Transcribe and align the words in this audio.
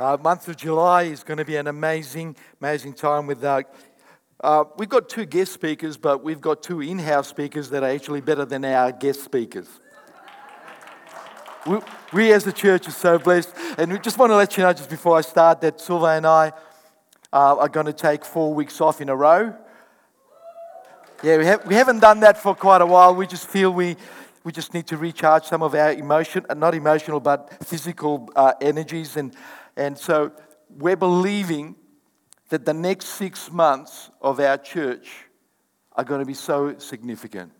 Uh, 0.00 0.16
month 0.22 0.48
of 0.48 0.56
July 0.56 1.02
is 1.02 1.22
going 1.22 1.36
to 1.36 1.44
be 1.44 1.56
an 1.56 1.66
amazing, 1.66 2.34
amazing 2.58 2.94
time 2.94 3.26
with. 3.26 3.44
Uh, 3.44 3.62
uh, 4.42 4.64
we've 4.78 4.88
got 4.88 5.10
two 5.10 5.26
guest 5.26 5.52
speakers, 5.52 5.98
but 5.98 6.24
we've 6.24 6.40
got 6.40 6.62
two 6.62 6.80
in-house 6.80 7.28
speakers 7.28 7.68
that 7.68 7.82
are 7.82 7.90
actually 7.90 8.22
better 8.22 8.46
than 8.46 8.64
our 8.64 8.92
guest 8.92 9.22
speakers. 9.22 9.68
we, 11.66 11.80
we, 12.14 12.32
as 12.32 12.46
a 12.46 12.52
church 12.52 12.88
are 12.88 12.92
so 12.92 13.18
blessed, 13.18 13.54
and 13.76 13.92
we 13.92 13.98
just 13.98 14.16
want 14.16 14.30
to 14.30 14.36
let 14.36 14.56
you 14.56 14.62
know 14.62 14.72
just 14.72 14.88
before 14.88 15.18
I 15.18 15.20
start 15.20 15.60
that 15.60 15.78
Silva 15.78 16.06
and 16.06 16.26
I 16.26 16.52
uh, 17.30 17.58
are 17.58 17.68
going 17.68 17.84
to 17.84 17.92
take 17.92 18.24
four 18.24 18.54
weeks 18.54 18.80
off 18.80 19.02
in 19.02 19.10
a 19.10 19.14
row. 19.14 19.54
Yeah, 21.22 21.36
we, 21.36 21.44
have, 21.44 21.66
we 21.66 21.74
haven't 21.74 21.98
done 21.98 22.20
that 22.20 22.38
for 22.38 22.54
quite 22.54 22.80
a 22.80 22.86
while. 22.86 23.14
We 23.14 23.26
just 23.26 23.46
feel 23.46 23.70
we 23.70 23.98
we 24.42 24.52
just 24.52 24.72
need 24.72 24.86
to 24.86 24.96
recharge 24.96 25.44
some 25.44 25.62
of 25.62 25.74
our 25.74 25.92
emotion, 25.92 26.46
not 26.56 26.74
emotional, 26.74 27.20
but 27.20 27.62
physical 27.62 28.30
uh, 28.34 28.54
energies. 28.62 29.18
And, 29.18 29.36
and 29.76 29.96
so 29.96 30.32
we're 30.68 30.96
believing 30.96 31.76
that 32.48 32.64
the 32.64 32.74
next 32.74 33.06
six 33.06 33.50
months 33.50 34.10
of 34.20 34.40
our 34.40 34.58
church 34.58 35.08
are 35.92 36.04
going 36.04 36.20
to 36.20 36.26
be 36.26 36.34
so 36.34 36.78
significant. 36.78 37.52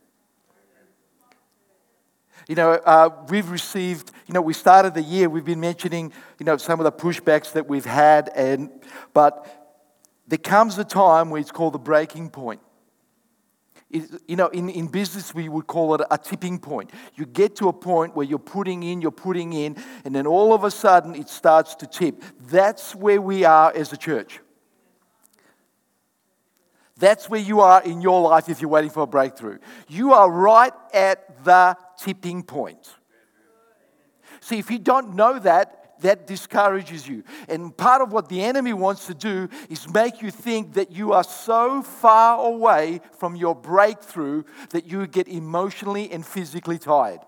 You 2.48 2.56
know, 2.56 2.72
uh, 2.72 3.10
we've 3.28 3.50
received, 3.50 4.10
you 4.26 4.34
know, 4.34 4.40
we 4.40 4.54
started 4.54 4.94
the 4.94 5.02
year, 5.02 5.28
we've 5.28 5.44
been 5.44 5.60
mentioning, 5.60 6.12
you 6.38 6.46
know, 6.46 6.56
some 6.56 6.80
of 6.80 6.84
the 6.84 6.92
pushbacks 6.92 7.52
that 7.52 7.68
we've 7.68 7.84
had, 7.84 8.30
and, 8.34 8.70
but 9.14 9.46
there 10.26 10.38
comes 10.38 10.78
a 10.78 10.84
time 10.84 11.30
where 11.30 11.40
it's 11.40 11.52
called 11.52 11.74
the 11.74 11.78
breaking 11.78 12.30
point 12.30 12.60
you 13.90 14.36
know, 14.36 14.48
in, 14.48 14.68
in 14.68 14.86
business, 14.86 15.34
we 15.34 15.48
would 15.48 15.66
call 15.66 15.94
it 15.94 16.00
a 16.10 16.16
tipping 16.16 16.58
point. 16.58 16.90
You 17.16 17.26
get 17.26 17.56
to 17.56 17.68
a 17.68 17.72
point 17.72 18.14
where 18.14 18.24
you're 18.24 18.38
putting 18.38 18.84
in, 18.84 19.02
you're 19.02 19.10
putting 19.10 19.52
in, 19.52 19.76
and 20.04 20.14
then 20.14 20.26
all 20.26 20.54
of 20.54 20.62
a 20.62 20.70
sudden 20.70 21.16
it 21.16 21.28
starts 21.28 21.74
to 21.76 21.86
tip. 21.86 22.22
That's 22.46 22.94
where 22.94 23.20
we 23.20 23.44
are 23.44 23.72
as 23.74 23.92
a 23.92 23.96
church. 23.96 24.40
That's 26.98 27.28
where 27.28 27.40
you 27.40 27.60
are 27.60 27.82
in 27.82 28.00
your 28.00 28.20
life 28.20 28.48
if 28.48 28.60
you're 28.60 28.70
waiting 28.70 28.90
for 28.90 29.02
a 29.02 29.06
breakthrough. 29.06 29.58
You 29.88 30.12
are 30.12 30.30
right 30.30 30.72
at 30.92 31.44
the 31.44 31.76
tipping 31.98 32.42
point. 32.42 32.94
See, 34.40 34.58
if 34.58 34.70
you 34.70 34.78
don't 34.78 35.14
know 35.14 35.38
that, 35.38 35.79
that 36.00 36.26
discourages 36.26 37.06
you. 37.06 37.24
And 37.48 37.76
part 37.76 38.02
of 38.02 38.12
what 38.12 38.28
the 38.28 38.42
enemy 38.42 38.72
wants 38.72 39.06
to 39.06 39.14
do 39.14 39.48
is 39.68 39.88
make 39.92 40.22
you 40.22 40.30
think 40.30 40.74
that 40.74 40.92
you 40.92 41.12
are 41.12 41.24
so 41.24 41.82
far 41.82 42.44
away 42.46 43.00
from 43.18 43.36
your 43.36 43.54
breakthrough 43.54 44.44
that 44.70 44.86
you 44.86 45.06
get 45.06 45.28
emotionally 45.28 46.10
and 46.10 46.24
physically 46.24 46.78
tired. 46.78 47.20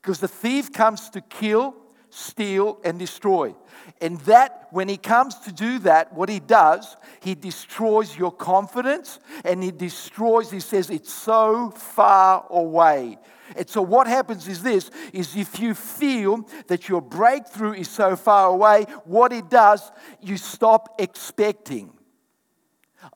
Because 0.00 0.20
the 0.20 0.28
thief 0.28 0.72
comes 0.72 1.10
to 1.10 1.20
kill, 1.20 1.74
steal, 2.08 2.80
and 2.84 2.98
destroy. 2.98 3.54
And 4.00 4.18
that, 4.20 4.68
when 4.70 4.88
he 4.88 4.96
comes 4.96 5.34
to 5.40 5.52
do 5.52 5.78
that, 5.80 6.12
what 6.14 6.28
he 6.28 6.40
does, 6.40 6.96
he 7.20 7.34
destroys 7.34 8.16
your 8.16 8.32
confidence 8.32 9.18
and 9.44 9.62
he 9.62 9.70
destroys, 9.70 10.50
he 10.50 10.60
says, 10.60 10.90
it's 10.90 11.12
so 11.12 11.70
far 11.70 12.46
away. 12.48 13.18
And 13.56 13.68
so 13.68 13.82
what 13.82 14.06
happens 14.06 14.48
is 14.48 14.62
this 14.62 14.90
is 15.12 15.36
if 15.36 15.58
you 15.58 15.74
feel 15.74 16.48
that 16.68 16.88
your 16.88 17.02
breakthrough 17.02 17.72
is 17.72 17.88
so 17.88 18.16
far 18.16 18.48
away, 18.48 18.84
what 19.04 19.32
it 19.32 19.48
does, 19.48 19.90
you 20.20 20.36
stop 20.36 21.00
expecting. 21.00 21.92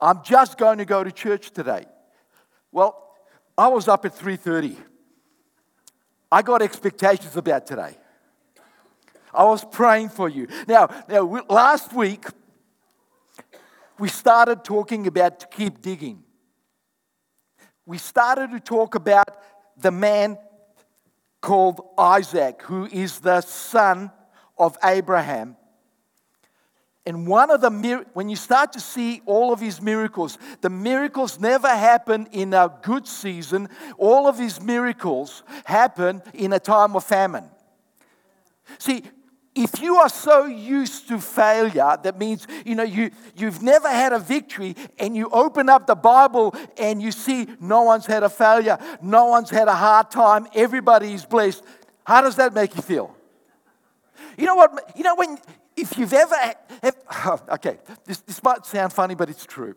I'm 0.00 0.22
just 0.22 0.58
going 0.58 0.78
to 0.78 0.84
go 0.84 1.04
to 1.04 1.12
church 1.12 1.50
today. 1.50 1.86
Well, 2.72 3.00
I 3.56 3.68
was 3.68 3.88
up 3.88 4.04
at 4.04 4.14
3:30. 4.14 4.76
I 6.32 6.42
got 6.42 6.62
expectations 6.62 7.36
about 7.36 7.66
today. 7.66 7.96
I 9.32 9.44
was 9.44 9.64
praying 9.64 10.08
for 10.10 10.28
you. 10.28 10.48
Now, 10.66 10.88
now 11.08 11.22
last 11.48 11.92
week 11.92 12.26
we 13.98 14.08
started 14.08 14.64
talking 14.64 15.06
about 15.06 15.40
to 15.40 15.46
keep 15.46 15.80
digging. 15.80 16.22
We 17.86 17.98
started 17.98 18.50
to 18.52 18.60
talk 18.60 18.94
about 18.94 19.28
the 19.76 19.90
man 19.90 20.38
called 21.40 21.80
Isaac, 21.98 22.62
who 22.62 22.86
is 22.86 23.20
the 23.20 23.40
son 23.42 24.10
of 24.56 24.76
Abraham. 24.82 25.56
And 27.06 27.26
one 27.26 27.50
of 27.50 27.60
the, 27.60 28.06
when 28.14 28.30
you 28.30 28.36
start 28.36 28.72
to 28.72 28.80
see 28.80 29.20
all 29.26 29.52
of 29.52 29.60
his 29.60 29.82
miracles, 29.82 30.38
the 30.62 30.70
miracles 30.70 31.38
never 31.38 31.68
happen 31.68 32.26
in 32.32 32.54
a 32.54 32.72
good 32.82 33.06
season. 33.06 33.68
All 33.98 34.26
of 34.26 34.38
his 34.38 34.58
miracles 34.60 35.42
happen 35.64 36.22
in 36.32 36.54
a 36.54 36.58
time 36.58 36.96
of 36.96 37.04
famine. 37.04 37.44
See, 38.78 39.02
if 39.54 39.80
you 39.80 39.96
are 39.96 40.08
so 40.08 40.46
used 40.46 41.06
to 41.08 41.18
failure, 41.20 41.96
that 42.02 42.18
means 42.18 42.46
you 42.64 42.74
know 42.74 42.82
you, 42.82 43.10
you've 43.36 43.62
never 43.62 43.88
had 43.88 44.12
a 44.12 44.18
victory, 44.18 44.74
and 44.98 45.16
you 45.16 45.28
open 45.30 45.68
up 45.68 45.86
the 45.86 45.94
Bible 45.94 46.54
and 46.76 47.00
you 47.00 47.12
see 47.12 47.46
no 47.60 47.82
one's 47.82 48.06
had 48.06 48.24
a 48.24 48.28
failure, 48.28 48.78
no 49.00 49.26
one's 49.26 49.50
had 49.50 49.68
a 49.68 49.74
hard 49.74 50.10
time, 50.10 50.48
everybody 50.54 51.12
is 51.12 51.24
blessed. 51.24 51.62
How 52.04 52.20
does 52.20 52.36
that 52.36 52.52
make 52.52 52.74
you 52.74 52.82
feel? 52.82 53.14
You 54.36 54.46
know 54.46 54.56
what? 54.56 54.92
You 54.96 55.04
know 55.04 55.14
when 55.14 55.38
if 55.76 55.96
you've 55.96 56.12
ever 56.12 56.36
have, 57.08 57.42
okay, 57.50 57.78
this, 58.04 58.18
this 58.20 58.42
might 58.42 58.66
sound 58.66 58.92
funny, 58.92 59.14
but 59.14 59.30
it's 59.30 59.46
true. 59.46 59.76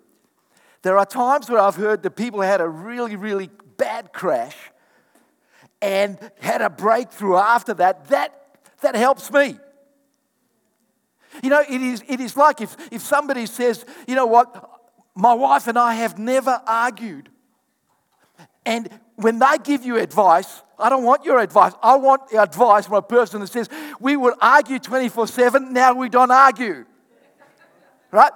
There 0.81 0.97
are 0.97 1.05
times 1.05 1.49
where 1.49 1.59
I've 1.59 1.75
heard 1.75 2.03
that 2.03 2.11
people 2.11 2.41
had 2.41 2.61
a 2.61 2.67
really, 2.67 3.15
really 3.15 3.49
bad 3.77 4.13
crash 4.13 4.55
and 5.81 6.17
had 6.39 6.61
a 6.61 6.69
breakthrough 6.69 7.35
after 7.35 7.73
that. 7.75 8.07
That 8.07 8.33
that 8.81 8.95
helps 8.95 9.31
me. 9.31 9.57
You 11.43 11.49
know, 11.49 11.61
it 11.61 11.81
is, 11.81 12.03
it 12.07 12.19
is 12.19 12.35
like 12.35 12.61
if, 12.61 12.75
if 12.91 13.01
somebody 13.01 13.45
says, 13.45 13.85
you 14.07 14.15
know 14.15 14.25
what, 14.25 14.69
my 15.15 15.33
wife 15.33 15.67
and 15.67 15.77
I 15.77 15.95
have 15.95 16.17
never 16.17 16.61
argued. 16.65 17.29
And 18.65 18.89
when 19.15 19.39
they 19.39 19.57
give 19.63 19.85
you 19.85 19.97
advice, 19.97 20.61
I 20.77 20.89
don't 20.89 21.03
want 21.03 21.25
your 21.25 21.39
advice. 21.39 21.73
I 21.81 21.95
want 21.95 22.31
advice 22.33 22.85
from 22.85 22.95
a 22.97 23.01
person 23.01 23.41
that 23.41 23.47
says, 23.47 23.69
we 23.99 24.15
would 24.15 24.35
argue 24.41 24.79
24 24.79 25.27
7, 25.27 25.73
now 25.73 25.93
we 25.93 26.09
don't 26.09 26.31
argue. 26.31 26.85
Right? 28.11 28.31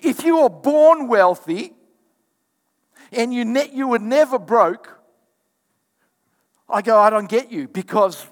If 0.00 0.24
you 0.24 0.42
were 0.42 0.48
born 0.48 1.08
wealthy 1.08 1.72
and 3.10 3.34
you, 3.34 3.44
ne- 3.44 3.70
you 3.72 3.88
were 3.88 3.98
never 3.98 4.38
broke, 4.38 4.98
I 6.68 6.80
go, 6.80 6.98
I 6.98 7.10
don't 7.10 7.28
get 7.28 7.52
you 7.52 7.68
because 7.68 8.26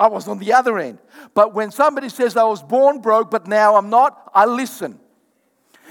I 0.00 0.08
was 0.08 0.26
on 0.26 0.38
the 0.38 0.54
other 0.54 0.78
end. 0.78 0.98
But 1.34 1.52
when 1.52 1.70
somebody 1.70 2.08
says, 2.08 2.34
I 2.34 2.44
was 2.44 2.62
born 2.62 3.00
broke, 3.02 3.30
but 3.30 3.46
now 3.46 3.76
I'm 3.76 3.90
not, 3.90 4.30
I 4.34 4.46
listen. 4.46 4.98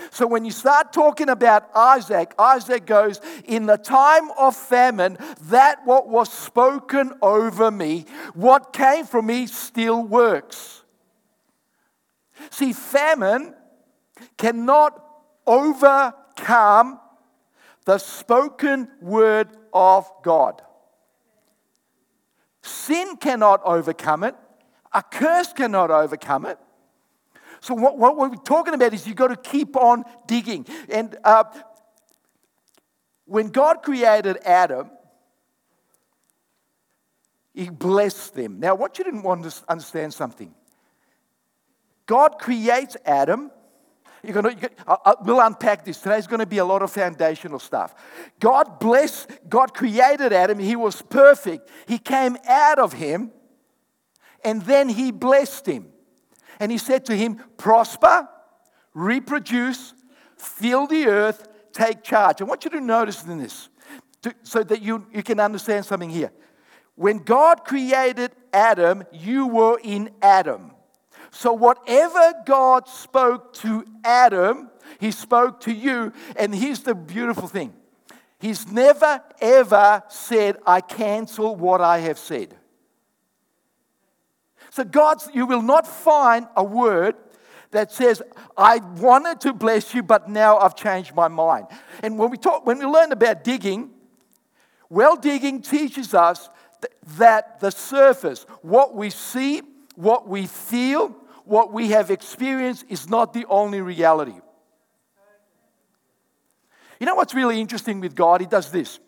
So 0.09 0.25
when 0.25 0.45
you 0.45 0.51
start 0.51 0.91
talking 0.91 1.29
about 1.29 1.69
Isaac, 1.75 2.33
Isaac 2.39 2.87
goes, 2.87 3.21
In 3.45 3.67
the 3.67 3.77
time 3.77 4.31
of 4.31 4.55
famine, 4.55 5.19
that 5.43 5.85
what 5.85 6.09
was 6.09 6.33
spoken 6.33 7.13
over 7.21 7.69
me, 7.69 8.05
what 8.33 8.73
came 8.73 9.05
from 9.05 9.27
me 9.27 9.45
still 9.45 10.01
works. 10.01 10.81
See, 12.49 12.73
famine 12.73 13.53
cannot 14.37 14.99
overcome 15.45 16.99
the 17.85 17.99
spoken 17.99 18.87
word 19.01 19.49
of 19.71 20.09
God. 20.23 20.63
Sin 22.61 23.17
cannot 23.17 23.61
overcome 23.63 24.23
it, 24.23 24.35
a 24.93 25.03
curse 25.03 25.53
cannot 25.53 25.91
overcome 25.91 26.45
it. 26.45 26.57
So, 27.61 27.73
what, 27.73 27.97
what 27.97 28.17
we're 28.17 28.35
talking 28.35 28.73
about 28.73 28.93
is 28.93 29.05
you've 29.05 29.15
got 29.15 29.27
to 29.27 29.35
keep 29.35 29.75
on 29.75 30.03
digging. 30.27 30.65
And 30.87 31.17
uh, 31.23 31.43
when 33.25 33.49
God 33.49 33.83
created 33.83 34.37
Adam, 34.45 34.89
He 37.53 37.69
blessed 37.69 38.33
them. 38.35 38.59
Now, 38.59 38.75
what 38.75 38.97
you 38.97 39.03
didn't 39.03 39.23
want 39.23 39.43
to 39.43 39.63
understand 39.67 40.13
something. 40.13 40.53
God 42.05 42.39
creates 42.39 42.97
Adam 43.05 43.51
you're 44.23 44.33
gonna, 44.33 44.51
you 44.51 44.69
uh, 44.87 45.15
we'll 45.23 45.39
unpack 45.39 45.85
this. 45.85 45.99
Today's 45.99 46.27
going 46.27 46.39
to 46.39 46.45
be 46.45 46.57
a 46.57 46.65
lot 46.65 46.81
of 46.81 46.91
foundational 46.91 47.59
stuff. 47.59 47.95
God 48.39 48.79
blessed, 48.79 49.29
God 49.47 49.73
created 49.73 50.33
Adam. 50.33 50.59
He 50.59 50.75
was 50.75 51.01
perfect. 51.01 51.69
He 51.87 51.97
came 51.97 52.37
out 52.47 52.79
of 52.79 52.93
him, 52.93 53.31
and 54.43 54.61
then 54.63 54.89
he 54.89 55.11
blessed 55.11 55.65
him. 55.65 55.87
And 56.59 56.71
he 56.71 56.77
said 56.77 57.05
to 57.05 57.15
him, 57.15 57.41
Prosper, 57.57 58.27
reproduce, 58.93 59.93
fill 60.37 60.87
the 60.87 61.07
earth, 61.07 61.47
take 61.71 62.03
charge. 62.03 62.41
I 62.41 62.43
want 62.43 62.65
you 62.65 62.71
to 62.71 62.81
notice 62.81 63.23
in 63.23 63.37
this 63.37 63.69
to, 64.23 64.33
so 64.43 64.63
that 64.63 64.81
you, 64.81 65.05
you 65.13 65.23
can 65.23 65.39
understand 65.39 65.85
something 65.85 66.09
here. 66.09 66.31
When 66.95 67.19
God 67.19 67.63
created 67.63 68.31
Adam, 68.51 69.03
you 69.13 69.47
were 69.47 69.79
in 69.81 70.09
Adam. 70.21 70.71
So, 71.31 71.53
whatever 71.53 72.33
God 72.45 72.87
spoke 72.87 73.53
to 73.55 73.85
Adam, 74.03 74.69
he 74.99 75.11
spoke 75.11 75.61
to 75.61 75.71
you. 75.71 76.11
And 76.35 76.53
here's 76.53 76.81
the 76.81 76.95
beautiful 76.95 77.47
thing 77.47 77.73
He's 78.39 78.71
never, 78.71 79.21
ever 79.41 80.03
said, 80.07 80.57
I 80.65 80.81
cancel 80.81 81.55
what 81.55 81.81
I 81.81 81.99
have 81.99 82.17
said. 82.17 82.55
So, 84.71 84.83
God's, 84.83 85.29
you 85.33 85.45
will 85.45 85.61
not 85.61 85.85
find 85.85 86.47
a 86.55 86.63
word 86.63 87.15
that 87.71 87.91
says, 87.91 88.21
I 88.57 88.77
wanted 88.77 89.41
to 89.41 89.53
bless 89.53 89.93
you, 89.93 90.01
but 90.01 90.29
now 90.29 90.57
I've 90.57 90.75
changed 90.75 91.13
my 91.13 91.27
mind. 91.27 91.67
And 92.01 92.17
when 92.17 92.31
we 92.31 92.37
talk, 92.37 92.65
when 92.65 92.79
we 92.79 92.85
learn 92.85 93.11
about 93.11 93.43
digging, 93.43 93.91
well 94.89 95.15
digging 95.15 95.61
teaches 95.61 96.13
us 96.13 96.49
that 97.17 97.59
the 97.59 97.71
surface, 97.71 98.43
what 98.61 98.95
we 98.95 99.09
see, 99.09 99.61
what 99.95 100.27
we 100.27 100.47
feel, 100.47 101.15
what 101.49 101.73
we 101.73 101.89
have 101.89 102.11
experienced 102.11 102.85
is 102.89 103.09
not 103.09 103.33
the 103.33 103.45
only 103.47 103.81
reality. 103.81 104.39
You 106.99 107.05
know 107.05 107.15
what's 107.15 107.33
really 107.33 107.59
interesting 107.59 107.99
with 108.01 108.13
God? 108.15 108.41
He 108.41 108.47
does 108.47 108.71
this 108.71 108.99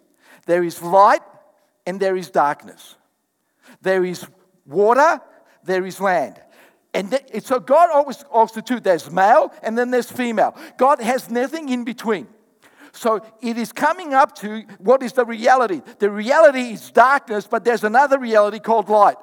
there 0.48 0.64
is 0.64 0.82
light 0.82 1.22
and 1.86 2.00
there 2.00 2.16
is 2.16 2.30
darkness, 2.30 2.96
there 3.82 4.04
is 4.04 4.26
water, 4.66 5.22
there 5.64 5.86
is 5.86 6.00
land. 6.00 6.42
And 6.94 7.18
so 7.44 7.60
God 7.60 7.90
always 7.94 8.24
also 8.24 8.60
two 8.60 8.82
There's 8.82 9.10
male 9.10 9.54
and 9.64 9.78
then 9.78 9.92
there's 9.92 10.12
female. 10.12 10.58
God 10.78 11.00
has 11.00 11.30
nothing 11.30 11.70
in 11.70 11.86
between. 11.86 12.28
So 12.92 13.22
it 13.42 13.58
is 13.58 13.72
coming 13.72 14.14
up 14.14 14.36
to 14.38 14.64
what 14.80 15.02
is 15.02 15.14
the 15.14 15.24
reality. 15.24 15.82
The 16.00 16.10
reality 16.10 16.74
is 16.74 16.92
darkness, 16.92 17.48
but 17.48 17.64
there's 17.64 17.86
another 17.86 18.20
reality 18.20 18.60
called 18.60 18.90
light. 18.90 19.16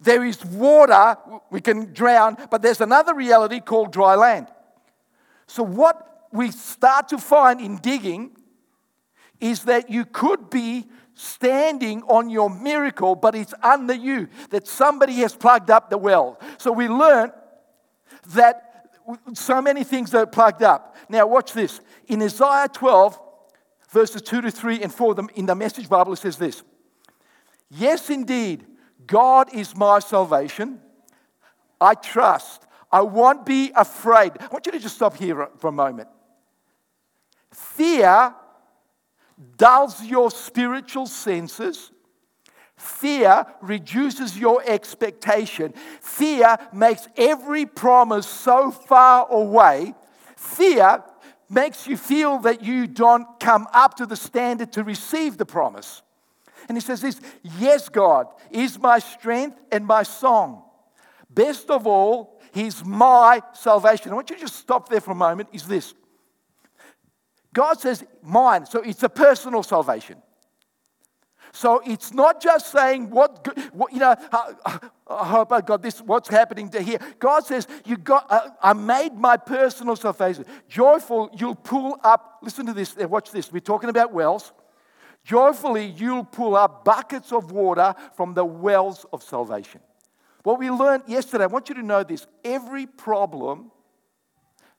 There 0.00 0.24
is 0.24 0.44
water, 0.44 1.16
we 1.50 1.60
can 1.60 1.92
drown, 1.92 2.36
but 2.50 2.62
there's 2.62 2.80
another 2.80 3.14
reality 3.14 3.60
called 3.60 3.92
dry 3.92 4.14
land. 4.14 4.46
So, 5.46 5.62
what 5.62 6.26
we 6.32 6.50
start 6.50 7.08
to 7.08 7.18
find 7.18 7.60
in 7.60 7.76
digging 7.78 8.36
is 9.40 9.64
that 9.64 9.90
you 9.90 10.04
could 10.04 10.50
be 10.50 10.86
standing 11.14 12.02
on 12.02 12.30
your 12.30 12.48
miracle, 12.48 13.16
but 13.16 13.34
it's 13.34 13.54
under 13.62 13.94
you, 13.94 14.28
that 14.50 14.68
somebody 14.68 15.14
has 15.14 15.34
plugged 15.34 15.70
up 15.70 15.90
the 15.90 15.98
well. 15.98 16.38
So, 16.58 16.70
we 16.70 16.86
learn 16.86 17.32
that 18.34 18.90
so 19.34 19.60
many 19.60 19.82
things 19.82 20.14
are 20.14 20.26
plugged 20.26 20.62
up. 20.62 20.96
Now, 21.08 21.26
watch 21.26 21.52
this. 21.52 21.80
In 22.06 22.22
Isaiah 22.22 22.68
12, 22.72 23.18
verses 23.90 24.22
2 24.22 24.42
to 24.42 24.50
3 24.50 24.82
and 24.82 24.94
4, 24.94 25.16
in 25.34 25.46
the 25.46 25.54
Message 25.54 25.88
Bible, 25.88 26.12
it 26.12 26.18
says 26.18 26.36
this 26.36 26.62
Yes, 27.70 28.10
indeed 28.10 28.64
God 29.08 29.52
is 29.52 29.74
my 29.74 29.98
salvation. 29.98 30.80
I 31.80 31.94
trust. 31.94 32.66
I 32.92 33.00
won't 33.00 33.44
be 33.44 33.72
afraid. 33.74 34.32
I 34.38 34.46
want 34.46 34.66
you 34.66 34.72
to 34.72 34.78
just 34.78 34.96
stop 34.96 35.16
here 35.16 35.48
for 35.58 35.68
a 35.68 35.72
moment. 35.72 36.08
Fear 37.52 38.34
dulls 39.56 40.04
your 40.04 40.30
spiritual 40.30 41.06
senses. 41.06 41.90
Fear 42.76 43.46
reduces 43.60 44.38
your 44.38 44.62
expectation. 44.64 45.72
Fear 46.00 46.56
makes 46.72 47.08
every 47.16 47.66
promise 47.66 48.26
so 48.26 48.70
far 48.70 49.26
away. 49.30 49.94
Fear 50.36 51.02
makes 51.50 51.86
you 51.86 51.96
feel 51.96 52.38
that 52.40 52.62
you 52.62 52.86
don't 52.86 53.40
come 53.40 53.66
up 53.72 53.94
to 53.96 54.06
the 54.06 54.16
standard 54.16 54.72
to 54.74 54.84
receive 54.84 55.38
the 55.38 55.46
promise. 55.46 56.02
And 56.68 56.76
he 56.76 56.80
says 56.80 57.00
this 57.00 57.20
Yes, 57.58 57.88
God 57.88 58.28
is 58.50 58.78
my 58.78 58.98
strength 58.98 59.58
and 59.72 59.86
my 59.86 60.02
song. 60.02 60.62
Best 61.30 61.70
of 61.70 61.86
all, 61.86 62.38
He's 62.52 62.84
my 62.84 63.42
salvation. 63.52 64.10
I 64.10 64.14
want 64.14 64.30
you 64.30 64.36
to 64.36 64.42
just 64.42 64.56
stop 64.56 64.88
there 64.88 65.00
for 65.00 65.12
a 65.12 65.16
moment. 65.16 65.48
Is 65.52 65.66
this 65.66 65.94
God 67.52 67.80
says 67.80 68.04
mine, 68.22 68.66
so 68.66 68.80
it's 68.80 69.02
a 69.02 69.08
personal 69.08 69.62
salvation. 69.62 70.22
So 71.52 71.80
it's 71.86 72.12
not 72.12 72.42
just 72.42 72.70
saying 72.70 73.10
what, 73.10 73.48
what 73.74 73.92
you 73.92 74.00
know. 74.00 74.14
I, 74.32 74.78
I 75.08 75.26
hope 75.26 75.50
I 75.52 75.62
got 75.62 75.82
this. 75.82 76.00
What's 76.00 76.28
happening 76.28 76.68
to 76.70 76.82
here? 76.82 76.98
God 77.18 77.46
says 77.46 77.66
you 77.84 77.96
got. 77.96 78.26
Uh, 78.30 78.50
I 78.62 78.74
made 78.74 79.14
my 79.14 79.36
personal 79.36 79.96
salvation 79.96 80.44
joyful. 80.68 81.30
You'll 81.32 81.54
pull 81.54 81.98
up. 82.04 82.40
Listen 82.42 82.66
to 82.66 82.74
this. 82.74 82.96
Watch 82.96 83.30
this. 83.30 83.50
We're 83.50 83.60
talking 83.60 83.88
about 83.88 84.12
wells. 84.12 84.52
Joyfully, 85.28 85.84
you'll 85.84 86.24
pull 86.24 86.56
up 86.56 86.86
buckets 86.86 87.32
of 87.32 87.52
water 87.52 87.94
from 88.16 88.32
the 88.32 88.46
wells 88.46 89.04
of 89.12 89.22
salvation. 89.22 89.82
What 90.42 90.58
we 90.58 90.70
learned 90.70 91.02
yesterday, 91.06 91.44
I 91.44 91.48
want 91.48 91.68
you 91.68 91.74
to 91.74 91.82
know 91.82 92.02
this 92.02 92.26
every 92.46 92.86
problem, 92.86 93.70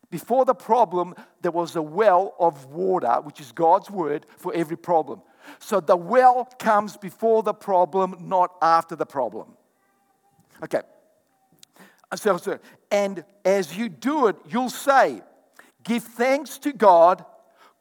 before 0.10 0.46
the 0.46 0.56
problem, 0.56 1.14
there 1.44 1.52
was 1.52 1.76
a 1.76 1.84
well 1.84 2.34
of 2.40 2.66
water, 2.66 3.22
which 3.22 3.40
is 3.40 3.52
God's 3.52 3.92
word 3.92 4.26
for 4.38 4.52
every 4.56 4.76
problem. 4.76 5.22
So 5.60 5.80
the 5.80 5.96
well 5.96 6.46
comes 6.58 6.98
before 6.98 7.44
the 7.44 7.54
problem, 7.54 8.18
not 8.20 8.56
after 8.60 8.96
the 8.96 9.06
problem. 9.06 9.50
Okay. 10.64 10.82
So, 12.16 12.60
and 12.90 13.24
as 13.46 13.78
you 13.78 13.88
do 13.88 14.26
it, 14.26 14.36
you'll 14.50 14.72
say, 14.72 15.22
Give 15.84 16.04
thanks 16.04 16.58
to 16.58 16.74
God, 16.74 17.24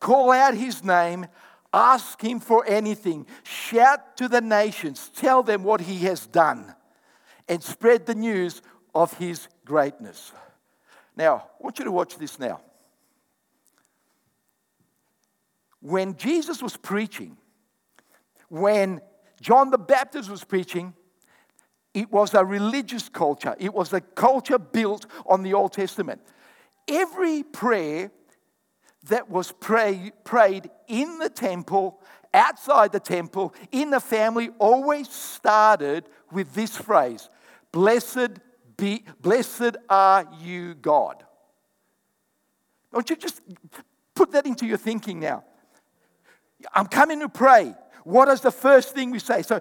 call 0.00 0.32
out 0.32 0.53
his 0.53 0.85
name, 0.85 1.29
Ask 1.73 2.20
him 2.23 2.41
for 2.41 2.65
anything. 2.67 3.26
Shout 3.43 4.17
to 4.17 4.29
the 4.29 4.41
nations. 4.41 5.11
Tell 5.15 5.43
them 5.43 5.65
what 5.65 5.82
he 5.82 5.99
has 6.06 6.26
done. 6.26 6.75
And 7.49 7.62
spread 7.62 8.06
the 8.06 8.15
news 8.15 8.62
of 8.94 9.12
his 9.15 9.49
greatness. 9.65 10.32
Now, 11.17 11.37
I 11.37 11.62
want 11.62 11.79
you 11.79 11.85
to 11.85 11.93
watch 11.93 12.17
this 12.17 12.38
now. 12.38 12.61
When 15.81 16.17
Jesus 16.17 16.62
was 16.62 16.76
preaching, 16.76 17.37
when 18.49 19.00
John 19.41 19.70
the 19.70 19.79
Baptist 19.79 20.31
was 20.31 20.44
preaching, 20.44 20.94
it 21.94 22.11
was 22.11 22.35
a 22.35 22.44
religious 22.44 23.09
culture. 23.09 23.55
It 23.59 23.73
was 23.73 23.93
a 23.93 24.00
culture 24.00 24.59
built 24.59 25.06
on 25.26 25.43
the 25.43 25.55
Old 25.55 25.73
Testament. 25.73 26.20
Every 26.87 27.43
prayer 27.43 28.11
that 29.04 29.30
was 29.30 29.52
pray, 29.52 30.12
prayed 30.24 30.70
in 30.88 31.18
the 31.18 31.28
temple, 31.28 32.00
outside 32.34 32.92
the 32.92 33.00
temple, 33.00 33.54
in 33.72 33.90
the 33.90 34.00
family, 34.00 34.50
always 34.58 35.08
started 35.08 36.08
with 36.30 36.54
this 36.54 36.76
phrase 36.76 37.28
Blessed 37.72 38.40
be, 38.76 39.04
blessed 39.20 39.76
are 39.88 40.26
you, 40.40 40.74
God. 40.74 41.24
Don't 42.92 43.08
you 43.10 43.16
just 43.16 43.42
put 44.14 44.30
that 44.32 44.46
into 44.46 44.66
your 44.66 44.78
thinking 44.78 45.20
now? 45.20 45.44
I'm 46.72 46.86
coming 46.86 47.20
to 47.20 47.28
pray. 47.28 47.74
What 48.08 48.29
is 48.29 48.41
the 48.41 48.50
first 48.50 48.94
thing 48.94 49.10
we 49.10 49.19
say? 49.19 49.43
So, 49.43 49.60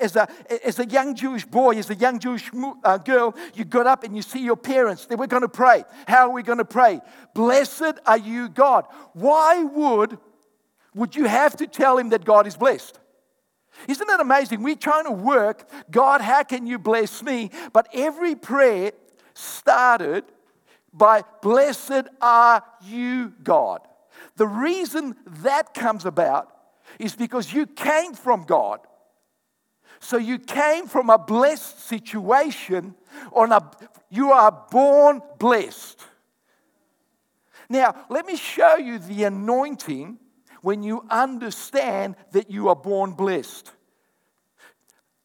as 0.00 0.16
a, 0.16 0.26
as 0.66 0.78
a 0.78 0.86
young 0.86 1.14
Jewish 1.14 1.44
boy, 1.44 1.76
as 1.76 1.90
a 1.90 1.94
young 1.94 2.18
Jewish 2.18 2.50
uh, 2.82 2.96
girl, 2.96 3.36
you 3.52 3.66
got 3.66 3.86
up 3.86 4.02
and 4.02 4.16
you 4.16 4.22
see 4.22 4.42
your 4.42 4.56
parents. 4.56 5.04
They 5.04 5.14
were 5.14 5.26
going 5.26 5.42
to 5.42 5.48
pray. 5.48 5.84
How 6.08 6.30
are 6.30 6.32
we 6.32 6.42
going 6.42 6.56
to 6.56 6.64
pray? 6.64 7.02
Blessed 7.34 7.98
are 8.06 8.16
you, 8.16 8.48
God. 8.48 8.86
Why 9.12 9.62
would, 9.62 10.16
would 10.94 11.14
you 11.14 11.26
have 11.26 11.54
to 11.56 11.66
tell 11.66 11.98
him 11.98 12.08
that 12.08 12.24
God 12.24 12.46
is 12.46 12.56
blessed? 12.56 12.98
Isn't 13.86 14.06
that 14.06 14.20
amazing? 14.20 14.62
We're 14.62 14.74
trying 14.74 15.04
to 15.04 15.12
work, 15.12 15.68
God, 15.90 16.22
how 16.22 16.44
can 16.44 16.66
you 16.66 16.78
bless 16.78 17.22
me? 17.22 17.50
But 17.74 17.88
every 17.92 18.34
prayer 18.34 18.92
started 19.34 20.24
by, 20.94 21.24
Blessed 21.42 22.04
are 22.22 22.64
you, 22.82 23.34
God. 23.42 23.86
The 24.36 24.46
reason 24.46 25.14
that 25.26 25.74
comes 25.74 26.06
about 26.06 26.51
is 26.98 27.14
because 27.14 27.52
you 27.52 27.66
came 27.66 28.14
from 28.14 28.44
God. 28.44 28.80
So 30.00 30.16
you 30.16 30.38
came 30.38 30.88
from 30.88 31.10
a 31.10 31.18
blessed 31.18 31.80
situation, 31.86 32.94
on 33.32 33.52
a, 33.52 33.70
you 34.10 34.32
are 34.32 34.66
born 34.70 35.22
blessed. 35.38 36.00
Now, 37.68 37.94
let 38.10 38.26
me 38.26 38.36
show 38.36 38.76
you 38.76 38.98
the 38.98 39.24
anointing 39.24 40.18
when 40.60 40.82
you 40.82 41.06
understand 41.08 42.16
that 42.32 42.50
you 42.50 42.68
are 42.68 42.76
born 42.76 43.12
blessed. 43.12 43.70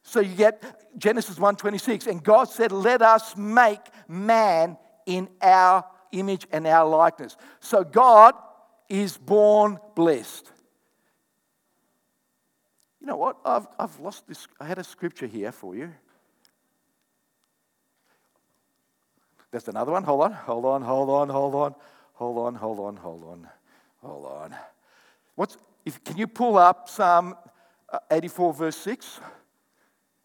So 0.04 0.20
you 0.20 0.36
get 0.36 0.64
Genesis 0.98 1.38
1:26 1.38 2.08
and 2.08 2.24
God 2.24 2.46
said, 2.46 2.72
"Let 2.72 3.02
us 3.02 3.36
make 3.36 3.82
man 4.08 4.78
in 5.06 5.30
our 5.42 5.84
image 6.12 6.48
and 6.52 6.66
our 6.66 6.88
likeness." 6.88 7.36
So 7.60 7.84
God 7.84 8.36
is 8.88 9.18
born 9.18 9.80
blessed. 9.96 10.50
You 13.08 13.14
know 13.14 13.20
what? 13.20 13.38
I've, 13.46 13.68
I've 13.80 13.98
lost 14.02 14.28
this. 14.28 14.50
I 14.60 14.66
had 14.66 14.80
a 14.80 14.84
scripture 14.84 15.28
here 15.28 15.54
for 15.54 15.74
you. 15.74 15.94
There's 19.50 19.70
another 19.70 19.94
one. 19.94 20.04
Hold 20.04 20.24
on, 20.24 20.34
hold 20.34 20.66
on, 20.66 20.82
hold 20.82 21.10
on, 21.16 21.30
hold 21.30 21.56
on, 21.56 21.76
hold 22.16 22.38
on, 22.38 22.56
hold 22.56 22.80
on, 22.82 22.98
hold 22.98 23.24
on, 23.24 23.48
hold 24.02 24.26
on. 24.26 24.56
What's, 25.36 25.58
if, 25.86 26.04
can 26.04 26.18
you 26.18 26.28
pull 26.28 26.58
up 26.58 26.90
Psalm 26.90 27.38
uh, 27.88 28.00
84, 28.12 28.54
verse 28.54 28.76
6? 28.76 29.22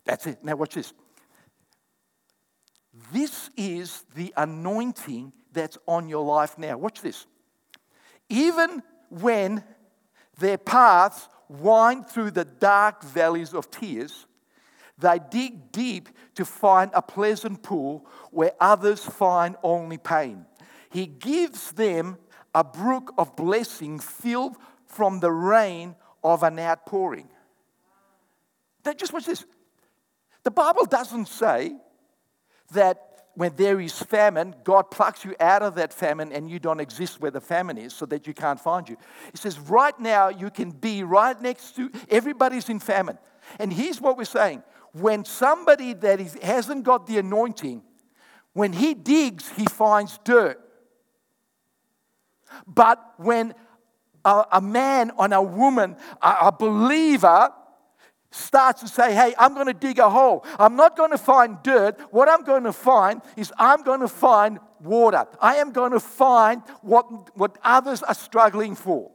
That's 0.05 0.27
it. 0.27 0.43
Now, 0.43 0.57
watch 0.57 0.75
this. 0.75 0.93
This 3.13 3.49
is 3.57 4.05
the 4.17 4.35
anointing 4.37 5.33
that's 5.53 5.79
on 5.87 6.09
your 6.09 6.25
life 6.25 6.59
now. 6.59 6.79
Watch 6.79 7.01
this. 7.01 7.27
Even 8.29 8.83
when 9.09 9.63
their 10.41 10.59
paths 10.59 11.29
wind 11.61 12.09
through 12.09 12.31
the 12.33 12.45
dark 12.45 13.03
valleys 13.03 13.55
of 13.55 13.71
tears, 13.71 14.27
They 14.99 15.19
dig 15.31 15.73
deep 15.73 16.09
to 16.37 16.45
find 16.45 16.91
a 16.95 17.03
pleasant 17.03 17.63
pool 17.63 18.07
where 18.31 18.53
others 18.61 19.05
find 19.05 19.57
only 19.63 19.99
pain. 19.99 20.47
He 20.91 21.07
gives 21.07 21.73
them 21.73 22.19
a 22.55 22.63
brook 22.63 23.13
of 23.19 23.35
blessing 23.35 23.99
filled 23.99 24.57
from 24.87 25.21
the 25.21 25.33
rain 25.33 25.97
of 26.23 26.43
an 26.43 26.59
outpouring. 26.59 27.29
Now, 28.85 28.93
just 28.93 29.13
watch 29.13 29.27
this. 29.27 29.45
The 30.45 30.51
Bible 30.51 30.85
doesn't 30.85 31.29
say 31.29 31.75
that 32.73 33.12
when 33.35 33.53
there 33.57 33.81
is 33.81 33.99
famine, 33.99 34.55
God 34.63 34.91
plucks 34.91 35.25
you 35.25 35.35
out 35.41 35.63
of 35.63 35.75
that 35.77 35.93
famine 35.93 36.33
and 36.33 36.51
you 36.51 36.59
don't 36.59 36.81
exist 36.81 37.21
where 37.21 37.31
the 37.31 37.41
famine 37.41 37.79
is 37.79 37.95
so 37.95 38.05
that 38.07 38.27
you 38.27 38.35
can't 38.35 38.61
find 38.61 38.89
you. 38.89 38.97
He 39.31 39.39
says, 39.39 39.59
right 39.59 39.99
now, 39.99 40.29
you 40.29 40.51
can 40.51 40.71
be 40.71 41.03
right 41.03 41.41
next 41.41 41.77
to 41.77 41.91
everybody's 42.11 42.69
in 42.69 42.79
famine. 42.79 43.19
And 43.59 43.73
here's 43.73 44.01
what 44.01 44.17
we're 44.17 44.25
saying 44.25 44.63
when 44.93 45.25
somebody 45.25 45.95
that 45.95 46.21
is, 46.21 46.35
hasn't 46.43 46.85
got 46.85 47.07
the 47.07 47.19
anointing, 47.19 47.83
when 48.53 48.75
he 48.75 48.93
digs, 48.93 49.49
he 49.57 49.65
finds 49.65 50.19
dirt. 50.25 50.61
But 52.67 53.03
when 53.17 53.55
a, 54.25 54.45
a 54.53 54.61
man 54.61 55.11
or 55.17 55.33
a 55.33 55.43
woman, 55.43 55.97
a, 56.21 56.37
a 56.43 56.53
believer, 56.53 57.51
starts 58.33 58.81
to 58.81 58.89
say, 58.89 59.15
Hey, 59.15 59.35
I'm 59.39 59.55
going 59.55 59.67
to 59.67 59.75
dig 59.75 59.99
a 59.99 60.11
hole. 60.11 60.45
I'm 60.59 60.75
not 60.75 60.97
going 60.97 61.11
to 61.11 61.19
find 61.19 61.63
dirt. 61.63 62.01
What 62.11 62.29
I'm 62.29 62.43
going 62.43 62.65
to 62.65 62.73
find 62.73 63.23
is 63.37 63.53
I'm 63.59 63.83
going 63.83 64.01
to 64.01 64.09
find 64.09 64.59
water. 64.81 65.27
I 65.41 65.57
am 65.57 65.73
going 65.73 65.93
to 65.93 66.01
find 66.01 66.63
what, 66.81 67.37
what 67.37 67.59
others 67.63 68.03
are 68.03 68.15
struggling 68.15 68.75
for. 68.75 69.11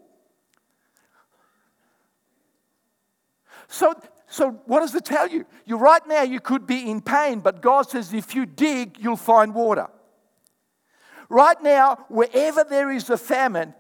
So, 3.68 3.94
so, 4.30 4.52
what 4.66 4.82
does 4.82 4.96
it 4.96 5.06
tell 5.06 5.28
you? 5.28 5.46
You 5.66 5.78
right 5.78 6.06
now 6.08 6.22
you 6.22 6.40
could 6.40 6.68
be 6.68 6.90
in 6.90 7.02
pain, 7.02 7.40
but 7.40 7.62
God 7.62 7.90
says 7.90 8.14
if 8.14 8.36
you 8.36 8.46
dig, 8.46 8.98
you'll 9.00 9.18
find 9.18 9.54
water. 9.54 9.88
Right 11.30 11.62
now, 11.62 12.06
wherever 12.08 12.64
there 12.64 12.92
is 12.92 13.10
a 13.10 13.18
famine, 13.18 13.74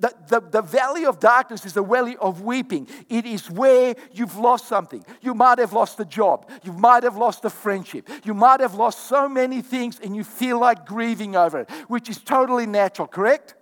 the, 0.00 0.14
the, 0.28 0.40
the, 0.40 0.62
valley 0.62 1.04
of 1.04 1.20
darkness 1.20 1.66
is 1.66 1.74
the 1.74 1.82
valley 1.82 2.16
of 2.16 2.40
weeping. 2.40 2.88
It 3.08 3.26
is 3.26 3.50
where 3.50 3.94
you've 4.12 4.36
lost 4.36 4.66
something. 4.66 5.04
You 5.20 5.34
might 5.34 5.58
have 5.58 5.74
lost 5.74 6.00
a 6.00 6.06
job. 6.06 6.50
You 6.64 6.72
might 6.72 7.02
have 7.02 7.16
lost 7.16 7.44
a 7.44 7.50
friendship. 7.50 8.08
You 8.24 8.32
might 8.32 8.60
have 8.60 8.74
lost 8.74 9.06
so 9.06 9.28
many 9.28 9.60
things 9.60 10.00
and 10.02 10.16
you 10.16 10.24
feel 10.24 10.58
like 10.58 10.86
grieving 10.86 11.36
over 11.36 11.60
it, 11.60 11.70
which 11.88 12.08
is 12.08 12.18
totally 12.18 12.66
natural, 12.66 13.08
correct? 13.08 13.54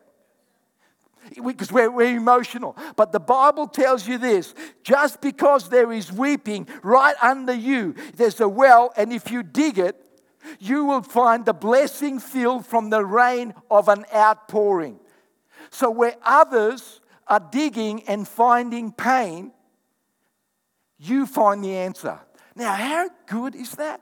Because 1.44 1.72
we're, 1.72 1.90
we're 1.90 2.16
emotional. 2.16 2.76
But 2.96 3.10
the 3.12 3.20
Bible 3.20 3.66
tells 3.66 4.06
you 4.06 4.16
this 4.16 4.54
just 4.84 5.20
because 5.20 5.68
there 5.68 5.92
is 5.92 6.12
weeping 6.12 6.68
right 6.82 7.16
under 7.20 7.52
you, 7.52 7.96
there's 8.16 8.40
a 8.40 8.48
well, 8.48 8.92
and 8.96 9.12
if 9.12 9.30
you 9.30 9.42
dig 9.42 9.78
it, 9.78 9.96
you 10.60 10.84
will 10.84 11.02
find 11.02 11.44
the 11.44 11.52
blessing 11.52 12.20
filled 12.20 12.64
from 12.64 12.90
the 12.90 13.04
rain 13.04 13.54
of 13.70 13.88
an 13.88 14.04
outpouring. 14.14 15.00
So, 15.70 15.90
where 15.90 16.16
others 16.22 17.00
are 17.26 17.40
digging 17.40 18.02
and 18.08 18.26
finding 18.26 18.92
pain, 18.92 19.52
you 20.98 21.26
find 21.26 21.62
the 21.62 21.76
answer. 21.76 22.18
Now, 22.56 22.74
how 22.74 23.08
good 23.26 23.54
is 23.54 23.72
that? 23.72 24.00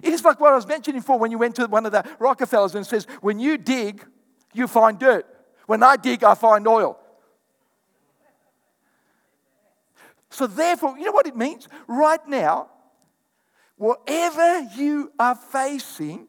It 0.00 0.12
is 0.12 0.24
like 0.24 0.40
what 0.40 0.52
I 0.52 0.56
was 0.56 0.66
mentioning 0.66 1.00
before 1.00 1.18
when 1.18 1.30
you 1.30 1.38
went 1.38 1.56
to 1.56 1.66
one 1.66 1.86
of 1.86 1.92
the 1.92 2.04
Rockefellers 2.18 2.74
and 2.74 2.86
says, 2.86 3.06
when 3.20 3.38
you 3.38 3.58
dig, 3.58 4.04
you 4.52 4.66
find 4.66 4.98
dirt. 4.98 5.26
When 5.66 5.82
I 5.82 5.96
dig, 5.96 6.24
I 6.24 6.34
find 6.34 6.66
oil. 6.66 6.98
So, 10.30 10.46
therefore, 10.46 10.96
you 10.96 11.04
know 11.04 11.12
what 11.12 11.26
it 11.26 11.36
means? 11.36 11.68
Right 11.86 12.26
now, 12.26 12.70
whatever 13.76 14.60
you 14.76 15.12
are 15.18 15.34
facing, 15.34 16.26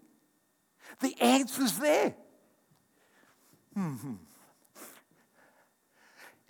the 1.00 1.15
answer's 1.22 1.77
there. 1.77 2.15
Mm-hmm. 3.77 4.13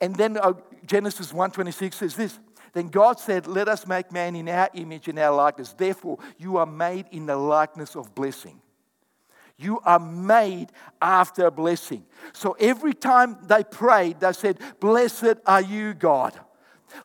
And 0.02 0.16
then 0.16 0.38
uh, 0.38 0.54
Genesis 0.86 1.32
1:26 1.32 1.94
says 1.94 2.16
this. 2.16 2.40
Then 2.74 2.88
God 2.88 3.20
said, 3.20 3.48
Let 3.48 3.68
us 3.68 3.88
make 3.88 4.12
man 4.12 4.36
in 4.36 4.50
our 4.50 4.70
image 4.74 5.08
and 5.08 5.20
our 5.20 5.34
likeness. 5.34 5.74
Therefore, 5.74 6.18
you 6.38 6.58
are 6.58 6.66
made 6.66 7.06
in 7.12 7.28
the 7.28 7.38
likeness 7.38 7.96
of 7.96 8.14
blessing. 8.14 8.60
You 9.58 9.80
are 9.86 10.00
made 10.00 10.72
after 11.00 11.46
a 11.46 11.52
blessing. 11.52 12.04
So 12.34 12.58
every 12.60 12.96
time 12.96 13.38
they 13.44 13.64
prayed, 13.64 14.20
they 14.20 14.34
said, 14.34 14.60
Blessed 14.80 15.36
are 15.46 15.62
you, 15.62 15.94
God. 15.94 16.38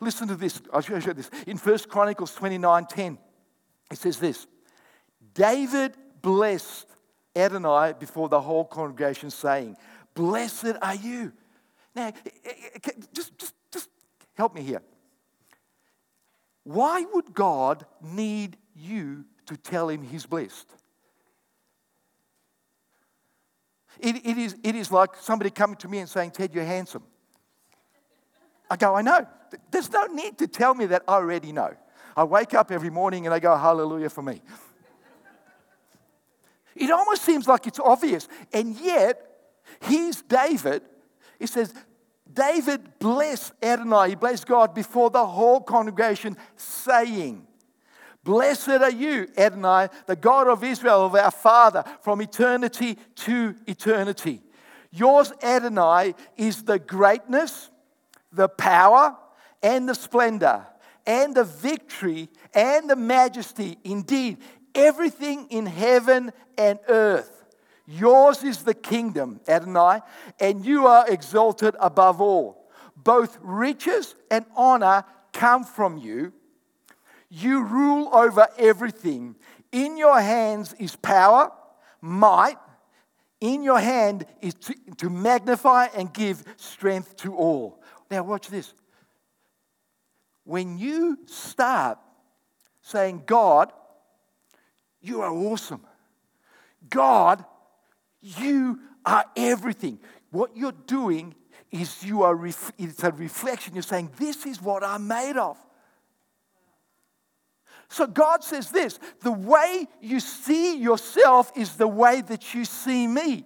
Listen 0.00 0.28
to 0.28 0.34
this. 0.34 0.60
I'll 0.72 0.80
show 0.80 0.96
you 0.96 1.12
this. 1.12 1.30
In 1.46 1.58
1 1.58 1.78
Chronicles 1.88 2.34
29 2.34 2.87
10, 2.87 3.18
it 3.90 3.98
says 3.98 4.18
this 4.18 4.46
David 5.34 5.94
blessed 6.22 6.87
Adonai 7.37 7.94
before 7.98 8.28
the 8.28 8.40
whole 8.40 8.64
congregation, 8.64 9.30
saying, 9.30 9.76
Blessed 10.18 10.75
are 10.82 10.96
you. 10.96 11.32
Now, 11.94 12.08
eh, 12.08 12.12
eh, 12.44 12.50
eh, 12.75 12.90
just, 13.12 13.38
just, 13.38 13.54
just 13.70 13.88
help 14.34 14.52
me 14.52 14.62
here. 14.62 14.82
Why 16.64 17.06
would 17.14 17.32
God 17.32 17.87
need 18.02 18.56
you 18.75 19.26
to 19.46 19.56
tell 19.56 19.88
him 19.88 20.02
he's 20.02 20.26
blessed? 20.26 20.66
It, 24.00 24.16
it, 24.26 24.38
is, 24.38 24.56
it 24.64 24.75
is 24.75 24.90
like 24.90 25.10
somebody 25.20 25.50
coming 25.50 25.76
to 25.76 25.88
me 25.88 25.98
and 25.98 26.08
saying, 26.08 26.32
Ted, 26.32 26.52
you're 26.52 26.64
handsome. 26.64 27.04
I 28.68 28.76
go, 28.76 28.96
I 28.96 29.02
know. 29.02 29.25
There's 29.70 29.92
no 29.92 30.06
need 30.06 30.37
to 30.38 30.48
tell 30.48 30.75
me 30.75 30.87
that 30.87 31.04
I 31.06 31.12
already 31.12 31.52
know. 31.52 31.72
I 32.16 32.25
wake 32.25 32.54
up 32.54 32.72
every 32.72 32.90
morning 32.90 33.25
and 33.25 33.32
I 33.32 33.38
go, 33.38 33.56
Hallelujah 33.56 34.10
for 34.10 34.22
me. 34.22 34.42
It 36.75 36.90
almost 36.90 37.22
seems 37.22 37.46
like 37.46 37.68
it's 37.68 37.78
obvious. 37.78 38.26
And 38.52 38.76
yet, 38.80 39.27
He's 39.80 40.22
David. 40.22 40.82
He 41.38 41.46
says, 41.46 41.72
David 42.30 42.98
blessed 42.98 43.52
Adonai, 43.62 44.10
he 44.10 44.14
blessed 44.14 44.46
God 44.46 44.75
before 44.75 45.10
the 45.10 45.26
whole 45.26 45.60
congregation, 45.60 46.37
saying, 46.56 47.46
Blessed 48.25 48.68
are 48.68 48.90
you, 48.90 49.28
Adonai, 49.38 49.88
the 50.06 50.16
God 50.16 50.48
of 50.48 50.62
Israel, 50.62 51.06
of 51.06 51.14
our 51.14 51.30
Father, 51.30 51.84
from 52.02 52.20
eternity 52.20 52.98
to 53.14 53.54
eternity. 53.66 54.42
Yours, 54.90 55.32
Adonai, 55.42 56.14
is 56.37 56.64
the 56.64 56.78
greatness, 56.78 57.70
the 58.32 58.48
power, 58.48 59.16
and 59.62 59.88
the 59.88 59.94
splendor, 59.94 60.66
and 61.06 61.34
the 61.34 61.44
victory, 61.44 62.28
and 62.52 62.90
the 62.90 62.96
majesty. 62.96 63.78
Indeed, 63.84 64.38
everything 64.75 65.46
in 65.48 65.64
heaven 65.64 66.32
and 66.58 66.78
earth 66.88 67.38
Yours 67.90 68.45
is 68.45 68.64
the 68.64 68.75
kingdom, 68.75 69.40
Adonai, 69.49 70.00
and 70.38 70.62
you 70.64 70.87
are 70.87 71.09
exalted 71.09 71.75
above 71.80 72.21
all. 72.21 72.68
Both 72.95 73.38
riches 73.40 74.14
and 74.30 74.45
honor 74.54 75.04
come 75.33 75.64
from 75.64 75.97
you. 75.97 76.35
You 77.30 77.64
rule 77.64 78.11
over 78.12 78.47
everything. 78.59 79.37
In 79.73 79.97
your 79.97 80.21
hands 80.21 80.75
is 80.78 80.97
power, 80.97 81.50
might. 82.02 82.59
In 83.40 83.62
your 83.62 83.80
hand 83.80 84.26
is 84.42 84.52
to, 84.54 84.75
to 84.99 85.09
magnify 85.09 85.87
and 85.97 86.12
give 86.12 86.45
strength 86.59 87.16
to 87.18 87.35
all. 87.35 87.83
Now, 88.11 88.23
watch 88.23 88.49
this. 88.49 88.75
When 90.45 90.76
you 90.76 91.21
start 91.25 91.99
saying, 92.83 93.23
God, 93.25 93.73
you 95.00 95.23
are 95.23 95.33
awesome. 95.33 95.87
God, 96.90 97.45
you 98.20 98.80
are 99.04 99.25
everything. 99.37 99.98
What 100.30 100.56
you're 100.56 100.72
doing 100.72 101.34
is 101.70 102.02
you 102.02 102.22
are 102.22 102.34
ref- 102.34 102.72
it's 102.78 103.02
a 103.02 103.10
reflection. 103.10 103.75
You're 103.75 103.82
saying, 103.82 104.10
This 104.18 104.46
is 104.46 104.60
what 104.60 104.84
I'm 104.84 105.06
made 105.06 105.37
of. 105.37 105.56
So 107.88 108.06
God 108.06 108.44
says 108.44 108.70
this 108.70 108.98
the 109.20 109.32
way 109.32 109.87
you 110.00 110.20
see 110.20 110.76
yourself 110.76 111.52
is 111.56 111.76
the 111.76 111.88
way 111.88 112.20
that 112.22 112.54
you 112.54 112.64
see 112.64 113.06
me. 113.06 113.44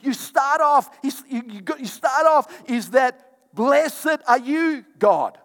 You 0.00 0.12
start 0.12 0.60
off, 0.60 0.90
you 1.02 1.86
start 1.86 2.26
off 2.26 2.62
is 2.68 2.90
that 2.90 3.54
blessed 3.54 4.18
are 4.28 4.38
you, 4.38 4.84
God. 4.98 5.38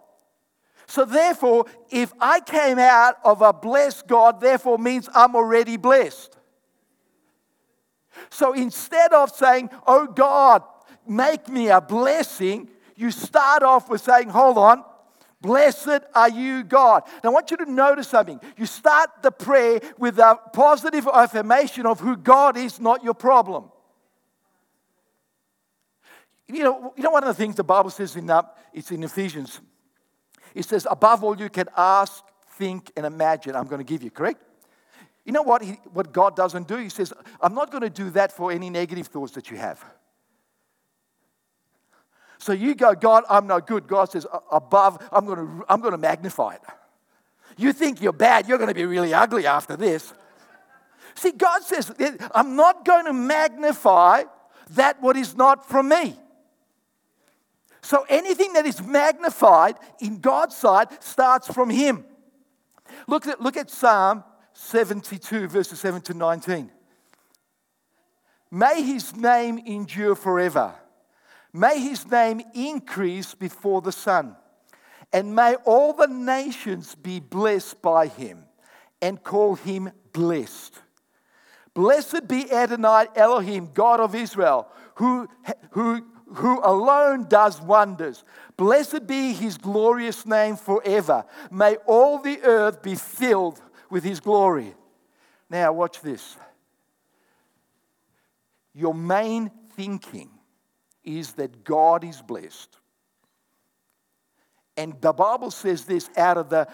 So, 0.90 1.04
therefore, 1.04 1.66
if 1.90 2.12
I 2.20 2.40
came 2.40 2.78
out 2.78 3.14
of 3.24 3.42
a 3.42 3.52
blessed 3.52 4.08
God, 4.08 4.40
therefore 4.40 4.76
means 4.76 5.08
I'm 5.14 5.36
already 5.36 5.76
blessed. 5.76 6.36
So 8.28 8.52
instead 8.52 9.12
of 9.12 9.30
saying, 9.30 9.70
Oh 9.86 10.06
God, 10.06 10.62
make 11.06 11.48
me 11.48 11.68
a 11.68 11.80
blessing, 11.80 12.68
you 12.96 13.10
start 13.10 13.62
off 13.62 13.88
with 13.88 14.00
saying, 14.00 14.28
Hold 14.30 14.58
on, 14.58 14.84
blessed 15.40 16.00
are 16.14 16.28
you, 16.28 16.64
God. 16.64 17.04
Now 17.22 17.30
I 17.30 17.32
want 17.32 17.50
you 17.50 17.56
to 17.58 17.70
notice 17.70 18.08
something. 18.08 18.40
You 18.56 18.66
start 18.66 19.10
the 19.22 19.30
prayer 19.30 19.80
with 19.98 20.18
a 20.18 20.38
positive 20.52 21.06
affirmation 21.06 21.86
of 21.86 22.00
who 22.00 22.16
God 22.16 22.56
is, 22.56 22.80
not 22.80 23.02
your 23.04 23.14
problem. 23.14 23.70
you 26.48 26.64
know, 26.64 26.92
you 26.96 27.02
know 27.02 27.10
one 27.10 27.22
of 27.22 27.28
the 27.28 27.34
things 27.34 27.54
the 27.54 27.64
Bible 27.64 27.90
says 27.90 28.16
in, 28.16 28.28
uh, 28.28 28.42
it's 28.74 28.90
in 28.90 29.02
Ephesians. 29.02 29.60
It 30.54 30.64
says, 30.64 30.86
above 30.90 31.22
all 31.24 31.36
you 31.36 31.48
can 31.48 31.68
ask, 31.76 32.24
think, 32.56 32.92
and 32.96 33.06
imagine, 33.06 33.54
I'm 33.56 33.66
going 33.66 33.78
to 33.78 33.84
give 33.84 34.02
you, 34.02 34.10
correct? 34.10 34.42
You 35.24 35.32
know 35.32 35.42
what, 35.42 35.62
he, 35.62 35.72
what 35.92 36.12
God 36.12 36.34
doesn't 36.34 36.66
do? 36.66 36.76
He 36.76 36.88
says, 36.88 37.12
I'm 37.40 37.54
not 37.54 37.70
going 37.70 37.82
to 37.82 37.90
do 37.90 38.10
that 38.10 38.32
for 38.32 38.50
any 38.50 38.70
negative 38.70 39.06
thoughts 39.06 39.32
that 39.32 39.50
you 39.50 39.56
have. 39.56 39.84
So 42.38 42.52
you 42.52 42.74
go, 42.74 42.94
God, 42.94 43.24
I'm 43.28 43.46
no 43.46 43.60
good. 43.60 43.86
God 43.86 44.10
says, 44.10 44.26
above, 44.50 45.06
I'm 45.12 45.26
going 45.26 45.38
to, 45.38 45.64
I'm 45.68 45.80
going 45.80 45.92
to 45.92 45.98
magnify 45.98 46.54
it. 46.54 46.62
You 47.58 47.72
think 47.72 48.00
you're 48.00 48.12
bad, 48.12 48.48
you're 48.48 48.58
going 48.58 48.68
to 48.68 48.74
be 48.74 48.86
really 48.86 49.12
ugly 49.12 49.46
after 49.46 49.76
this. 49.76 50.14
See, 51.14 51.32
God 51.32 51.62
says, 51.62 51.92
I'm 52.34 52.56
not 52.56 52.84
going 52.84 53.04
to 53.04 53.12
magnify 53.12 54.24
that 54.70 55.02
what 55.02 55.16
is 55.16 55.36
not 55.36 55.68
from 55.68 55.90
me. 55.90 56.16
So 57.90 58.06
anything 58.08 58.52
that 58.52 58.66
is 58.66 58.80
magnified 58.80 59.74
in 60.00 60.20
God's 60.20 60.56
sight 60.56 61.02
starts 61.02 61.52
from 61.52 61.70
Him. 61.70 62.04
Look 63.08 63.26
at, 63.26 63.40
look 63.40 63.56
at 63.56 63.68
Psalm 63.68 64.22
72, 64.52 65.48
verses 65.48 65.80
7 65.80 66.00
to 66.02 66.14
19. 66.14 66.70
May 68.52 68.82
His 68.82 69.16
name 69.16 69.58
endure 69.58 70.14
forever. 70.14 70.72
May 71.52 71.80
his 71.80 72.08
name 72.08 72.40
increase 72.54 73.34
before 73.34 73.80
the 73.82 73.90
sun, 73.90 74.36
and 75.12 75.34
may 75.34 75.56
all 75.64 75.92
the 75.92 76.06
nations 76.06 76.94
be 76.94 77.18
blessed 77.18 77.82
by 77.82 78.06
him 78.06 78.44
and 79.02 79.20
call 79.20 79.56
him 79.56 79.90
blessed. 80.12 80.78
Blessed 81.74 82.28
be 82.28 82.52
Adonai 82.52 83.06
Elohim, 83.16 83.70
God 83.74 83.98
of 83.98 84.14
Israel, 84.14 84.68
who, 84.94 85.28
who, 85.70 86.06
who 86.34 86.60
alone 86.64 87.26
does 87.28 87.60
wonders. 87.60 88.24
Blessed 88.56 89.06
be 89.06 89.32
his 89.32 89.56
glorious 89.58 90.24
name 90.26 90.56
forever. 90.56 91.24
May 91.50 91.76
all 91.86 92.18
the 92.18 92.40
earth 92.42 92.82
be 92.82 92.94
filled 92.94 93.60
with 93.90 94.04
his 94.04 94.20
glory. 94.20 94.74
Now, 95.48 95.72
watch 95.72 96.00
this. 96.00 96.36
Your 98.74 98.94
main 98.94 99.50
thinking 99.74 100.30
is 101.02 101.32
that 101.32 101.64
God 101.64 102.04
is 102.04 102.22
blessed. 102.22 102.76
And 104.76 104.98
the 105.00 105.12
Bible 105.12 105.50
says 105.50 105.84
this 105.84 106.08
out 106.16 106.38
of 106.38 106.48
the, 106.48 106.68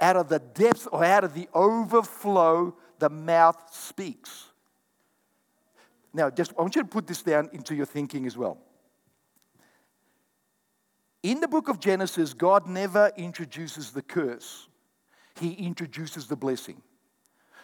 out 0.00 0.16
of 0.16 0.28
the 0.28 0.38
depths 0.38 0.86
or 0.86 1.04
out 1.04 1.24
of 1.24 1.34
the 1.34 1.48
overflow, 1.54 2.76
the 2.98 3.08
mouth 3.08 3.56
speaks. 3.72 4.49
Now, 6.12 6.30
just 6.30 6.52
I 6.58 6.62
want 6.62 6.76
you 6.76 6.82
to 6.82 6.88
put 6.88 7.06
this 7.06 7.22
down 7.22 7.50
into 7.52 7.74
your 7.74 7.86
thinking 7.86 8.26
as 8.26 8.36
well. 8.36 8.58
In 11.22 11.40
the 11.40 11.48
book 11.48 11.68
of 11.68 11.80
Genesis, 11.80 12.32
God 12.32 12.66
never 12.66 13.12
introduces 13.16 13.90
the 13.90 14.02
curse, 14.02 14.68
He 15.38 15.52
introduces 15.52 16.26
the 16.26 16.36
blessing. 16.36 16.82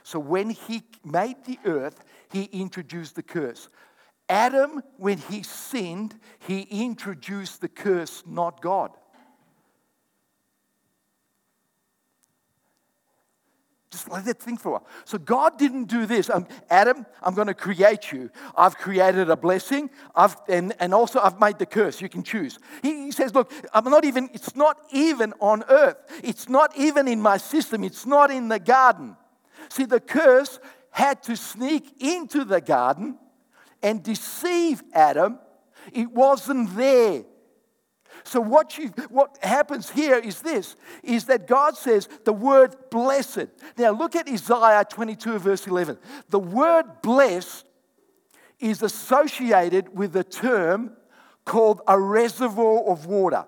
So 0.02 0.18
when 0.18 0.50
He 0.50 0.82
made 1.04 1.44
the 1.44 1.58
earth, 1.64 2.04
He 2.30 2.44
introduced 2.44 3.16
the 3.16 3.22
curse. 3.22 3.68
Adam, 4.28 4.82
when 4.96 5.18
he 5.18 5.42
sinned, 5.42 6.18
he 6.40 6.62
introduced 6.62 7.60
the 7.60 7.68
curse, 7.68 8.24
not 8.26 8.60
God. 8.60 8.90
Just 13.96 14.10
let 14.10 14.26
that 14.26 14.38
think 14.38 14.60
for 14.60 14.68
a 14.68 14.72
while. 14.72 14.86
So 15.06 15.16
God 15.16 15.56
didn't 15.56 15.84
do 15.84 16.04
this. 16.04 16.28
Um, 16.28 16.46
Adam, 16.68 17.06
I'm 17.22 17.32
going 17.32 17.46
to 17.46 17.54
create 17.54 18.12
you. 18.12 18.28
I've 18.54 18.76
created 18.76 19.30
a 19.30 19.36
blessing, 19.38 19.88
I've, 20.14 20.36
and, 20.48 20.74
and 20.80 20.92
also 20.92 21.18
I've 21.18 21.40
made 21.40 21.58
the 21.58 21.64
curse. 21.64 22.02
You 22.02 22.10
can 22.10 22.22
choose. 22.22 22.58
He, 22.82 23.06
he 23.06 23.10
says, 23.10 23.34
look, 23.34 23.50
I'm 23.72 23.84
not 23.84 24.04
even, 24.04 24.28
it's 24.34 24.54
not 24.54 24.76
even 24.92 25.32
on 25.40 25.64
earth. 25.70 25.96
It's 26.22 26.46
not 26.46 26.76
even 26.76 27.08
in 27.08 27.22
my 27.22 27.38
system. 27.38 27.84
It's 27.84 28.04
not 28.04 28.30
in 28.30 28.48
the 28.48 28.58
garden. 28.58 29.16
See, 29.70 29.86
the 29.86 30.00
curse 30.00 30.60
had 30.90 31.22
to 31.22 31.34
sneak 31.34 32.02
into 32.02 32.44
the 32.44 32.60
garden 32.60 33.16
and 33.82 34.02
deceive 34.02 34.82
Adam, 34.92 35.38
it 35.90 36.12
wasn't 36.12 36.76
there. 36.76 37.24
So 38.26 38.40
what 38.40 38.76
you 38.76 38.88
what 39.08 39.38
happens 39.40 39.88
here 39.88 40.16
is 40.16 40.42
this 40.42 40.74
is 41.04 41.26
that 41.26 41.46
God 41.46 41.76
says 41.76 42.08
the 42.24 42.32
word 42.32 42.74
blessed. 42.90 43.46
Now 43.78 43.92
look 43.92 44.16
at 44.16 44.28
Isaiah 44.28 44.84
22 44.84 45.38
verse 45.38 45.66
11. 45.66 45.96
The 46.30 46.40
word 46.40 47.02
blessed 47.02 47.64
is 48.58 48.82
associated 48.82 49.96
with 49.96 50.16
a 50.16 50.24
term 50.24 50.96
called 51.44 51.82
a 51.86 51.98
reservoir 52.00 52.82
of 52.88 53.06
water. 53.06 53.46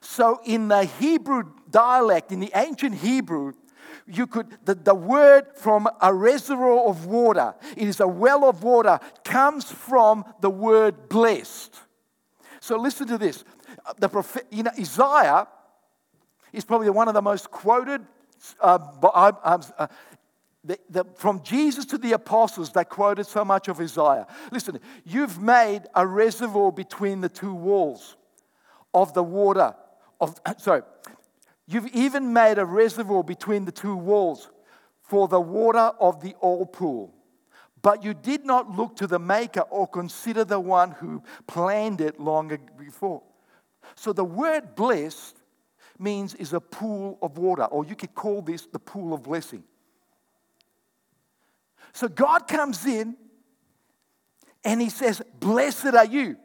So 0.00 0.40
in 0.44 0.66
the 0.66 0.84
Hebrew 0.84 1.44
dialect 1.70 2.32
in 2.32 2.40
the 2.40 2.50
ancient 2.56 2.96
Hebrew 2.96 3.52
you 4.10 4.26
could, 4.26 4.58
the, 4.64 4.74
the 4.74 4.94
word 4.94 5.46
from 5.54 5.86
a 6.00 6.12
reservoir 6.12 6.88
of 6.88 7.06
water, 7.06 7.54
it 7.76 7.86
is 7.86 8.00
a 8.00 8.08
well 8.08 8.48
of 8.48 8.62
water, 8.62 8.98
comes 9.22 9.70
from 9.70 10.24
the 10.40 10.48
word 10.50 11.08
blessed. 11.08 11.78
So 12.60 12.76
listen 12.76 13.06
to 13.08 13.18
this. 13.18 13.44
The 13.98 14.08
prophet, 14.08 14.46
you 14.50 14.62
know, 14.62 14.70
Isaiah 14.78 15.48
is 16.52 16.64
probably 16.64 16.90
one 16.90 17.08
of 17.08 17.14
the 17.14 17.22
most 17.22 17.50
quoted. 17.50 18.02
Uh, 18.60 18.78
uh, 19.02 19.86
the, 20.64 20.78
the, 20.90 21.04
from 21.16 21.42
Jesus 21.42 21.84
to 21.86 21.98
the 21.98 22.12
apostles, 22.12 22.72
they 22.72 22.84
quoted 22.84 23.26
so 23.26 23.44
much 23.44 23.68
of 23.68 23.80
Isaiah. 23.80 24.26
Listen, 24.52 24.78
you've 25.04 25.40
made 25.40 25.82
a 25.94 26.06
reservoir 26.06 26.70
between 26.72 27.20
the 27.20 27.28
two 27.28 27.54
walls 27.54 28.16
of 28.92 29.14
the 29.14 29.22
water. 29.22 29.74
Of, 30.20 30.38
sorry, 30.58 30.82
You've 31.70 31.88
even 31.88 32.32
made 32.32 32.56
a 32.56 32.64
reservoir 32.64 33.22
between 33.22 33.66
the 33.66 33.72
two 33.72 33.94
walls 33.94 34.48
for 35.02 35.28
the 35.28 35.40
water 35.40 35.92
of 36.00 36.22
the 36.22 36.34
old 36.40 36.72
pool. 36.72 37.14
But 37.82 38.02
you 38.02 38.14
did 38.14 38.46
not 38.46 38.74
look 38.74 38.96
to 38.96 39.06
the 39.06 39.18
maker 39.18 39.60
or 39.60 39.86
consider 39.86 40.44
the 40.44 40.58
one 40.58 40.92
who 40.92 41.22
planned 41.46 42.00
it 42.00 42.18
long 42.18 42.58
before. 42.78 43.22
So 43.94 44.12
the 44.12 44.24
word 44.24 44.74
blessed 44.74 45.36
means 45.98 46.34
is 46.34 46.52
a 46.52 46.60
pool 46.60 47.18
of 47.22 47.38
water, 47.38 47.64
or 47.64 47.84
you 47.84 47.96
could 47.96 48.14
call 48.14 48.42
this 48.42 48.66
the 48.66 48.78
pool 48.78 49.12
of 49.12 49.22
blessing. 49.24 49.64
So 51.92 52.08
God 52.08 52.46
comes 52.46 52.86
in 52.86 53.16
and 54.64 54.80
he 54.80 54.90
says, 54.90 55.22
Blessed 55.40 55.94
are 55.94 56.04
you. 56.04 56.36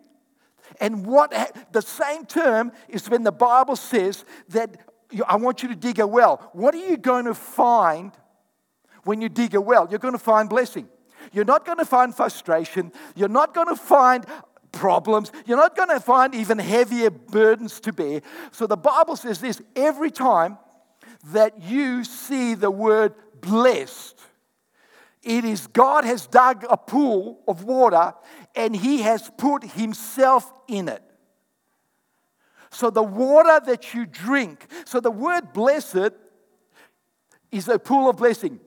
And 0.79 1.05
what 1.05 1.31
the 1.71 1.81
same 1.81 2.25
term 2.25 2.71
is 2.87 3.09
when 3.09 3.23
the 3.23 3.31
Bible 3.31 3.75
says 3.75 4.25
that 4.49 4.77
I 5.27 5.35
want 5.35 5.61
you 5.61 5.69
to 5.69 5.75
dig 5.75 5.99
a 5.99 6.07
well. 6.07 6.49
What 6.53 6.73
are 6.73 6.89
you 6.89 6.97
going 6.97 7.25
to 7.25 7.33
find 7.33 8.11
when 9.03 9.21
you 9.21 9.29
dig 9.29 9.53
a 9.53 9.61
well? 9.61 9.87
You're 9.89 9.99
going 9.99 10.13
to 10.13 10.19
find 10.19 10.49
blessing. 10.49 10.87
You're 11.31 11.45
not 11.45 11.65
going 11.65 11.77
to 11.77 11.85
find 11.85 12.15
frustration. 12.15 12.91
You're 13.15 13.29
not 13.29 13.53
going 13.53 13.67
to 13.67 13.75
find 13.75 14.25
problems. 14.73 15.31
You're 15.45 15.57
not 15.57 15.77
going 15.77 15.89
to 15.89 16.01
find 16.01 16.35
even 16.35 16.59
heavier 16.59 17.09
burdens 17.09 17.79
to 17.81 17.93
bear. 17.93 18.21
So 18.51 18.67
the 18.67 18.75
Bible 18.75 19.15
says 19.15 19.39
this 19.39 19.61
every 19.75 20.11
time 20.11 20.57
that 21.27 21.61
you 21.61 22.03
see 22.03 22.55
the 22.55 22.71
word 22.71 23.13
blessed, 23.39 24.19
it 25.21 25.45
is 25.45 25.67
God 25.67 26.03
has 26.03 26.27
dug 26.27 26.65
a 26.69 26.75
pool 26.75 27.39
of 27.47 27.63
water 27.63 28.13
and 28.55 28.75
he 28.75 29.03
has 29.03 29.31
put 29.37 29.63
himself 29.63 30.51
in 30.67 30.89
it. 30.89 31.01
So 32.71 32.89
the 32.89 33.03
water 33.03 33.61
that 33.67 33.93
you 33.93 34.05
drink, 34.05 34.65
so 34.83 34.99
the 34.99 35.11
word 35.11 35.53
blessed 35.53 36.11
is 37.51 37.69
a 37.69 37.79
pool 37.79 38.09
of 38.09 38.17
blessing. 38.17 38.59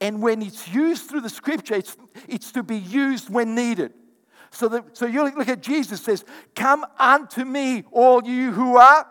And 0.00 0.22
when 0.22 0.40
it's 0.40 0.66
used 0.68 1.10
through 1.10 1.20
the 1.20 1.28
scripture, 1.28 1.74
it's, 1.74 1.96
it's 2.26 2.52
to 2.52 2.62
be 2.62 2.78
used 2.78 3.28
when 3.28 3.54
needed. 3.54 3.92
So, 4.50 4.68
the, 4.68 4.84
so 4.92 5.06
you 5.06 5.24
look 5.24 5.48
at 5.48 5.62
Jesus 5.62 6.02
says, 6.02 6.24
Come 6.54 6.84
unto 6.98 7.44
me, 7.44 7.84
all 7.92 8.24
you 8.24 8.52
who 8.52 8.76
are. 8.76 9.06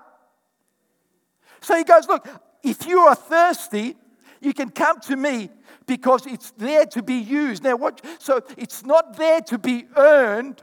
So 1.61 1.75
he 1.75 1.83
goes, 1.83 2.07
Look, 2.07 2.27
if 2.63 2.85
you 2.85 2.99
are 2.99 3.15
thirsty, 3.15 3.95
you 4.41 4.53
can 4.53 4.69
come 4.69 4.99
to 5.01 5.15
me 5.15 5.49
because 5.85 6.25
it's 6.25 6.51
there 6.51 6.85
to 6.87 7.01
be 7.01 7.15
used. 7.15 7.63
Now, 7.63 7.75
what? 7.75 8.05
So 8.19 8.41
it's 8.57 8.85
not 8.85 9.17
there 9.17 9.41
to 9.41 9.57
be 9.57 9.87
earned, 9.95 10.61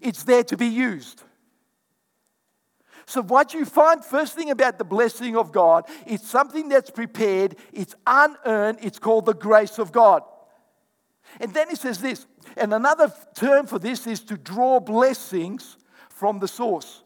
it's 0.00 0.24
there 0.24 0.44
to 0.44 0.56
be 0.56 0.66
used. 0.66 1.22
So, 3.06 3.22
what 3.22 3.52
you 3.52 3.64
find 3.64 4.04
first 4.04 4.34
thing 4.34 4.50
about 4.50 4.78
the 4.78 4.84
blessing 4.84 5.36
of 5.36 5.52
God, 5.52 5.84
it's 6.06 6.28
something 6.28 6.68
that's 6.68 6.90
prepared, 6.90 7.56
it's 7.72 7.94
unearned, 8.06 8.78
it's 8.82 8.98
called 8.98 9.26
the 9.26 9.34
grace 9.34 9.78
of 9.78 9.92
God. 9.92 10.22
And 11.40 11.52
then 11.54 11.68
he 11.68 11.76
says 11.76 12.00
this, 12.00 12.26
and 12.56 12.74
another 12.74 13.12
term 13.34 13.66
for 13.66 13.78
this 13.78 14.06
is 14.06 14.20
to 14.24 14.36
draw 14.36 14.80
blessings 14.80 15.76
from 16.10 16.38
the 16.38 16.48
source. 16.48 17.02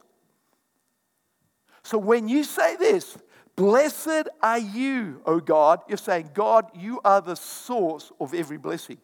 So, 1.82 1.98
when 1.98 2.28
you 2.28 2.42
say 2.42 2.76
this, 2.76 3.16
blessed 3.54 4.28
are 4.42 4.58
you, 4.58 5.22
O 5.24 5.38
God, 5.38 5.82
you're 5.88 5.96
saying, 5.96 6.30
God, 6.34 6.70
you 6.74 7.00
are 7.04 7.20
the 7.20 7.36
source 7.36 8.10
of 8.18 8.34
every 8.34 8.58
blessing. 8.58 8.98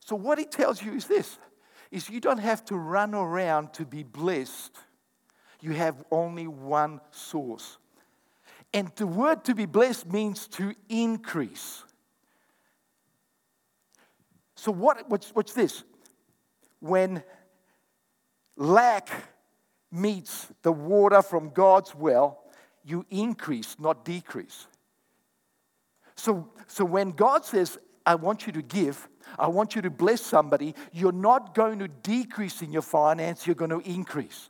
So, 0.00 0.14
what 0.16 0.38
he 0.38 0.44
tells 0.44 0.82
you 0.82 0.92
is 0.92 1.06
this 1.06 1.38
is 1.90 2.10
you 2.10 2.20
don't 2.20 2.38
have 2.38 2.64
to 2.66 2.76
run 2.76 3.14
around 3.14 3.72
to 3.72 3.86
be 3.86 4.02
blessed. 4.02 4.76
You 5.60 5.72
have 5.72 6.02
only 6.10 6.46
one 6.46 7.00
source. 7.12 7.78
And 8.74 8.90
the 8.96 9.06
word 9.06 9.44
to 9.44 9.54
be 9.54 9.64
blessed 9.64 10.12
means 10.12 10.48
to 10.48 10.74
increase. 10.88 11.84
So, 14.64 14.72
what, 14.72 15.10
what's, 15.10 15.28
what's 15.34 15.52
this? 15.52 15.84
When 16.80 17.22
lack 18.56 19.10
meets 19.92 20.48
the 20.62 20.72
water 20.72 21.20
from 21.20 21.50
God's 21.50 21.94
well, 21.94 22.42
you 22.82 23.04
increase, 23.10 23.76
not 23.78 24.06
decrease. 24.06 24.66
So, 26.14 26.48
so 26.66 26.82
when 26.82 27.10
God 27.10 27.44
says, 27.44 27.76
I 28.06 28.14
want 28.14 28.46
you 28.46 28.54
to 28.54 28.62
give, 28.62 29.06
I 29.38 29.48
want 29.48 29.76
you 29.76 29.82
to 29.82 29.90
bless 29.90 30.22
somebody, 30.22 30.74
you're 30.94 31.12
not 31.12 31.54
going 31.54 31.78
to 31.80 31.88
decrease 31.88 32.62
in 32.62 32.72
your 32.72 32.80
finance, 32.80 33.46
you're 33.46 33.54
going 33.54 33.70
to 33.70 33.80
increase. 33.80 34.48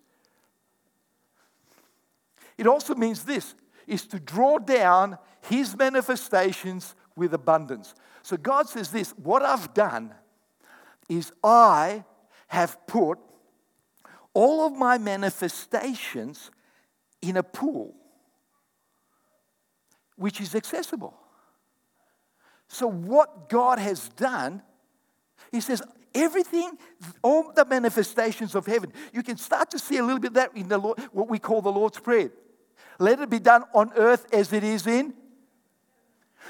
It 2.56 2.68
also 2.68 2.94
means 2.94 3.24
this 3.24 3.56
is 3.88 4.06
to 4.06 4.20
draw 4.20 4.58
down 4.58 5.18
his 5.40 5.76
manifestations 5.76 6.94
with 7.16 7.34
abundance. 7.34 7.96
So 8.24 8.38
God 8.38 8.68
says 8.68 8.90
this 8.90 9.10
what 9.12 9.42
I've 9.42 9.72
done 9.74 10.12
is 11.08 11.30
I 11.44 12.04
have 12.48 12.84
put 12.86 13.18
all 14.32 14.66
of 14.66 14.72
my 14.72 14.98
manifestations 14.98 16.50
in 17.20 17.36
a 17.36 17.42
pool 17.42 17.94
which 20.16 20.40
is 20.40 20.54
accessible. 20.54 21.14
So, 22.68 22.86
what 22.86 23.48
God 23.50 23.78
has 23.78 24.08
done, 24.10 24.62
He 25.52 25.60
says, 25.60 25.82
everything, 26.14 26.78
all 27.22 27.52
the 27.52 27.66
manifestations 27.66 28.54
of 28.54 28.64
heaven, 28.64 28.92
you 29.12 29.22
can 29.22 29.36
start 29.36 29.70
to 29.72 29.78
see 29.78 29.98
a 29.98 30.02
little 30.02 30.18
bit 30.18 30.28
of 30.28 30.34
that 30.34 30.56
in 30.56 30.68
the 30.68 30.78
Lord, 30.78 30.98
what 31.12 31.28
we 31.28 31.38
call 31.38 31.60
the 31.60 31.70
Lord's 31.70 32.00
Prayer. 32.00 32.30
Let 32.98 33.20
it 33.20 33.28
be 33.28 33.38
done 33.38 33.64
on 33.74 33.92
earth 33.96 34.26
as 34.32 34.52
it 34.52 34.64
is 34.64 34.86
in. 34.86 35.14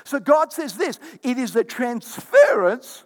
So, 0.03 0.19
God 0.19 0.53
says 0.53 0.75
this 0.75 0.99
it 1.23 1.39
is 1.39 1.55
a 1.55 1.65
transference 1.65 3.05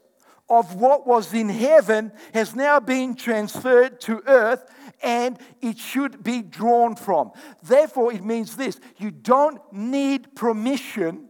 of 0.49 0.77
what 0.77 1.07
was 1.07 1.35
in 1.35 1.49
heaven 1.49 2.11
has 2.33 2.55
now 2.55 2.81
been 2.81 3.15
transferred 3.15 4.01
to 4.01 4.23
earth 4.27 4.65
and 5.03 5.39
it 5.61 5.79
should 5.79 6.23
be 6.25 6.41
drawn 6.43 6.97
from. 6.97 7.33
Therefore, 7.63 8.13
it 8.13 8.25
means 8.25 8.57
this 8.57 8.81
you 8.97 9.11
don't 9.11 9.61
need 9.73 10.35
permission 10.35 11.29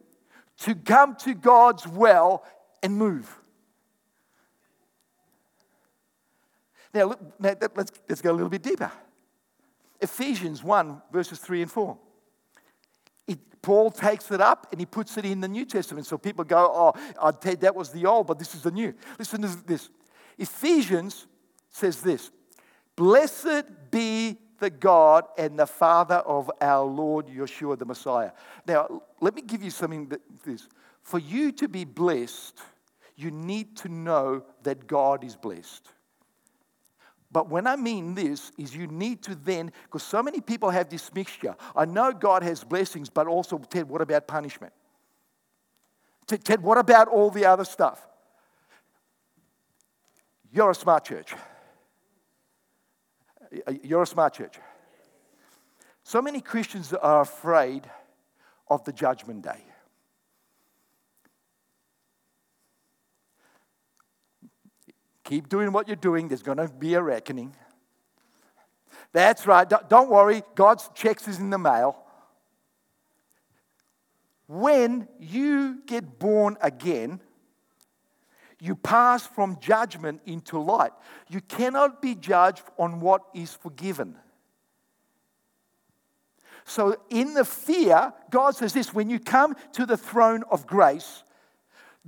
to 0.59 0.75
come 0.75 1.17
to 1.17 1.35
God's 1.35 1.87
well 1.87 2.45
and 2.83 2.97
move. 2.97 3.35
Now, 6.95 7.15
now 7.39 7.55
let's, 7.75 7.93
let's 8.09 8.23
go 8.23 8.31
a 8.31 8.33
little 8.33 8.49
bit 8.49 8.63
deeper. 8.63 8.91
Ephesians 10.01 10.63
1, 10.63 11.03
verses 11.13 11.39
3 11.39 11.63
and 11.63 11.71
4. 11.71 11.99
It, 13.29 13.63
Paul 13.63 13.91
takes 13.91 14.31
it 14.33 14.41
up 14.41 14.67
and 14.73 14.81
he 14.81 14.87
puts 14.87 15.17
it 15.17 15.25
in 15.25 15.41
the 15.41 15.49
New 15.49 15.65
Testament. 15.65 16.07
So 16.07 16.19
people 16.19 16.45
go, 16.45 16.93
oh, 16.97 17.33
say 17.43 17.55
that 17.57 17.77
was 17.77 17.91
the 17.91 18.07
old, 18.07 18.27
but 18.27 18.39
this 18.39 18.55
is 18.55 18.63
the 18.63 18.73
new. 18.73 18.93
Listen 19.19 19.43
to 19.43 19.67
this. 19.67 19.91
Ephesians 20.39 21.27
says 21.71 22.01
this 22.01 22.31
Blessed 22.97 23.65
be 23.91 24.39
the 24.59 24.71
God 24.71 25.27
and 25.37 25.59
the 25.59 25.67
Father 25.67 26.17
of 26.17 26.51
our 26.61 26.85
Lord 26.85 27.29
Yeshua 27.29 27.79
the 27.79 27.85
Messiah. 27.85 28.33
Now, 28.67 29.03
let 29.21 29.35
me 29.35 29.43
give 29.43 29.63
you 29.63 29.71
something 29.71 30.09
that 30.09 30.21
this. 30.45 30.69
For 31.03 31.19
you 31.19 31.53
to 31.53 31.69
be 31.69 31.85
blessed, 31.85 32.59
you 33.17 33.31
need 33.31 33.77
to 33.79 33.89
know 33.89 34.45
that 34.63 34.87
God 34.87 35.25
is 35.25 35.37
blessed. 35.37 35.89
But 37.31 37.51
when 37.51 37.67
I 37.67 37.77
mean 37.77 38.15
this, 38.15 38.53
is 38.57 38.75
you 38.75 38.87
need 38.87 39.23
to 39.25 39.35
then, 39.35 39.71
because 39.85 40.03
so 40.03 40.23
many 40.23 40.41
people 40.41 40.71
have 40.71 40.89
this 40.89 41.13
mixture. 41.15 41.55
I 41.77 41.85
know 41.85 42.13
God 42.13 42.43
has 42.43 42.65
blessings, 42.65 43.11
but 43.11 43.27
also, 43.27 43.59
Ted, 43.59 43.89
what 43.89 44.01
about 44.01 44.27
punishment? 44.27 44.73
Ted, 46.27 46.63
what 46.63 46.79
about 46.79 47.09
all 47.09 47.31
the 47.31 47.45
other 47.45 47.65
stuff? 47.65 48.07
You're 50.51 50.71
a 50.71 50.75
smart 50.75 51.05
church. 51.05 51.35
You're 53.83 54.03
a 54.03 54.07
smart 54.07 54.35
church. 54.35 54.59
So 56.03 56.23
many 56.23 56.41
Christians 56.41 56.95
are 56.95 57.21
afraid 57.21 57.89
of 58.69 58.85
the 58.85 58.93
judgment 58.93 59.43
day. 59.43 59.65
Keep 65.29 65.51
doing 65.51 65.73
what 65.73 65.87
you're 65.87 65.95
doing, 65.95 66.29
there's 66.29 66.43
going 66.43 66.57
to 66.57 66.69
be 66.69 66.95
a 66.95 67.03
reckoning. 67.03 67.55
That's 69.13 69.47
right, 69.47 69.71
don't 69.91 70.09
worry, 70.09 70.43
God's 70.55 70.89
checks 70.95 71.29
is 71.29 71.39
in 71.39 71.51
the 71.51 71.59
mail. 71.59 71.99
When 74.47 75.07
you 75.21 75.83
get 75.85 76.19
born 76.19 76.57
again, 76.63 77.21
you 78.59 78.75
pass 78.75 79.27
from 79.27 79.59
judgment 79.61 80.23
into 80.25 80.59
light. 80.59 80.93
You 81.29 81.43
cannot 81.43 82.01
be 82.01 82.15
judged 82.15 82.63
on 82.79 82.99
what 83.01 83.25
is 83.35 83.53
forgiven. 83.53 84.17
So, 86.65 86.97
in 87.11 87.35
the 87.35 87.45
fear, 87.45 88.15
God 88.31 88.57
says 88.57 88.73
this 88.73 88.95
when 88.95 89.11
you 89.11 89.21
come 89.21 89.57
to 89.73 89.85
the 89.85 89.99
throne 89.99 90.43
of 90.51 90.67
grace, 90.67 91.23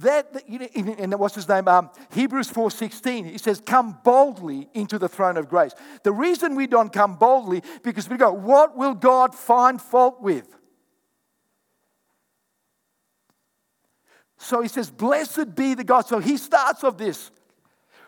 that, 0.02 0.44
you 0.48 1.06
know, 1.06 1.16
what's 1.16 1.34
his 1.34 1.48
name? 1.48 1.66
Um, 1.68 1.90
Hebrews 2.12 2.50
4.16, 2.50 3.30
he 3.30 3.38
says, 3.38 3.62
come 3.64 3.98
boldly 4.04 4.68
into 4.74 4.98
the 4.98 5.08
throne 5.08 5.36
of 5.36 5.48
grace. 5.48 5.72
The 6.02 6.12
reason 6.12 6.54
we 6.54 6.66
don't 6.66 6.92
come 6.92 7.16
boldly, 7.16 7.62
because 7.82 8.08
we 8.08 8.16
go, 8.16 8.32
what 8.32 8.76
will 8.76 8.94
God 8.94 9.34
find 9.34 9.80
fault 9.80 10.20
with? 10.20 10.56
So 14.38 14.62
he 14.62 14.68
says, 14.68 14.90
blessed 14.90 15.54
be 15.54 15.74
the 15.74 15.84
God. 15.84 16.06
So 16.06 16.18
he 16.18 16.36
starts 16.36 16.82
off 16.82 16.96
this, 16.96 17.30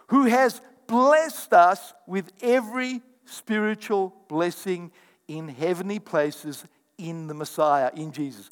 who 0.08 0.24
has 0.24 0.60
blessed 0.86 1.52
us 1.52 1.94
with 2.06 2.32
every 2.42 3.02
spiritual 3.24 4.14
blessing 4.28 4.92
in 5.28 5.48
heavenly 5.48 5.98
places 5.98 6.64
in 6.98 7.26
the 7.26 7.34
Messiah, 7.34 7.90
in 7.94 8.12
Jesus. 8.12 8.50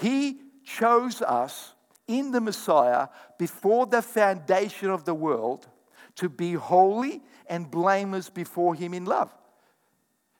He 0.00 0.38
chose 0.64 1.22
us 1.22 1.73
in 2.06 2.30
the 2.30 2.40
Messiah 2.40 3.08
before 3.38 3.86
the 3.86 4.02
foundation 4.02 4.90
of 4.90 5.04
the 5.04 5.14
world 5.14 5.66
to 6.16 6.28
be 6.28 6.52
holy 6.52 7.22
and 7.48 7.70
blameless 7.70 8.30
before 8.30 8.74
Him 8.74 8.94
in 8.94 9.04
love. 9.04 9.34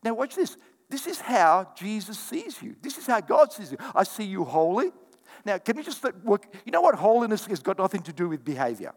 Now, 0.02 0.14
watch 0.14 0.34
this. 0.34 0.56
This 0.88 1.06
is 1.06 1.20
how 1.20 1.72
Jesus 1.76 2.18
sees 2.18 2.60
you. 2.62 2.76
This 2.80 2.98
is 2.98 3.06
how 3.06 3.20
God 3.20 3.52
sees 3.52 3.72
you. 3.72 3.78
I 3.94 4.04
see 4.04 4.24
you 4.24 4.44
holy. 4.44 4.92
Now, 5.44 5.58
can 5.58 5.76
we 5.76 5.82
just? 5.82 6.04
You 6.04 6.72
know 6.72 6.82
what? 6.82 6.94
Holiness 6.94 7.46
has 7.46 7.60
got 7.60 7.78
nothing 7.78 8.02
to 8.02 8.12
do 8.12 8.28
with 8.28 8.44
behavior. 8.44 8.92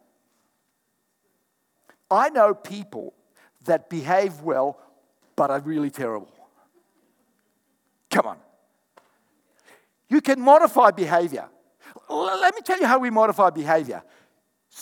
I 2.12 2.30
know 2.30 2.54
people 2.54 3.14
that 3.66 3.90
behave 3.90 4.42
well 4.42 4.80
but 5.36 5.50
are 5.50 5.60
really 5.60 5.90
terrible. 5.90 6.32
Come 8.10 8.26
on. 8.26 8.38
You 10.10 10.22
can 10.22 10.40
modify 10.40 10.92
behavior. 10.92 11.50
Let 12.10 12.56
me 12.56 12.62
tell 12.62 12.80
you 12.80 12.86
how 12.86 13.00
we 13.00 13.10
modify 13.10 13.50
behavior. 13.50 14.04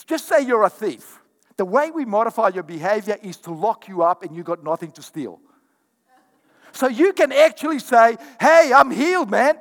Just 0.05 0.27
say 0.27 0.41
you're 0.41 0.63
a 0.63 0.69
thief. 0.69 1.19
The 1.57 1.65
way 1.65 1.91
we 1.91 2.05
modify 2.05 2.49
your 2.49 2.63
behavior 2.63 3.17
is 3.21 3.37
to 3.37 3.51
lock 3.51 3.87
you 3.87 4.03
up 4.03 4.23
and 4.23 4.35
you 4.35 4.43
got 4.43 4.63
nothing 4.63 4.91
to 4.91 5.01
steal. 5.01 5.39
So 6.73 6.87
you 6.87 7.13
can 7.13 7.31
actually 7.31 7.79
say, 7.79 8.17
Hey, 8.39 8.71
I'm 8.75 8.91
healed, 8.91 9.31
man. 9.31 9.57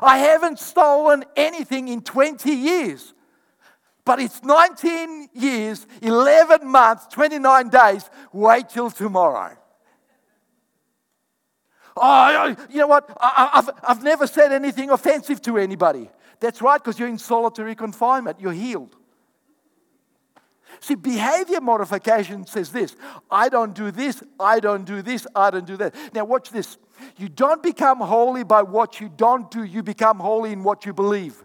I 0.00 0.18
haven't 0.18 0.58
stolen 0.58 1.24
anything 1.34 1.88
in 1.88 2.02
20 2.02 2.50
years. 2.50 3.14
But 4.04 4.20
it's 4.20 4.42
19 4.42 5.28
years, 5.32 5.86
11 6.00 6.66
months, 6.66 7.06
29 7.06 7.68
days. 7.68 8.10
Wait 8.32 8.68
till 8.68 8.90
tomorrow. 8.90 9.56
Oh, 11.96 12.56
you 12.70 12.78
know 12.78 12.86
what? 12.86 13.16
I've, 13.20 13.70
I've 13.82 14.02
never 14.02 14.26
said 14.26 14.52
anything 14.52 14.90
offensive 14.90 15.40
to 15.42 15.58
anybody. 15.58 16.10
That's 16.42 16.60
right, 16.60 16.82
because 16.82 16.98
you're 16.98 17.08
in 17.08 17.18
solitary 17.18 17.76
confinement, 17.76 18.40
you're 18.40 18.52
healed. 18.52 18.96
See, 20.80 20.96
behavior 20.96 21.60
modification 21.60 22.46
says 22.48 22.72
this 22.72 22.96
I 23.30 23.48
don't 23.48 23.74
do 23.74 23.92
this, 23.92 24.24
I 24.40 24.58
don't 24.58 24.84
do 24.84 25.02
this, 25.02 25.24
I 25.36 25.50
don't 25.52 25.64
do 25.64 25.76
that. 25.76 25.94
Now, 26.12 26.24
watch 26.24 26.50
this. 26.50 26.78
You 27.16 27.28
don't 27.28 27.62
become 27.62 28.00
holy 28.00 28.42
by 28.42 28.62
what 28.62 29.00
you 29.00 29.08
don't 29.08 29.52
do, 29.52 29.62
you 29.62 29.84
become 29.84 30.18
holy 30.18 30.50
in 30.50 30.64
what 30.64 30.84
you 30.84 30.92
believe. 30.92 31.44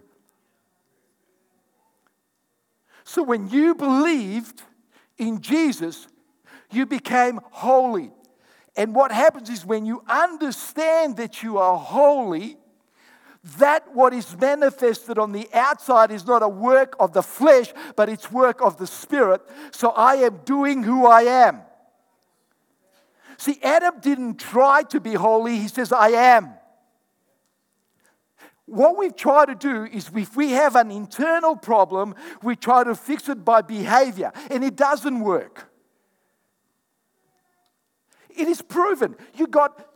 So, 3.04 3.22
when 3.22 3.48
you 3.48 3.76
believed 3.76 4.62
in 5.16 5.40
Jesus, 5.40 6.08
you 6.72 6.86
became 6.86 7.38
holy. 7.52 8.10
And 8.76 8.96
what 8.96 9.12
happens 9.12 9.48
is 9.48 9.64
when 9.64 9.86
you 9.86 10.02
understand 10.08 11.18
that 11.18 11.40
you 11.44 11.58
are 11.58 11.78
holy, 11.78 12.57
that 13.58 13.94
what 13.94 14.12
is 14.12 14.36
manifested 14.36 15.18
on 15.18 15.32
the 15.32 15.48
outside 15.54 16.10
is 16.10 16.26
not 16.26 16.42
a 16.42 16.48
work 16.48 16.96
of 16.98 17.12
the 17.12 17.22
flesh, 17.22 17.72
but 17.96 18.08
it's 18.08 18.30
work 18.32 18.60
of 18.60 18.76
the 18.76 18.86
spirit. 18.86 19.40
So 19.70 19.90
I 19.90 20.16
am 20.16 20.40
doing 20.44 20.82
who 20.82 21.06
I 21.06 21.22
am. 21.22 21.62
See, 23.36 23.58
Adam 23.62 24.00
didn't 24.00 24.40
try 24.40 24.82
to 24.84 25.00
be 25.00 25.14
holy, 25.14 25.58
he 25.58 25.68
says, 25.68 25.92
I 25.92 26.08
am. 26.08 26.54
What 28.66 28.98
we 28.98 29.10
try 29.10 29.46
to 29.46 29.54
do 29.54 29.84
is 29.84 30.10
if 30.14 30.36
we 30.36 30.50
have 30.50 30.76
an 30.76 30.90
internal 30.90 31.56
problem, 31.56 32.14
we 32.42 32.56
try 32.56 32.84
to 32.84 32.94
fix 32.94 33.28
it 33.28 33.44
by 33.44 33.62
behavior, 33.62 34.32
and 34.50 34.62
it 34.62 34.76
doesn't 34.76 35.20
work. 35.20 35.70
It 38.28 38.46
is 38.46 38.60
proven. 38.60 39.16
You 39.34 39.46
got 39.46 39.87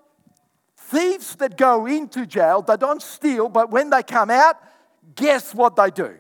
thieves 0.92 1.36
that 1.36 1.56
go 1.56 1.86
into 1.86 2.26
jail, 2.26 2.62
they 2.62 2.76
don't 2.76 3.02
steal, 3.02 3.48
but 3.48 3.70
when 3.70 3.90
they 3.90 4.02
come 4.02 4.30
out, 4.30 4.56
guess 5.14 5.54
what 5.54 5.74
they 5.76 5.90
do? 5.90 6.14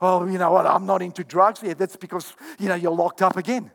Oh, 0.00 0.26
you 0.26 0.38
know 0.38 0.50
what? 0.52 0.66
I'm 0.66 0.86
not 0.86 1.02
into 1.02 1.22
drugs. 1.22 1.60
Yeah, 1.62 1.74
that's 1.74 1.96
because, 1.96 2.34
you 2.58 2.68
know, 2.68 2.74
you're 2.74 2.90
locked 2.90 3.22
up 3.22 3.36
again. 3.36 3.70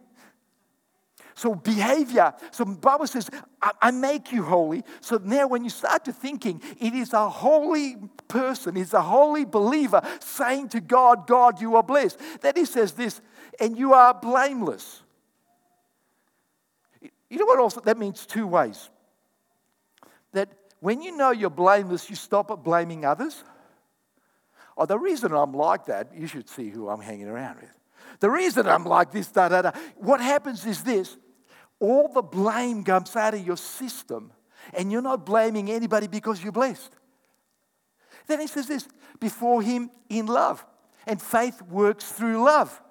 So 1.36 1.54
behavior. 1.54 2.34
So 2.52 2.66
Bible 2.66 3.08
says, 3.08 3.30
I, 3.62 3.72
I, 3.82 3.92
make 3.92 4.32
you 4.32 4.44
holy. 4.44 4.84
So 5.02 5.22
now 5.24 5.48
when 5.48 5.64
you 5.64 5.70
start 5.70 6.04
to 6.06 6.12
thinking, 6.12 6.62
it 6.80 6.94
is 6.94 7.14
a 7.14 7.30
holy 7.30 7.96
person, 8.28 8.76
it's 8.76 8.94
a 8.94 9.02
holy 9.02 9.46
believer 9.46 10.02
saying 10.20 10.70
to 10.70 10.82
God, 10.82 11.28
God, 11.28 11.62
you 11.62 11.76
are 11.76 11.84
blessed. 11.84 12.20
Then 12.42 12.54
he 12.56 12.66
says 12.66 12.94
this, 12.94 13.22
and 13.60 13.78
you 13.78 13.94
are 13.94 14.16
blameless. 14.16 15.04
You 17.30 17.38
know 17.38 17.46
what 17.46 17.60
also 17.60 17.82
that 17.82 17.98
means 17.98 18.26
two 18.26 18.48
ways. 18.48 18.90
That 20.34 20.50
when 20.80 21.02
you 21.02 21.16
know 21.16 21.32
you're 21.32 21.50
blameless, 21.50 22.10
you 22.10 22.16
stop 22.16 22.52
at 22.52 22.64
blaming 22.64 23.06
others. 23.06 23.44
Oh, 24.78 24.86
the 24.86 25.00
reason 25.00 25.34
I'm 25.34 25.54
like 25.54 25.86
that, 25.88 26.16
you 26.16 26.28
should 26.28 26.48
see 26.48 26.70
who 26.70 26.88
I'm 26.88 27.02
hanging 27.02 27.28
around 27.28 27.62
with. 27.62 27.72
The 28.20 28.30
reason 28.30 28.68
I'm 28.68 28.86
like 28.86 29.12
this, 29.12 29.28
da 29.28 29.50
da 29.50 29.64
da. 29.64 29.72
What 29.96 30.22
happens 30.22 30.66
is 30.66 30.84
this 30.84 31.18
all 31.80 32.08
the 32.08 32.22
blame 32.22 32.84
comes 32.84 33.16
out 33.16 33.34
of 33.34 33.46
your 33.46 33.58
system, 33.58 34.32
and 34.74 34.92
you're 34.92 35.02
not 35.02 35.26
blaming 35.26 35.70
anybody 35.70 36.08
because 36.08 36.44
you're 36.44 36.52
blessed. 36.52 36.92
Then 38.28 38.40
he 38.40 38.48
says 38.48 38.68
this 38.68 38.88
before 39.20 39.62
him 39.62 39.90
in 40.10 40.26
love, 40.26 40.66
and 41.06 41.22
faith 41.22 41.62
works 41.64 42.12
through 42.12 42.44
love. 42.44 42.82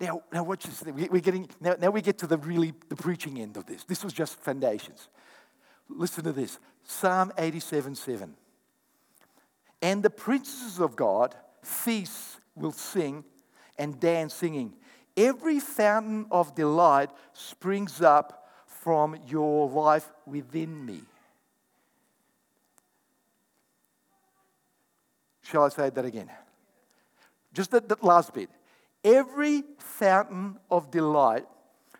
Now, 0.00 0.22
now 0.32 0.44
watch 0.44 0.64
this. 0.64 0.82
We're 0.84 1.20
getting, 1.20 1.48
now, 1.60 1.74
now 1.78 1.90
we 1.90 2.02
get 2.02 2.18
to 2.18 2.26
the 2.26 2.38
really 2.38 2.72
the 2.88 2.96
preaching 2.96 3.40
end 3.40 3.56
of 3.56 3.66
this. 3.66 3.84
This 3.84 4.04
was 4.04 4.12
just 4.12 4.38
foundations. 4.40 5.08
Listen 5.88 6.24
to 6.24 6.32
this 6.32 6.58
Psalm 6.84 7.32
87 7.36 7.94
7. 7.94 8.34
And 9.82 10.02
the 10.02 10.10
princes 10.10 10.80
of 10.80 10.96
God 10.96 11.34
feasts 11.62 12.38
will 12.54 12.72
sing 12.72 13.24
and 13.78 13.98
dance 13.98 14.34
singing. 14.34 14.74
Every 15.16 15.58
fountain 15.58 16.26
of 16.30 16.54
delight 16.54 17.10
springs 17.32 18.00
up 18.00 18.48
from 18.66 19.16
your 19.26 19.68
life 19.68 20.08
within 20.26 20.84
me. 20.84 21.00
Shall 25.42 25.64
I 25.64 25.68
say 25.70 25.90
that 25.90 26.04
again? 26.04 26.30
Just 27.52 27.70
that, 27.70 27.88
that 27.88 28.04
last 28.04 28.34
bit. 28.34 28.50
Every 29.08 29.64
fountain 29.78 30.58
of 30.70 30.90
delight 30.90 31.46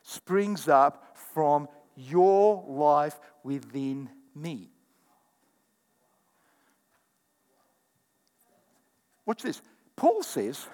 springs 0.02 0.68
up 0.68 1.16
from 1.32 1.68
your 1.96 2.62
life 2.68 3.18
within 3.42 4.10
me. 4.34 4.68
Watch 9.24 9.42
this. 9.42 9.62
Paul 9.96 10.22
says, 10.22 10.66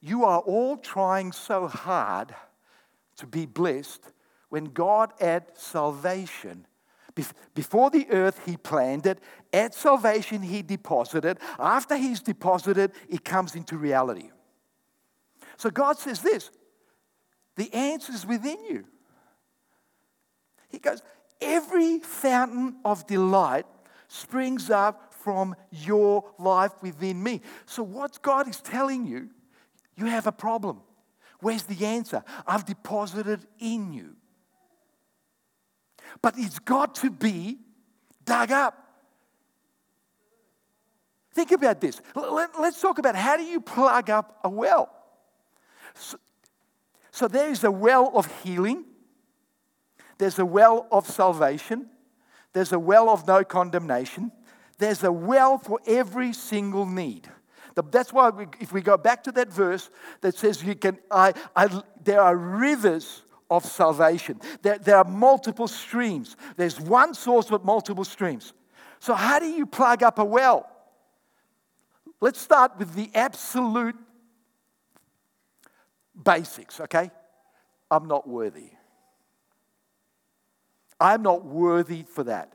you 0.00 0.24
are 0.24 0.40
all 0.40 0.76
trying 0.76 1.30
so 1.30 1.68
hard 1.68 2.34
to 3.18 3.26
be 3.26 3.46
blessed 3.46 4.02
when 4.48 4.64
God 4.64 5.12
at 5.20 5.56
salvation, 5.56 6.66
before 7.54 7.90
the 7.90 8.08
earth, 8.10 8.40
He 8.44 8.56
planned 8.56 9.06
it. 9.06 9.20
At 9.52 9.74
salvation, 9.74 10.42
He 10.42 10.62
deposited. 10.62 11.38
After 11.58 11.96
He's 11.96 12.20
deposited, 12.20 12.92
it 13.08 13.24
comes 13.24 13.54
into 13.54 13.76
reality. 13.76 14.30
So 15.58 15.70
God 15.70 15.98
says 15.98 16.22
this 16.22 16.50
the 17.56 17.72
answer 17.74 18.12
is 18.12 18.24
within 18.24 18.64
you. 18.64 18.84
He 20.70 20.78
goes, 20.78 21.02
every 21.40 21.98
fountain 21.98 22.76
of 22.84 23.06
delight 23.06 23.66
springs 24.06 24.70
up 24.70 25.12
from 25.12 25.56
your 25.70 26.24
life 26.38 26.72
within 26.80 27.22
me. 27.22 27.40
So, 27.66 27.82
what 27.82 28.22
God 28.22 28.48
is 28.48 28.60
telling 28.60 29.06
you 29.06 29.28
you 29.96 30.06
have 30.06 30.26
a 30.26 30.32
problem. 30.32 30.80
Where's 31.40 31.64
the 31.64 31.84
answer? 31.84 32.22
I've 32.46 32.64
deposited 32.64 33.44
in 33.58 33.92
you. 33.92 34.14
But 36.22 36.34
it's 36.36 36.58
got 36.60 36.94
to 36.96 37.10
be 37.10 37.58
dug 38.24 38.52
up. 38.52 38.84
Think 41.34 41.50
about 41.52 41.80
this. 41.80 42.00
Let's 42.14 42.80
talk 42.80 42.98
about 42.98 43.16
how 43.16 43.36
do 43.36 43.42
you 43.42 43.60
plug 43.60 44.10
up 44.10 44.38
a 44.44 44.48
well? 44.48 44.97
So, 45.98 46.18
so 47.10 47.28
there 47.28 47.50
is 47.50 47.64
a 47.64 47.70
well 47.70 48.12
of 48.14 48.26
healing, 48.42 48.84
there's 50.18 50.38
a 50.38 50.46
well 50.46 50.86
of 50.90 51.06
salvation, 51.06 51.88
there's 52.52 52.72
a 52.72 52.78
well 52.78 53.08
of 53.08 53.26
no 53.26 53.44
condemnation, 53.44 54.32
there's 54.78 55.02
a 55.02 55.12
well 55.12 55.58
for 55.58 55.80
every 55.86 56.32
single 56.32 56.86
need. 56.86 57.28
That's 57.90 58.12
why 58.12 58.30
we, 58.30 58.46
if 58.60 58.72
we 58.72 58.80
go 58.80 58.96
back 58.96 59.22
to 59.24 59.32
that 59.32 59.52
verse 59.52 59.90
that 60.20 60.36
says 60.36 60.64
you 60.64 60.74
can, 60.74 60.98
I, 61.10 61.32
I, 61.54 61.82
there 62.02 62.20
are 62.20 62.36
rivers 62.36 63.22
of 63.50 63.64
salvation. 63.64 64.40
There, 64.62 64.78
there 64.78 64.96
are 64.96 65.04
multiple 65.04 65.68
streams. 65.68 66.36
There's 66.56 66.80
one 66.80 67.14
source 67.14 67.46
but 67.46 67.64
multiple 67.64 68.04
streams. 68.04 68.52
So 69.00 69.14
how 69.14 69.38
do 69.38 69.46
you 69.46 69.64
plug 69.64 70.02
up 70.02 70.18
a 70.18 70.24
well? 70.24 70.68
Let's 72.20 72.40
start 72.40 72.78
with 72.78 72.94
the 72.94 73.10
absolute 73.14 73.94
basics, 76.22 76.80
okay? 76.80 77.10
I'm 77.90 78.06
not 78.06 78.28
worthy. 78.28 78.70
I'm 81.00 81.22
not 81.22 81.44
worthy 81.44 82.02
for 82.02 82.24
that. 82.24 82.52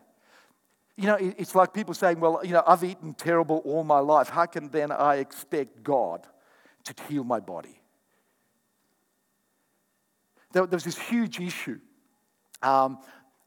You 0.95 1.07
know, 1.07 1.17
it's 1.19 1.55
like 1.55 1.73
people 1.73 1.93
saying, 1.93 2.19
well, 2.19 2.41
you 2.43 2.51
know, 2.51 2.63
I've 2.67 2.83
eaten 2.83 3.13
terrible 3.13 3.61
all 3.65 3.83
my 3.83 3.99
life. 3.99 4.29
How 4.29 4.45
can 4.45 4.69
then 4.69 4.91
I 4.91 5.15
expect 5.15 5.83
God 5.83 6.27
to 6.83 6.93
heal 7.07 7.23
my 7.23 7.39
body? 7.39 7.79
There, 10.51 10.65
was 10.65 10.83
this 10.83 10.99
huge 10.99 11.39
issue. 11.39 11.79
Um, 12.61 12.99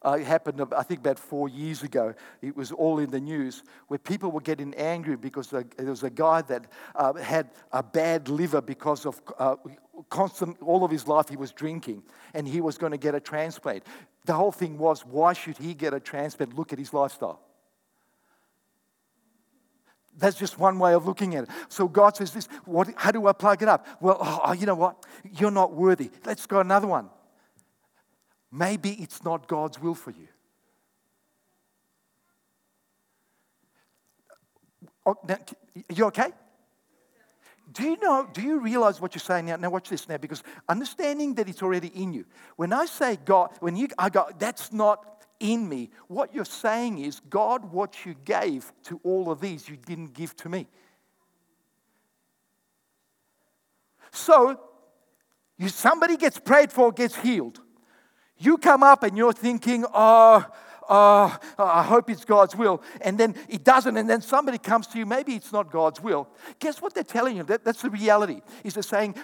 uh, 0.07 0.19
happened, 0.19 0.62
I 0.75 0.85
think, 0.85 1.01
about 1.01 1.19
four 1.19 1.49
years 1.49 1.83
ago. 1.83 2.14
It 2.40 2.57
was 2.57 2.71
all 2.71 3.01
in 3.01 3.11
the 3.11 3.21
news 3.21 3.64
where 3.88 3.99
people 3.99 4.31
were 4.31 4.40
getting 4.40 4.73
angry 4.75 5.16
because 5.16 5.49
there 5.49 5.64
was 5.79 6.05
a 6.05 6.11
guy 6.11 6.42
that 6.42 6.69
uh, 6.95 7.14
had 7.14 7.51
a 7.73 7.83
bad 7.83 8.29
liver 8.29 8.61
because 8.61 9.05
of 9.05 9.21
uh, 9.38 9.57
constant, 10.09 10.62
all 10.62 10.85
of 10.85 10.92
his 10.92 11.09
life 11.09 11.29
he 11.29 11.37
was 11.37 11.51
drinking, 11.51 12.05
and 12.35 12.47
he 12.47 12.61
was 12.61 12.79
going 12.79 12.92
to 12.92 12.99
get 12.99 13.16
a 13.16 13.21
transplant. 13.21 13.83
The 14.27 14.35
whole 14.35 14.53
thing 14.53 14.79
was, 14.79 15.05
why 15.05 15.33
should 15.33 15.59
he 15.59 15.75
get 15.75 15.92
a 15.92 15.99
transplant? 15.99 16.57
Look 16.57 16.73
at 16.73 16.79
his 16.79 16.95
lifestyle. 16.95 17.40
That's 20.19 20.37
just 20.37 20.57
one 20.57 20.79
way 20.79 20.95
of 20.95 21.05
looking 21.05 21.35
at 21.35 21.45
it. 21.45 21.51
So 21.69 21.88
God 21.88 22.16
says 22.16 22.33
this, 22.33 22.47
what, 22.64 22.88
how 22.97 23.11
do 23.11 23.27
I 23.27 23.33
plug 23.33 23.61
it 23.61 23.69
up? 23.69 23.87
Well, 24.01 24.19
oh, 24.21 24.53
you 24.53 24.66
know 24.66 24.77
what? 24.77 25.05
You're 25.38 25.51
not 25.51 25.75
worthy. 25.75 26.11
Let's 26.25 26.47
go 26.47 26.61
another 26.61 26.87
one. 26.87 27.11
Maybe 28.57 28.92
it's 28.92 29.23
not 29.23 29.49
God's 29.49 29.79
will 29.79 29.95
for 29.95 30.12
you. 30.12 30.29
Oh, 35.05 35.16
now, 35.29 35.37
you 35.95 36.07
okay? 36.07 36.33
Do 37.71 37.83
you 37.83 37.99
know, 38.01 38.27
do 38.33 38.40
you 38.40 38.61
realize 38.61 38.99
what 38.99 39.14
you're 39.14 39.21
saying 39.21 39.45
now? 39.45 39.57
Now, 39.57 39.69
watch 39.69 39.90
this 39.90 40.09
now, 40.09 40.16
because 40.16 40.42
understanding 40.71 41.35
that 41.35 41.51
it's 41.51 41.62
already 41.62 41.88
in 41.88 42.14
you. 42.14 42.25
When 42.57 42.73
I 42.73 42.87
say 42.87 43.19
God, 43.23 43.51
when 43.61 43.77
you, 43.77 43.88
I 43.99 44.09
go, 44.09 44.31
that's 44.38 44.73
not 44.73 45.23
in 45.38 45.69
me, 45.69 45.90
what 46.09 46.35
you're 46.35 46.47
saying 46.47 46.99
is, 46.99 47.21
God, 47.29 47.71
what 47.73 48.07
you 48.07 48.14
gave 48.25 48.73
to 48.85 48.99
all 49.05 49.31
of 49.31 49.38
these, 49.38 49.69
you 49.69 49.77
didn't 49.77 50.14
give 50.14 50.35
to 50.37 50.49
me. 50.49 50.66
So, 54.12 54.59
you, 55.59 55.69
somebody 55.69 56.16
gets 56.16 56.38
prayed 56.38 56.73
for, 56.73 56.90
gets 56.90 57.16
healed. 57.16 57.61
You 58.38 58.59
come 58.59 58.83
up 58.83 59.03
and 59.03 59.16
you're 59.16 59.33
thinking, 59.33 59.85
oh, 59.94 60.44
oh, 60.88 61.38
oh, 61.59 61.64
I 61.64 61.83
hope 61.83 62.11
it's 62.11 62.25
God's 62.25 62.55
will. 62.55 62.83
And 63.01 63.18
then 63.18 63.35
it 63.49 63.64
doesn't. 63.64 63.96
And 63.96 64.09
then 64.09 64.20
somebody 64.20 64.59
comes 64.59 64.87
to 64.88 64.99
you, 64.99 65.07
maybe 65.07 65.35
it's 65.35 65.53
not 65.53 65.70
God's 65.70 66.01
will. 66.01 66.29
Guess 66.59 66.83
what 66.83 66.94
they're 66.94 67.05
telling 67.05 67.37
you? 67.37 67.42
That, 67.44 67.64
that's 67.64 67.83
the 67.83 67.90
reality. 67.90 68.40
Is 68.64 68.75
they're 68.75 68.83
saying, 68.83 69.14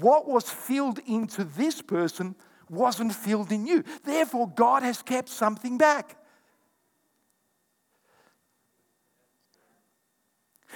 what 0.00 0.28
was 0.28 0.48
filled 0.48 1.00
into 1.06 1.44
this 1.44 1.82
person 1.82 2.34
wasn't 2.70 3.14
filled 3.14 3.52
in 3.52 3.66
you. 3.66 3.84
Therefore, 4.04 4.48
God 4.48 4.82
has 4.82 5.02
kept 5.02 5.28
something 5.28 5.76
back. 5.76 6.16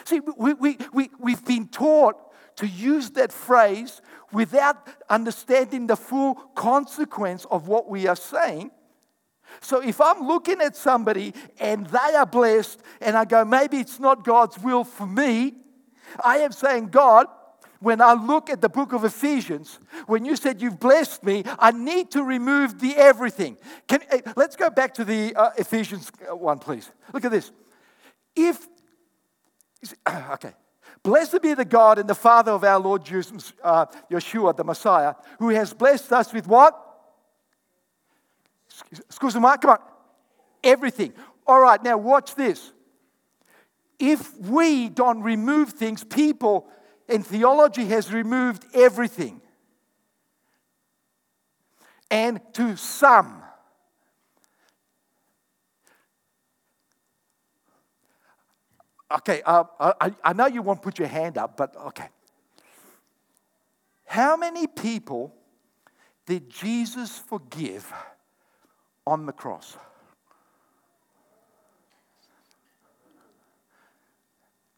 See, 0.05 0.21
we, 0.21 0.53
we, 0.53 0.79
we, 0.93 1.11
we've 1.19 1.45
been 1.45 1.69
taught 1.69 2.17
to 2.57 2.67
use 2.67 3.11
that 3.11 3.33
phrase 3.33 4.01
without 4.33 4.89
understanding 5.09 5.87
the 5.87 5.97
full 5.97 6.35
consequence 6.55 7.47
of 7.51 7.69
what 7.69 7.89
we 7.89 8.07
are 8.07 8.17
saying. 8.17 8.71
So 9.61 9.81
if 9.81 10.01
I'm 10.01 10.27
looking 10.27 10.61
at 10.61 10.77
somebody 10.77 11.33
and 11.59 11.87
they 11.87 12.15
are 12.17 12.27
blessed, 12.27 12.81
and 13.01 13.17
I 13.17 13.25
go, 13.25 13.45
maybe 13.45 13.79
it's 13.79 14.01
not 14.01 14.25
God's 14.25 14.59
will 14.59 14.85
for 14.85 15.07
me, 15.07 15.55
I 16.23 16.39
am 16.39 16.53
saying, 16.53 16.89
God, 16.89 17.27
when 17.81 18.01
I 18.01 18.15
look 18.15 18.49
at 18.49 18.61
the 18.61 18.69
book 18.69 18.93
of 18.93 19.05
Ephesians, 19.05 19.79
when 20.07 20.25
you 20.25 20.37
said 20.37 20.63
you've 20.63 20.81
blessed 20.81 21.23
me, 21.25 21.45
I 21.59 21.73
need 21.73 22.11
to 22.13 22.23
remove 22.23 22.81
the 22.81 22.97
everything. 22.97 23.59
Can, 23.87 24.01
eh, 24.11 24.21
let's 24.35 24.57
go 24.57 24.71
back 24.71 24.95
to 24.95 25.05
the 25.05 25.35
uh, 25.35 25.51
Ephesians 25.59 26.11
uh, 26.29 26.35
one, 26.35 26.59
please. 26.59 26.91
Look 27.13 27.25
at 27.25 27.31
this. 27.31 27.53
If, 28.35 28.67
okay, 30.09 30.55
blessed 31.07 31.41
be 31.41 31.55
the 31.55 31.65
God 31.65 32.01
and 32.01 32.11
the 32.11 32.17
Father 32.17 32.51
of 32.51 32.65
our 32.65 32.81
Lord 32.81 33.05
Jesus, 33.05 33.53
uh, 33.63 33.87
Yeshua, 34.11 34.57
the 34.57 34.65
Messiah, 34.65 35.15
who 35.39 35.51
has 35.51 35.73
blessed 35.73 36.13
us 36.13 36.33
with 36.33 36.49
what? 36.49 36.75
Excuse 38.91 39.37
me, 39.37 39.41
come 39.41 39.71
on. 39.71 39.79
Everything. 40.65 41.13
All 41.47 41.61
right, 41.61 41.81
now 41.81 41.97
watch 41.97 42.35
this. 42.35 42.73
If 44.01 44.37
we 44.39 44.89
don't 44.89 45.23
remove 45.23 45.71
things, 45.71 46.03
people 46.03 46.67
and 47.09 47.25
theology 47.25 47.85
has 47.87 48.13
removed 48.13 48.67
everything. 48.75 49.41
And 52.11 52.41
to 52.55 52.77
some, 52.77 53.43
okay, 59.11 59.43
uh, 59.45 59.65
I, 59.79 60.13
I 60.25 60.33
know 60.33 60.47
you 60.47 60.63
won't 60.63 60.83
put 60.83 60.99
your 60.99 61.09
hand 61.09 61.39
up, 61.39 61.57
but 61.57 61.77
okay. 61.77 62.09
How 64.05 64.37
many 64.37 64.67
people 64.67 65.35
did 66.27 66.49
Jesus 66.51 67.19
forgive 67.19 67.93
on 69.07 69.27
the 69.27 69.33
cross? 69.33 69.77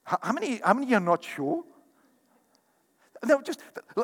How 0.04 0.32
many, 0.32 0.60
how 0.64 0.72
many 0.72 0.94
are 0.94 1.00
not 1.00 1.22
sure? 1.22 1.64
No, 3.24 3.42
just 3.42 3.60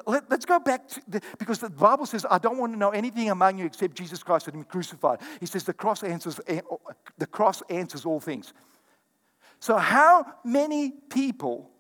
let, 0.07 0.31
us 0.31 0.45
go 0.45 0.59
back 0.59 0.89
to 0.89 1.01
the, 1.09 1.21
because 1.39 1.61
the 1.61 1.71
Bible 1.71 2.05
says, 2.05 2.27
I 2.29 2.39
don't 2.39 2.59
want 2.59 2.73
to 2.73 2.79
know 2.79 2.91
anything 2.91 3.31
among 3.31 3.59
you 3.59 3.65
except 3.65 3.95
Jesus 3.95 4.23
Christ 4.23 4.49
and 4.49 4.57
Him 4.57 4.65
crucified. 4.65 5.21
He 5.41 5.47
says 5.47 5.65
the 5.65 5.73
cross 5.73 6.03
answers 6.03 6.41
eh, 6.47 6.61
the 7.17 7.27
cross 7.27 7.63
answers 7.71 8.05
all 8.05 8.21
things. 8.21 8.53
So, 9.65 9.79
how 9.79 10.27
many 10.45 10.91
people 10.91 11.71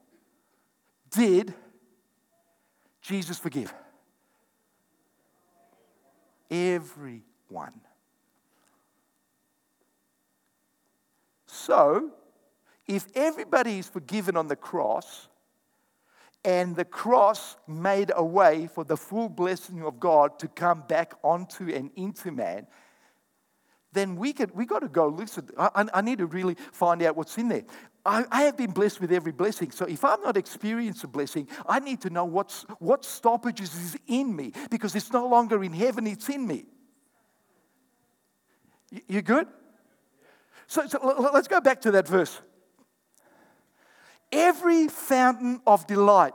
did 1.10 1.52
Jesus 3.02 3.38
forgive? 3.38 3.74
Everyone. 6.50 7.78
So, 11.44 12.08
if 12.86 13.06
everybody 13.14 13.80
is 13.80 13.88
forgiven 13.88 14.34
on 14.38 14.48
the 14.48 14.56
cross, 14.56 15.28
and 16.42 16.74
the 16.74 16.86
cross 16.86 17.58
made 17.68 18.12
a 18.16 18.24
way 18.24 18.66
for 18.66 18.84
the 18.84 18.96
full 18.96 19.28
blessing 19.28 19.82
of 19.82 20.00
God 20.00 20.38
to 20.38 20.48
come 20.48 20.84
back 20.88 21.12
onto 21.22 21.68
and 21.68 21.90
into 21.96 22.32
man, 22.32 22.66
then 23.94 24.16
we 24.16 24.32
could 24.32 24.54
we 24.54 24.66
got 24.66 24.80
to 24.80 24.88
go 24.88 25.08
listen. 25.08 25.48
I, 25.56 25.86
I 25.94 26.00
need 26.00 26.18
to 26.18 26.26
really 26.26 26.56
find 26.72 27.02
out 27.02 27.16
what's 27.16 27.38
in 27.38 27.48
there. 27.48 27.64
I, 28.04 28.24
I, 28.30 28.42
have 28.42 28.56
been 28.56 28.72
blessed 28.72 29.00
with 29.00 29.10
every 29.12 29.32
blessing. 29.32 29.70
So 29.70 29.86
if 29.86 30.04
I'm 30.04 30.20
not 30.20 30.36
experiencing 30.36 31.08
a 31.08 31.08
blessing, 31.08 31.48
I 31.66 31.78
need 31.78 32.02
to 32.02 32.10
know 32.10 32.26
what's 32.26 32.66
what 32.78 33.04
stoppages 33.04 33.74
is 33.74 33.96
in 34.06 34.36
me 34.36 34.52
because 34.70 34.94
it's 34.94 35.10
no 35.12 35.26
longer 35.26 35.64
in 35.64 35.72
heaven, 35.72 36.06
it's 36.06 36.28
in 36.28 36.46
me. 36.46 36.66
You 39.08 39.22
good? 39.22 39.46
So, 40.66 40.86
so 40.86 41.30
let's 41.32 41.48
go 41.48 41.60
back 41.60 41.80
to 41.82 41.90
that 41.92 42.06
verse. 42.06 42.40
Every 44.30 44.88
fountain 44.88 45.60
of 45.66 45.86
delight. 45.86 46.34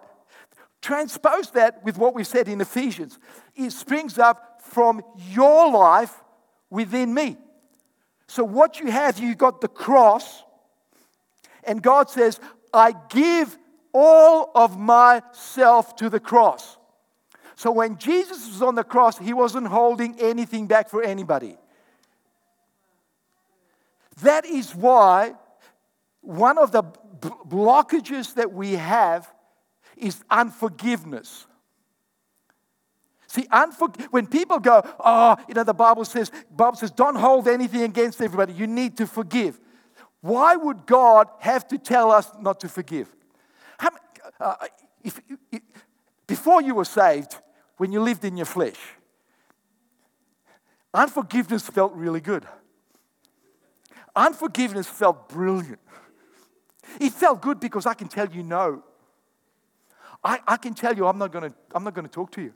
Transpose 0.81 1.51
that 1.51 1.83
with 1.83 1.97
what 1.97 2.15
we 2.15 2.23
said 2.23 2.47
in 2.47 2.61
Ephesians. 2.61 3.19
It 3.55 3.71
springs 3.71 4.17
up 4.17 4.61
from 4.61 5.01
your 5.29 5.71
life 5.71 6.13
within 6.69 7.13
me. 7.13 7.37
So, 8.29 8.43
what 8.43 8.79
you 8.79 8.91
have, 8.91 9.17
you 9.17 9.33
got 9.33 9.59
the 9.59 9.67
cross, 9.67 10.43
and 11.63 11.81
God 11.81 12.11
says, 12.11 12.39
I 12.71 12.93
give 13.09 13.57
all 13.91 14.51
of 14.53 14.77
myself 14.77 15.95
to 15.95 16.11
the 16.11 16.19
cross. 16.19 16.77
So, 17.55 17.71
when 17.71 17.97
Jesus 17.97 18.47
was 18.47 18.61
on 18.61 18.75
the 18.75 18.83
cross, 18.83 19.17
he 19.17 19.33
wasn't 19.33 19.65
holding 19.65 20.15
anything 20.19 20.67
back 20.67 20.89
for 20.89 21.01
anybody. 21.01 21.57
That 24.21 24.45
is 24.45 24.75
why 24.75 25.33
one 26.21 26.59
of 26.59 26.71
the 26.71 26.83
blockages 26.83 28.35
that 28.35 28.53
we 28.53 28.73
have 28.73 29.27
is 29.97 30.23
unforgiveness. 30.29 31.47
See, 33.29 33.47
when 34.09 34.25
people 34.25 34.57
go, 34.57 34.81
oh, 34.99 35.37
you 35.47 35.53
know, 35.53 35.63
the 35.63 35.73
Bible 35.73 36.03
says, 36.03 36.31
Bible 36.49 36.77
says, 36.77 36.89
don't 36.89 37.15
hold 37.15 37.47
anything 37.47 37.83
against 37.83 38.19
everybody. 38.21 38.53
You 38.53 38.65
need 38.65 38.97
to 38.97 39.05
forgive. 39.05 39.59
Why 40.21 40.55
would 40.55 40.87
God 40.87 41.27
have 41.39 41.67
to 41.67 41.77
tell 41.77 42.09
us 42.09 42.27
not 42.41 42.59
to 42.61 42.67
forgive? 42.67 43.15
How, 43.77 43.89
uh, 44.39 44.55
if, 45.03 45.21
if, 45.51 45.61
before 46.25 46.63
you 46.63 46.73
were 46.73 46.85
saved, 46.85 47.35
when 47.77 47.91
you 47.91 48.01
lived 48.01 48.25
in 48.25 48.35
your 48.35 48.47
flesh, 48.47 48.79
unforgiveness 50.91 51.69
felt 51.69 51.93
really 51.93 52.21
good. 52.21 52.47
Unforgiveness 54.15 54.87
felt 54.87 55.29
brilliant. 55.29 55.79
It 56.99 57.13
felt 57.13 57.43
good 57.43 57.59
because 57.59 57.85
I 57.85 57.93
can 57.93 58.07
tell 58.07 58.27
you 58.27 58.41
no. 58.41 58.83
I, 60.23 60.39
I 60.47 60.57
can 60.57 60.73
tell 60.73 60.95
you 60.95 61.05
I'm 61.05 61.19
not 61.19 61.31
going 61.31 61.51
to 61.51 61.55
I'm 61.75 61.83
not 61.83 61.93
going 61.93 62.07
to 62.07 62.11
talk 62.11 62.31
to 62.31 62.41
you. 62.41 62.53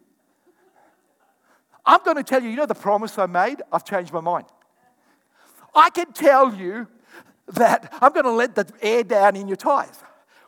I'm 1.86 2.02
going 2.04 2.18
to 2.18 2.24
tell 2.24 2.42
you, 2.42 2.50
you 2.50 2.56
know 2.56 2.66
the 2.66 2.76
promise 2.76 3.18
I 3.18 3.26
made? 3.26 3.62
I've 3.72 3.84
changed 3.84 4.14
my 4.14 4.22
mind. 4.22 4.46
I 5.76 5.90
can 5.90 6.14
tell 6.14 6.54
you 6.54 6.88
that 7.48 7.94
I'm 8.02 8.14
going 8.14 8.26
to 8.26 8.32
let 8.32 8.56
the 8.56 8.68
air 8.82 9.04
down 9.04 9.36
in 9.36 9.48
your 9.48 9.58
tires. 9.58 9.98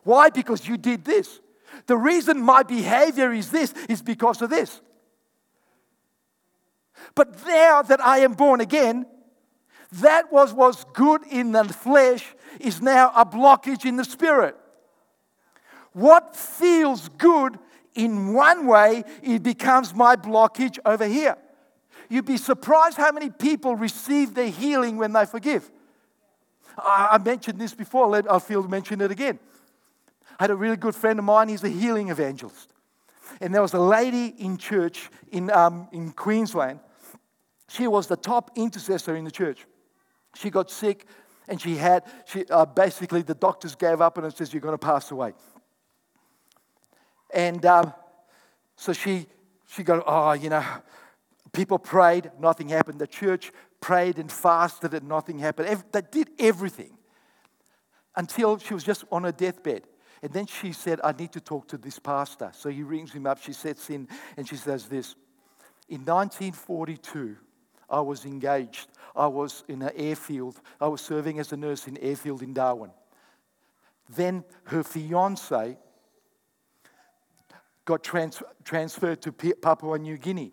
Why? 0.04 0.30
Because 0.30 0.68
you 0.68 0.78
did 0.78 1.04
this. 1.04 1.40
The 1.88 1.98
reason 1.98 2.42
my 2.42 2.64
behavior 2.64 3.34
is 3.34 3.52
this 3.52 3.74
is 3.90 4.02
because 4.02 4.42
of 4.42 4.50
this. 4.50 4.82
But 7.16 7.46
now 7.46 7.82
that 7.82 8.04
I 8.04 8.20
am 8.20 8.34
born 8.34 8.62
again, 8.62 9.06
that 9.94 10.32
was 10.32 10.54
was 10.54 10.86
good 10.94 11.22
in 11.30 11.52
the 11.52 11.66
flesh 11.66 12.26
is 12.60 12.82
now 12.82 13.12
a 13.16 13.26
blockage 13.26 13.86
in 13.86 13.98
the 13.98 14.04
spirit. 14.04 14.56
What 15.92 16.36
feels 16.36 17.10
good 17.10 17.58
in 17.96 18.34
one 18.34 18.68
way, 18.68 19.04
it 19.24 19.42
becomes 19.42 19.96
my 19.96 20.16
blockage 20.16 20.78
over 20.86 21.06
here. 21.06 21.38
You'd 22.10 22.26
be 22.26 22.38
surprised 22.38 22.98
how 22.98 23.12
many 23.12 23.30
people 23.30 23.76
receive 23.76 24.36
their 24.36 24.50
healing 24.50 24.98
when 24.98 25.14
they 25.14 25.26
forgive. 25.26 25.72
I, 26.78 27.18
mentioned 27.24 27.60
this 27.60 27.74
before, 27.74 28.14
I 28.30 28.40
feel 28.40 28.62
to 28.62 28.70
mention 28.70 29.02
it 29.02 29.10
again. 29.10 29.40
I 30.38 30.44
had 30.44 30.52
a 30.52 30.56
really 30.56 30.76
good 30.76 30.94
friend 30.94 31.18
of 31.18 31.26
mine, 31.26 31.48
he's 31.48 31.64
a 31.64 31.70
healing 31.70 32.10
evangelist. 32.10 32.74
And 33.42 33.54
there 33.54 33.62
was 33.62 33.74
a 33.74 33.80
lady 33.80 34.28
in 34.38 34.58
church 34.58 35.10
in, 35.32 35.50
um, 35.52 35.88
in 35.92 36.12
Queensland. 36.12 36.80
She 37.70 37.88
was 37.88 38.08
the 38.08 38.18
top 38.18 38.52
intercessor 38.56 39.16
in 39.16 39.24
the 39.24 39.32
church. 39.32 39.66
She 40.36 40.50
got 40.50 40.70
sick 40.70 41.06
and 41.48 41.60
she 41.60 41.76
had, 41.76 42.04
she, 42.26 42.46
uh, 42.50 42.66
basically, 42.66 43.22
the 43.22 43.34
doctors 43.34 43.76
gave 43.76 44.02
up 44.02 44.18
and 44.18 44.28
it 44.28 44.38
says, 44.38 44.54
You're 44.54 44.62
going 44.62 44.74
to 44.74 44.78
pass 44.78 45.12
away. 45.12 45.34
And 47.36 47.64
um, 47.66 47.94
so 48.78 48.94
she, 48.94 49.28
she 49.68 49.84
got, 49.84 50.04
Oh, 50.08 50.32
you 50.32 50.50
know, 50.50 50.64
people 51.52 51.78
prayed, 51.78 52.32
nothing 52.40 52.70
happened. 52.70 52.98
The 52.98 53.08
church 53.08 53.52
prayed 53.82 54.18
and 54.18 54.32
fasted 54.32 54.94
and 54.94 55.08
nothing 55.08 55.38
happened. 55.38 55.84
They 55.92 56.02
did 56.02 56.30
everything 56.40 56.98
until 58.16 58.58
she 58.58 58.74
was 58.74 58.84
just 58.84 59.04
on 59.12 59.26
her 59.26 59.32
deathbed. 59.32 59.84
And 60.24 60.32
then 60.32 60.48
she 60.48 60.72
said, 60.72 61.02
I 61.04 61.12
need 61.12 61.34
to 61.34 61.42
talk 61.42 61.68
to 61.68 61.78
this 61.78 62.00
pastor. 62.00 62.52
So 62.54 62.70
he 62.70 62.84
rings 62.84 63.12
him 63.12 63.28
up. 63.28 63.42
She 63.42 63.54
sets 63.54 63.90
in 63.90 64.08
and 64.38 64.48
she 64.48 64.56
says 64.56 64.88
this 64.88 65.16
In 65.90 66.06
1942, 66.06 67.36
I 67.90 68.00
was 68.00 68.26
engaged. 68.26 68.88
I 69.16 69.28
was 69.28 69.64
in 69.68 69.82
an 69.82 69.92
airfield. 69.96 70.60
I 70.80 70.88
was 70.88 71.02
serving 71.02 71.40
as 71.40 71.52
a 71.52 71.58
nurse 71.58 71.88
in 71.88 71.98
airfield 71.98 72.42
in 72.42 72.54
Darwin. 72.54 72.92
Then 74.10 74.44
her 74.66 74.84
fiance 74.84 75.78
got 77.86 78.04
trans- 78.04 78.44
transferred 78.64 79.22
to 79.22 79.32
Papua 79.32 79.98
New 80.00 80.18
Guinea. 80.18 80.52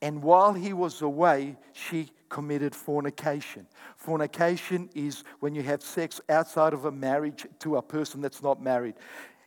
And 0.00 0.22
while 0.22 0.54
he 0.54 0.72
was 0.72 1.02
away, 1.02 1.56
she 1.72 2.10
committed 2.28 2.74
fornication. 2.74 3.66
fornication 3.96 4.88
is 4.94 5.24
when 5.40 5.54
you 5.54 5.62
have 5.62 5.82
sex 5.82 6.20
outside 6.28 6.72
of 6.72 6.84
a 6.84 6.92
marriage 6.92 7.46
to 7.60 7.76
a 7.76 7.82
person 7.82 8.20
that's 8.20 8.42
not 8.42 8.62
married. 8.62 8.94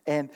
And 0.05 0.29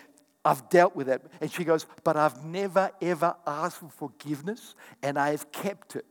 I've 0.45 0.69
dealt 0.69 0.95
with 0.95 1.07
that. 1.07 1.23
And 1.41 1.51
she 1.51 1.63
goes, 1.63 1.87
But 2.03 2.15
I've 2.15 2.45
never, 2.45 2.91
ever 3.01 3.35
asked 3.45 3.77
for 3.77 3.89
forgiveness, 3.89 4.75
and 5.01 5.17
I 5.17 5.31
have 5.31 5.51
kept 5.51 5.95
it. 5.95 6.05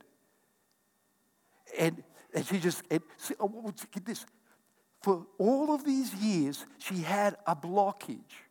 And, 1.79 2.03
and 2.33 2.45
she 2.45 2.59
just, 2.59 2.83
and, 2.91 3.01
see, 3.17 3.33
oh, 3.39 3.73
get 3.91 4.05
this. 4.05 4.25
For 5.01 5.25
all 5.37 5.73
of 5.73 5.85
these 5.85 6.13
years, 6.15 6.65
she 6.79 6.95
had 6.95 7.37
a 7.47 7.55
blockage 7.55 8.43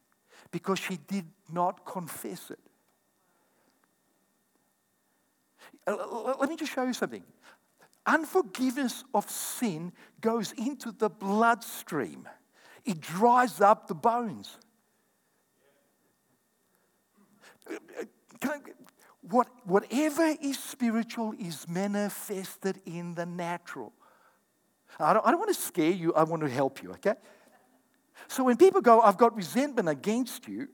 because 0.50 0.78
she 0.78 0.98
did 1.08 1.26
not 1.52 1.84
confess 1.84 2.50
it. 2.50 2.58
Uh, 5.86 6.34
let 6.38 6.48
me 6.48 6.56
just 6.56 6.72
show 6.72 6.84
you 6.84 6.92
something. 6.92 7.22
Unforgiveness 8.06 9.04
of 9.14 9.28
sin 9.30 9.92
goes 10.20 10.52
into 10.52 10.92
the 10.92 11.08
bloodstream, 11.08 12.28
it 12.84 13.00
dries 13.00 13.60
up 13.60 13.88
the 13.88 13.94
bones. 13.94 14.58
What, 19.22 19.48
whatever 19.64 20.34
is 20.42 20.58
spiritual 20.58 21.32
is 21.38 21.66
manifested 21.66 22.82
in 22.84 23.14
the 23.14 23.24
natural. 23.24 23.94
I 25.00 25.14
don't, 25.14 25.26
I 25.26 25.30
don't 25.30 25.40
want 25.40 25.54
to 25.54 25.60
scare 25.60 25.90
you, 25.90 26.12
I 26.12 26.24
want 26.24 26.42
to 26.42 26.48
help 26.48 26.82
you, 26.82 26.92
okay? 26.92 27.14
So 28.28 28.44
when 28.44 28.58
people 28.58 28.82
go, 28.82 29.00
I've 29.00 29.16
got 29.16 29.34
resentment 29.34 29.88
against 29.88 30.46
you, 30.46 30.68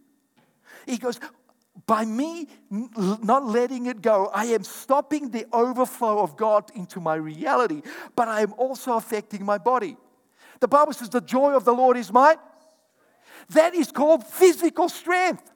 he 0.86 0.98
goes, 0.98 1.18
by 1.86 2.04
me 2.04 2.48
not 2.70 3.46
letting 3.46 3.86
it 3.86 4.02
go, 4.02 4.30
I 4.34 4.46
am 4.46 4.64
stopping 4.64 5.30
the 5.30 5.46
overflow 5.52 6.20
of 6.20 6.36
God 6.36 6.70
into 6.74 7.00
my 7.00 7.14
reality, 7.14 7.82
but 8.16 8.28
I 8.28 8.42
am 8.42 8.52
also 8.54 8.96
affecting 8.96 9.44
my 9.44 9.58
body. 9.58 9.96
The 10.60 10.68
Bible 10.68 10.92
says, 10.92 11.08
The 11.08 11.20
joy 11.20 11.54
of 11.54 11.64
the 11.64 11.72
Lord 11.72 11.96
is 11.96 12.12
my. 12.12 12.36
That 13.50 13.74
is 13.74 13.90
called 13.90 14.24
physical 14.24 14.88
strength. 14.88 15.50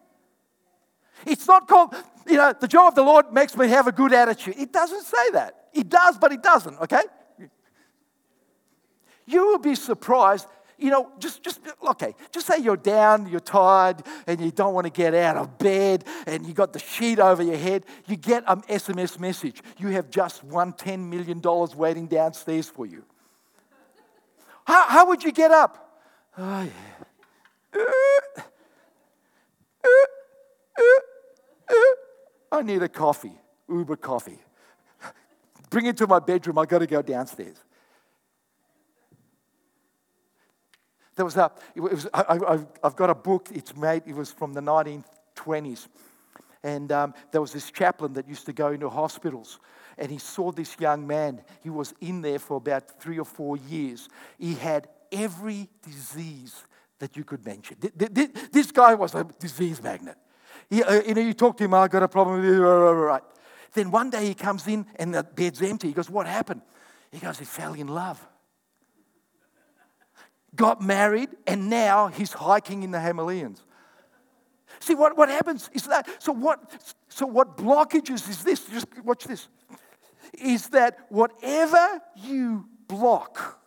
It's 1.26 1.46
not 1.46 1.68
called, 1.68 1.94
you 2.26 2.36
know, 2.36 2.54
the 2.58 2.68
joy 2.68 2.88
of 2.88 2.94
the 2.94 3.02
Lord 3.02 3.32
makes 3.32 3.56
me 3.56 3.68
have 3.68 3.86
a 3.86 3.92
good 3.92 4.12
attitude. 4.12 4.56
It 4.58 4.72
doesn't 4.72 5.04
say 5.04 5.30
that. 5.32 5.68
It 5.72 5.88
does, 5.88 6.18
but 6.18 6.32
it 6.32 6.42
doesn't, 6.42 6.78
okay? 6.80 7.02
You 9.26 9.46
will 9.46 9.58
be 9.58 9.74
surprised. 9.74 10.46
You 10.78 10.90
know, 10.90 11.12
just, 11.18 11.42
just, 11.42 11.60
okay, 11.88 12.14
just 12.32 12.46
say 12.46 12.58
you're 12.58 12.76
down, 12.76 13.28
you're 13.28 13.40
tired, 13.40 14.02
and 14.26 14.40
you 14.40 14.50
don't 14.50 14.74
want 14.74 14.86
to 14.86 14.92
get 14.92 15.14
out 15.14 15.36
of 15.36 15.56
bed, 15.58 16.04
and 16.26 16.44
you 16.44 16.52
got 16.52 16.72
the 16.72 16.78
sheet 16.78 17.18
over 17.18 17.42
your 17.42 17.56
head. 17.56 17.84
You 18.06 18.16
get 18.16 18.44
an 18.46 18.62
SMS 18.62 19.18
message. 19.18 19.62
You 19.78 19.88
have 19.88 20.10
just 20.10 20.42
won 20.42 20.72
$10 20.72 21.08
million 21.08 21.40
waiting 21.76 22.06
downstairs 22.06 22.68
for 22.68 22.86
you. 22.86 23.04
How, 24.66 24.88
how 24.88 25.08
would 25.08 25.22
you 25.22 25.32
get 25.32 25.50
up? 25.50 26.00
Oh, 26.36 26.62
yeah. 26.62 26.70
Uh, 27.76 28.40
uh, 29.84 29.90
uh, 31.70 31.74
I 32.52 32.62
need 32.62 32.82
a 32.82 32.88
coffee, 32.88 33.38
Uber 33.68 33.96
coffee. 33.96 34.38
Bring 35.70 35.86
it 35.86 35.96
to 35.98 36.06
my 36.06 36.20
bedroom, 36.20 36.58
I 36.58 36.66
got 36.66 36.78
to 36.78 36.86
go 36.86 37.02
downstairs. 37.02 37.63
There 41.16 41.24
was 41.24 41.36
a, 41.36 41.50
it 41.74 41.80
was, 41.80 42.08
I, 42.12 42.58
have 42.82 42.96
got 42.96 43.10
a 43.10 43.14
book, 43.14 43.48
it's 43.52 43.76
made, 43.76 44.02
it 44.06 44.14
was 44.14 44.32
from 44.32 44.52
the 44.52 44.60
1920s. 44.60 45.88
And 46.62 46.90
um, 46.92 47.14
there 47.30 47.40
was 47.40 47.52
this 47.52 47.70
chaplain 47.70 48.14
that 48.14 48.28
used 48.28 48.46
to 48.46 48.52
go 48.52 48.68
into 48.72 48.88
hospitals, 48.88 49.60
and 49.98 50.10
he 50.10 50.18
saw 50.18 50.50
this 50.50 50.76
young 50.80 51.06
man. 51.06 51.42
He 51.62 51.70
was 51.70 51.94
in 52.00 52.22
there 52.22 52.38
for 52.38 52.56
about 52.56 53.00
three 53.00 53.18
or 53.18 53.26
four 53.26 53.56
years. 53.56 54.08
He 54.38 54.54
had 54.54 54.88
every 55.12 55.68
disease 55.82 56.64
that 56.98 57.16
you 57.16 57.24
could 57.24 57.44
mention. 57.44 57.76
This 58.50 58.72
guy 58.72 58.94
was 58.94 59.14
a 59.14 59.24
disease 59.38 59.82
magnet. 59.82 60.16
He, 60.70 60.82
uh, 60.82 61.02
you 61.02 61.14
know, 61.14 61.20
you 61.20 61.34
talk 61.34 61.58
to 61.58 61.64
him, 61.64 61.74
I 61.74 61.86
got 61.86 62.02
a 62.02 62.08
problem 62.08 62.40
with 62.40 62.46
you, 62.48 62.66
right? 62.66 63.22
Then 63.74 63.90
one 63.90 64.08
day 64.08 64.26
he 64.26 64.34
comes 64.34 64.66
in 64.66 64.86
and 64.96 65.14
the 65.14 65.22
bed's 65.22 65.60
empty. 65.60 65.88
He 65.88 65.92
goes, 65.92 66.08
What 66.08 66.26
happened? 66.26 66.62
He 67.12 67.18
goes, 67.18 67.38
He 67.38 67.44
fell 67.44 67.74
in 67.74 67.88
love 67.88 68.26
got 70.56 70.80
married, 70.80 71.30
and 71.46 71.68
now 71.68 72.08
he's 72.08 72.32
hiking 72.32 72.82
in 72.82 72.90
the 72.90 73.00
Himalayas. 73.00 73.62
See, 74.80 74.94
what, 74.94 75.16
what 75.16 75.28
happens 75.28 75.70
is 75.72 75.84
that, 75.84 76.08
so 76.22 76.32
what, 76.32 76.94
so 77.08 77.26
what 77.26 77.56
blockages 77.56 78.28
is 78.28 78.42
this? 78.44 78.66
Just 78.66 78.86
watch 79.02 79.24
this. 79.24 79.48
Is 80.34 80.68
that 80.70 80.98
whatever 81.08 82.00
you 82.16 82.68
block 82.88 83.60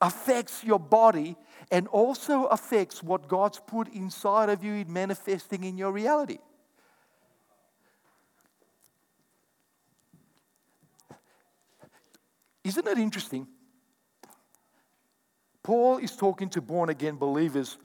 affects 0.00 0.62
your 0.62 0.78
body 0.78 1.36
and 1.70 1.88
also 1.88 2.44
affects 2.44 3.02
what 3.02 3.26
God's 3.26 3.60
put 3.66 3.88
inside 3.88 4.48
of 4.48 4.62
you 4.62 4.74
in 4.74 4.92
manifesting 4.92 5.64
in 5.64 5.78
your 5.78 5.92
reality. 5.92 6.38
Isn't 12.62 12.86
it 12.86 12.98
interesting 12.98 13.46
Paul 15.64 15.96
is 15.96 16.14
talking 16.14 16.50
to 16.50 16.60
born 16.60 16.90
again 16.90 17.16
believers 17.16 17.78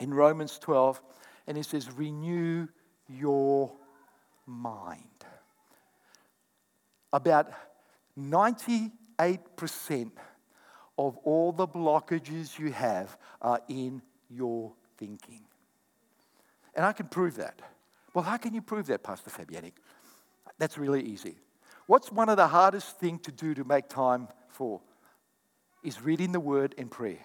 in 0.00 0.12
Romans 0.12 0.58
12, 0.58 1.00
and 1.46 1.56
he 1.56 1.62
says, 1.62 1.92
Renew 1.92 2.66
your 3.08 3.70
mind. 4.46 5.04
About 7.12 7.52
98% 8.18 8.90
of 10.98 11.16
all 11.18 11.52
the 11.52 11.68
blockages 11.68 12.58
you 12.58 12.72
have 12.72 13.16
are 13.42 13.60
in 13.68 14.00
your 14.30 14.72
thinking. 14.96 15.42
And 16.74 16.86
I 16.86 16.92
can 16.92 17.06
prove 17.06 17.36
that. 17.36 17.60
Well, 18.14 18.24
how 18.24 18.38
can 18.38 18.54
you 18.54 18.62
prove 18.62 18.86
that, 18.86 19.02
Pastor 19.02 19.30
Fabiyanic? 19.30 19.72
That's 20.58 20.78
really 20.78 21.02
easy. 21.02 21.36
What's 21.86 22.10
one 22.10 22.30
of 22.30 22.38
the 22.38 22.48
hardest 22.48 22.98
things 22.98 23.20
to 23.22 23.32
do 23.32 23.54
to 23.54 23.64
make 23.64 23.88
time 23.88 24.28
for? 24.48 24.80
Is 25.84 26.02
reading 26.02 26.32
the 26.32 26.40
word 26.40 26.74
and 26.78 26.90
prayer. 26.90 27.24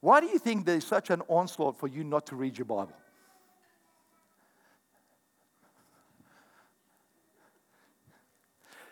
Why 0.00 0.20
do 0.20 0.26
you 0.26 0.38
think 0.38 0.66
there's 0.66 0.86
such 0.86 1.10
an 1.10 1.22
onslaught 1.28 1.78
for 1.78 1.88
you 1.88 2.04
not 2.04 2.26
to 2.26 2.36
read 2.36 2.58
your 2.58 2.66
Bible? 2.66 2.92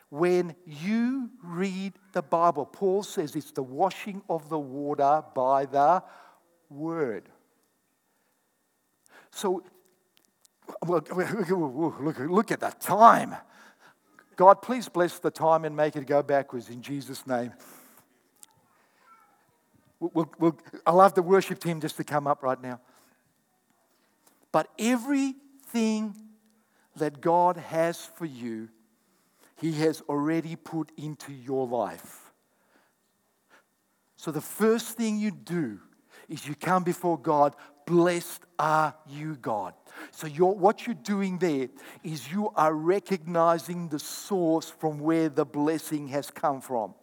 When 0.09 0.55
you 0.65 1.31
read 1.43 1.95
the 2.13 2.23
Bible, 2.23 2.65
Paul 2.65 3.03
says 3.03 3.35
it's 3.35 3.51
the 3.51 3.63
washing 3.63 4.23
of 4.29 4.49
the 4.49 4.59
water 4.59 5.23
by 5.35 5.67
the 5.67 6.03
word. 6.71 7.29
So, 9.33 9.65
look, 10.87 11.15
look, 11.15 12.19
look 12.19 12.53
at 12.53 12.61
that 12.61 12.81
time. 12.81 13.37
God, 14.37 14.61
please 14.61 14.89
bless 14.89 15.19
the 15.19 15.31
time 15.31 15.65
and 15.65 15.75
make 15.75 15.97
it 15.97 16.07
go 16.07 16.23
backwards 16.23 16.69
in 16.69 16.83
Jesus' 16.83 17.27
name. 17.27 17.53
We'll, 19.99 20.31
we'll, 20.39 20.59
I 20.87 20.93
love 20.93 21.15
the 21.15 21.23
worship 21.23 21.59
team 21.59 21.81
just 21.81 21.97
to 21.97 22.05
come 22.05 22.27
up 22.27 22.43
right 22.43 22.61
now. 22.61 22.81
But 24.53 24.69
everything 24.79 26.15
that 26.97 27.21
God 27.21 27.57
has 27.57 28.05
for 28.15 28.27
you, 28.27 28.69
He 29.57 29.73
has 29.73 30.03
already 30.03 30.55
put 30.55 30.93
into 30.99 31.33
your 31.33 31.67
life. 31.67 32.33
So 34.17 34.31
the 34.31 34.41
first 34.41 34.97
thing 34.97 35.19
you 35.19 35.31
do 35.31 35.79
is 36.29 36.47
you 36.47 36.55
come 36.55 36.85
before 36.85 37.19
God, 37.19 37.55
blessed 37.87 38.43
are 38.59 38.95
you, 39.09 39.37
God. 39.37 39.75
So 40.11 40.29
what 40.29 40.87
you're 40.87 40.95
doing 40.95 41.39
there 41.39 41.69
is 42.03 42.31
you 42.31 42.51
are 42.57 42.75
recognizing 42.75 43.89
the 43.89 43.99
source 43.99 44.71
from 44.71 45.01
where 45.01 45.29
the 45.29 45.45
blessing 45.45 46.09
has 46.09 46.31
come 46.31 46.61
from. 46.61 46.95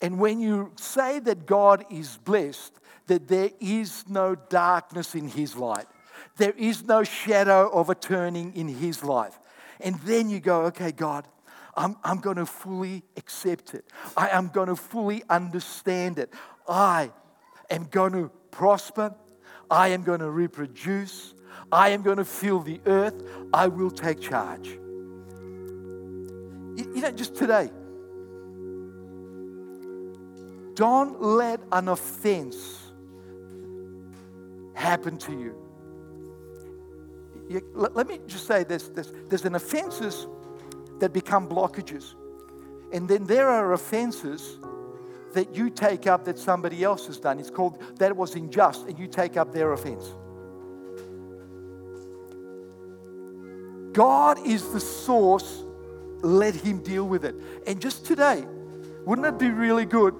And 0.00 0.18
when 0.18 0.40
you 0.40 0.72
say 0.76 1.20
that 1.20 1.46
God 1.46 1.84
is 1.90 2.18
blessed, 2.24 2.72
that 3.06 3.28
there 3.28 3.50
is 3.60 4.04
no 4.08 4.34
darkness 4.34 5.14
in 5.14 5.28
his 5.28 5.56
light, 5.56 5.86
there 6.36 6.54
is 6.56 6.84
no 6.84 7.04
shadow 7.04 7.68
of 7.72 7.90
a 7.90 7.94
turning 7.94 8.54
in 8.56 8.68
his 8.68 9.04
life. 9.04 9.38
And 9.80 9.98
then 10.00 10.28
you 10.30 10.40
go, 10.40 10.62
okay, 10.66 10.92
God, 10.92 11.26
I'm, 11.76 11.96
I'm 12.04 12.18
going 12.18 12.36
to 12.36 12.46
fully 12.46 13.02
accept 13.16 13.74
it. 13.74 13.84
I 14.16 14.28
am 14.28 14.48
going 14.48 14.68
to 14.68 14.76
fully 14.76 15.22
understand 15.28 16.18
it. 16.18 16.32
I 16.68 17.10
am 17.70 17.84
going 17.84 18.12
to 18.12 18.30
prosper. 18.50 19.14
I 19.72 19.88
am 19.88 20.02
going 20.02 20.20
to 20.20 20.30
reproduce. 20.30 21.32
I 21.72 21.88
am 21.88 22.02
going 22.02 22.18
to 22.18 22.26
fill 22.26 22.60
the 22.60 22.78
earth. 22.84 23.14
I 23.54 23.68
will 23.68 23.90
take 23.90 24.20
charge. 24.20 24.68
You 26.76 27.00
know, 27.00 27.10
just 27.10 27.34
today, 27.34 27.70
don't 30.74 31.22
let 31.22 31.60
an 31.72 31.88
offense 31.88 32.92
happen 34.74 35.16
to 35.16 35.32
you. 35.32 35.54
you 37.48 37.62
let, 37.74 37.96
let, 37.96 38.06
me 38.08 38.20
just 38.26 38.46
say 38.46 38.64
this, 38.64 38.88
this 38.88 39.10
there's 39.30 39.46
an 39.46 39.54
offenses 39.54 40.26
that 40.98 41.14
become 41.14 41.48
blockages. 41.48 42.14
And 42.92 43.08
then 43.08 43.24
there 43.24 43.48
are 43.48 43.72
offenses 43.72 44.58
that 45.32 45.54
you 45.54 45.70
take 45.70 46.06
up 46.06 46.24
that 46.24 46.38
somebody 46.38 46.84
else 46.84 47.06
has 47.06 47.18
done. 47.18 47.38
It's 47.38 47.50
called 47.50 47.82
that 47.98 48.16
was 48.16 48.34
unjust, 48.34 48.86
and 48.86 48.98
you 48.98 49.06
take 49.06 49.36
up 49.36 49.52
their 49.52 49.72
offense. 49.72 50.14
God 53.92 54.46
is 54.46 54.72
the 54.72 54.80
source. 54.80 55.64
Let 56.22 56.54
Him 56.54 56.82
deal 56.82 57.06
with 57.06 57.24
it. 57.24 57.34
And 57.66 57.80
just 57.80 58.06
today, 58.06 58.44
wouldn't 59.04 59.26
it 59.26 59.38
be 59.38 59.50
really 59.50 59.84
good? 59.84 60.14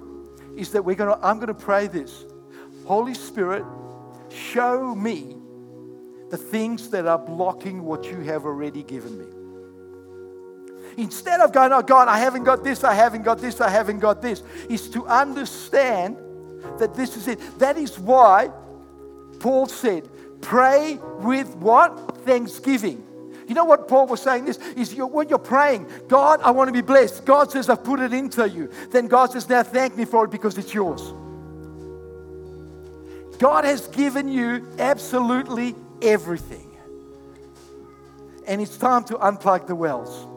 Is 0.55 0.71
that 0.71 0.83
we're 0.83 0.95
gonna 0.95 1.19
I'm 1.21 1.39
gonna 1.39 1.53
pray 1.53 1.87
this. 1.87 2.25
Holy 2.85 3.13
Spirit, 3.13 3.63
show 4.29 4.93
me 4.93 5.37
the 6.29 6.37
things 6.37 6.89
that 6.89 7.07
are 7.07 7.17
blocking 7.17 7.83
what 7.83 8.05
you 8.05 8.19
have 8.21 8.45
already 8.45 8.83
given 8.83 9.17
me. 9.17 9.42
Instead 10.97 11.39
of 11.39 11.51
going, 11.51 11.71
oh 11.71 11.81
God, 11.81 12.07
I 12.07 12.19
haven't 12.19 12.43
got 12.43 12.63
this, 12.63 12.83
I 12.83 12.93
haven't 12.93 13.23
got 13.23 13.39
this, 13.39 13.61
I 13.61 13.69
haven't 13.69 13.99
got 13.99 14.21
this, 14.21 14.43
is 14.69 14.89
to 14.89 15.05
understand 15.07 16.17
that 16.79 16.95
this 16.95 17.17
is 17.17 17.27
it. 17.27 17.59
That 17.59 17.77
is 17.77 17.99
why 17.99 18.51
Paul 19.39 19.67
said, 19.67 20.07
pray 20.41 20.99
with 21.19 21.55
what? 21.55 22.25
Thanksgiving. 22.25 23.03
You 23.47 23.55
know 23.55 23.65
what 23.65 23.87
Paul 23.87 24.07
was 24.07 24.21
saying 24.21 24.45
this 24.45 24.57
is 24.75 24.93
you're, 24.93 25.07
when 25.07 25.27
you're 25.27 25.37
praying, 25.37 25.87
God, 26.07 26.41
I 26.41 26.51
want 26.51 26.69
to 26.69 26.73
be 26.73 26.81
blessed. 26.81 27.25
God 27.25 27.51
says, 27.51 27.69
I've 27.69 27.83
put 27.83 27.99
it 27.99 28.13
into 28.13 28.47
you. 28.47 28.69
Then 28.91 29.07
God 29.07 29.31
says, 29.31 29.49
now 29.49 29.63
thank 29.63 29.97
me 29.97 30.05
for 30.05 30.25
it 30.25 30.31
because 30.31 30.57
it's 30.57 30.73
yours. 30.73 31.13
God 33.39 33.65
has 33.65 33.87
given 33.87 34.29
you 34.29 34.65
absolutely 34.79 35.75
everything. 36.01 36.69
And 38.47 38.61
it's 38.61 38.77
time 38.77 39.03
to 39.05 39.15
unplug 39.15 39.67
the 39.67 39.75
wells. 39.75 40.27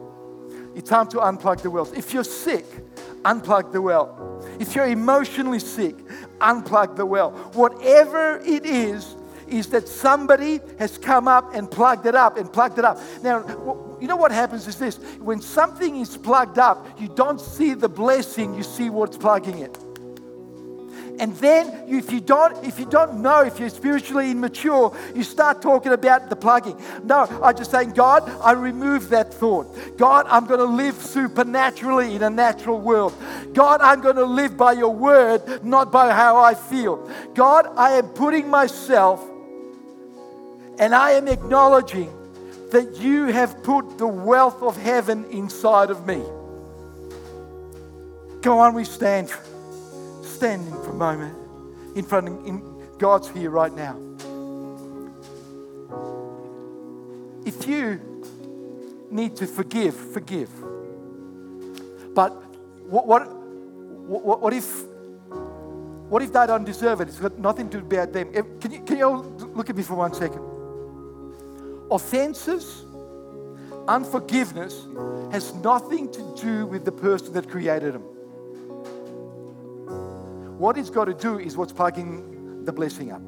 It's 0.77 0.87
time 0.87 1.07
to 1.07 1.17
unplug 1.17 1.63
the 1.63 1.71
wells. 1.71 1.91
If 1.93 2.13
you're 2.13 2.23
sick, 2.23 2.63
unplug 3.23 3.71
the 3.71 3.81
well. 3.81 4.39
If 4.59 4.75
you're 4.75 4.85
emotionally 4.85 5.57
sick, 5.57 5.97
unplug 6.37 6.95
the 6.95 7.05
well. 7.05 7.31
Whatever 7.53 8.39
it 8.45 8.63
is, 8.63 9.15
is 9.47 9.67
that 9.69 9.87
somebody 9.87 10.59
has 10.77 10.99
come 10.99 11.27
up 11.27 11.55
and 11.55 11.71
plugged 11.71 12.05
it 12.05 12.13
up 12.13 12.37
and 12.37 12.53
plugged 12.53 12.77
it 12.77 12.85
up. 12.85 12.99
Now, 13.23 13.39
you 13.99 14.07
know 14.07 14.17
what 14.17 14.31
happens 14.31 14.67
is 14.67 14.77
this 14.77 14.97
when 15.19 15.41
something 15.41 15.95
is 15.95 16.15
plugged 16.15 16.59
up, 16.59 16.85
you 16.99 17.07
don't 17.07 17.41
see 17.41 17.73
the 17.73 17.89
blessing, 17.89 18.53
you 18.53 18.61
see 18.61 18.91
what's 18.91 19.17
plugging 19.17 19.59
it. 19.59 19.75
And 21.19 21.35
then 21.37 21.89
if 21.89 22.11
you 22.11 22.19
don't, 22.19 22.63
if 22.65 22.79
you 22.79 22.85
don't 22.85 23.21
know, 23.21 23.41
if 23.41 23.59
you're 23.59 23.69
spiritually 23.69 24.31
immature, 24.31 24.95
you 25.15 25.23
start 25.23 25.61
talking 25.61 25.91
about 25.91 26.29
the 26.29 26.35
plugging. 26.35 26.79
No, 27.03 27.27
I 27.41 27.53
just 27.53 27.71
saying, 27.71 27.91
God, 27.91 28.29
I 28.41 28.51
remove 28.51 29.09
that 29.09 29.33
thought. 29.33 29.97
God, 29.97 30.27
I'm 30.29 30.45
going 30.45 30.59
to 30.59 30.65
live 30.65 30.95
supernaturally 30.95 32.15
in 32.15 32.23
a 32.23 32.29
natural 32.29 32.79
world. 32.79 33.13
God, 33.53 33.81
I'm 33.81 34.01
going 34.01 34.17
to 34.17 34.25
live 34.25 34.57
by 34.57 34.73
your 34.73 34.93
word, 34.93 35.63
not 35.63 35.91
by 35.91 36.11
how 36.11 36.37
I 36.37 36.53
feel. 36.53 37.09
God, 37.33 37.67
I 37.75 37.93
am 37.93 38.09
putting 38.09 38.49
myself 38.49 39.23
and 40.79 40.93
I 40.93 41.11
am 41.11 41.27
acknowledging 41.27 42.13
that 42.71 42.97
you 42.97 43.25
have 43.25 43.63
put 43.63 43.97
the 43.97 44.07
wealth 44.07 44.61
of 44.61 44.77
heaven 44.77 45.25
inside 45.31 45.89
of 45.89 46.05
me. 46.05 46.21
Go 48.41 48.59
on, 48.59 48.75
we 48.75 48.83
stand 48.83 49.33
standing 50.37 50.71
for 50.83 50.91
a 50.91 50.93
moment 50.93 51.35
in 51.95 52.05
front 52.05 52.27
of 52.27 52.45
in, 52.45 52.61
God's 52.99 53.27
here 53.29 53.49
right 53.49 53.73
now. 53.73 53.95
If 57.43 57.67
you 57.67 57.99
need 59.09 59.35
to 59.37 59.47
forgive, 59.47 59.95
forgive. 59.95 60.49
But 62.13 62.31
what, 62.85 63.07
what, 63.07 63.33
what, 64.05 64.41
what 64.41 64.53
if 64.53 64.83
what 66.09 66.21
if 66.21 66.31
they 66.31 66.45
don't 66.47 66.63
deserve 66.63 67.01
it? 67.01 67.09
It's 67.09 67.19
got 67.19 67.37
nothing 67.37 67.69
to 67.71 67.81
do 67.81 67.85
about 67.85 68.13
them. 68.13 68.31
Can 68.61 68.71
you, 68.71 68.79
can 68.81 68.97
you 68.97 69.05
all 69.05 69.23
look 69.55 69.69
at 69.69 69.75
me 69.75 69.83
for 69.83 69.95
one 69.95 70.13
second? 70.13 70.41
Offenses, 71.91 72.85
unforgiveness 73.87 74.87
has 75.31 75.53
nothing 75.55 76.09
to 76.11 76.35
do 76.41 76.65
with 76.67 76.85
the 76.85 76.91
person 76.91 77.33
that 77.33 77.49
created 77.49 77.95
them. 77.95 78.03
What 80.57 80.77
it's 80.77 80.89
got 80.89 81.05
to 81.05 81.13
do 81.13 81.37
is 81.37 81.55
what's 81.55 81.71
plugging 81.71 82.65
the 82.65 82.73
blessing 82.73 83.11
up. 83.11 83.21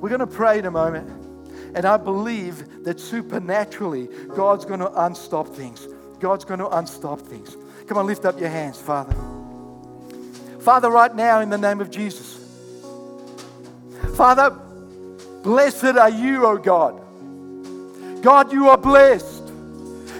We're 0.00 0.08
going 0.08 0.20
to 0.20 0.26
pray 0.26 0.58
in 0.58 0.66
a 0.66 0.70
moment, 0.70 1.08
and 1.74 1.86
I 1.86 1.96
believe 1.96 2.84
that 2.84 3.00
supernaturally 3.00 4.08
God's 4.34 4.64
going 4.64 4.80
to 4.80 5.04
unstop 5.04 5.48
things. 5.48 5.86
God's 6.18 6.44
going 6.44 6.60
to 6.60 6.68
unstop 6.68 7.20
things. 7.20 7.56
Come 7.86 7.98
on, 7.98 8.06
lift 8.06 8.24
up 8.24 8.40
your 8.40 8.48
hands, 8.48 8.80
Father. 8.80 9.14
Father, 10.60 10.90
right 10.90 11.14
now, 11.14 11.40
in 11.40 11.50
the 11.50 11.58
name 11.58 11.80
of 11.80 11.90
Jesus. 11.90 12.40
Father, 14.16 14.50
blessed 15.44 15.96
are 15.96 16.10
you, 16.10 16.46
O 16.46 16.58
God. 16.58 17.00
God, 18.22 18.52
you 18.52 18.68
are 18.68 18.78
blessed. 18.78 19.35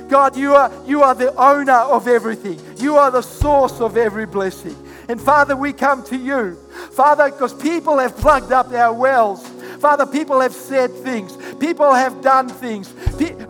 God, 0.08 0.36
you 0.36 0.54
are, 0.54 0.72
you 0.86 1.02
are 1.02 1.14
the 1.14 1.34
owner 1.34 1.72
of 1.72 2.06
everything. 2.06 2.60
You 2.76 2.96
are 2.96 3.10
the 3.10 3.22
source 3.22 3.80
of 3.80 3.96
every 3.96 4.26
blessing. 4.26 4.76
And 5.08 5.20
Father, 5.20 5.56
we 5.56 5.72
come 5.72 6.04
to 6.04 6.16
you. 6.16 6.54
Father, 6.92 7.30
because 7.30 7.54
people 7.54 7.98
have 7.98 8.16
plugged 8.16 8.52
up 8.52 8.72
our 8.72 8.92
wells. 8.92 9.46
Father, 9.80 10.06
people 10.06 10.40
have 10.40 10.54
said 10.54 10.90
things. 10.90 11.36
People 11.56 11.92
have 11.92 12.22
done 12.22 12.48
things. 12.48 12.92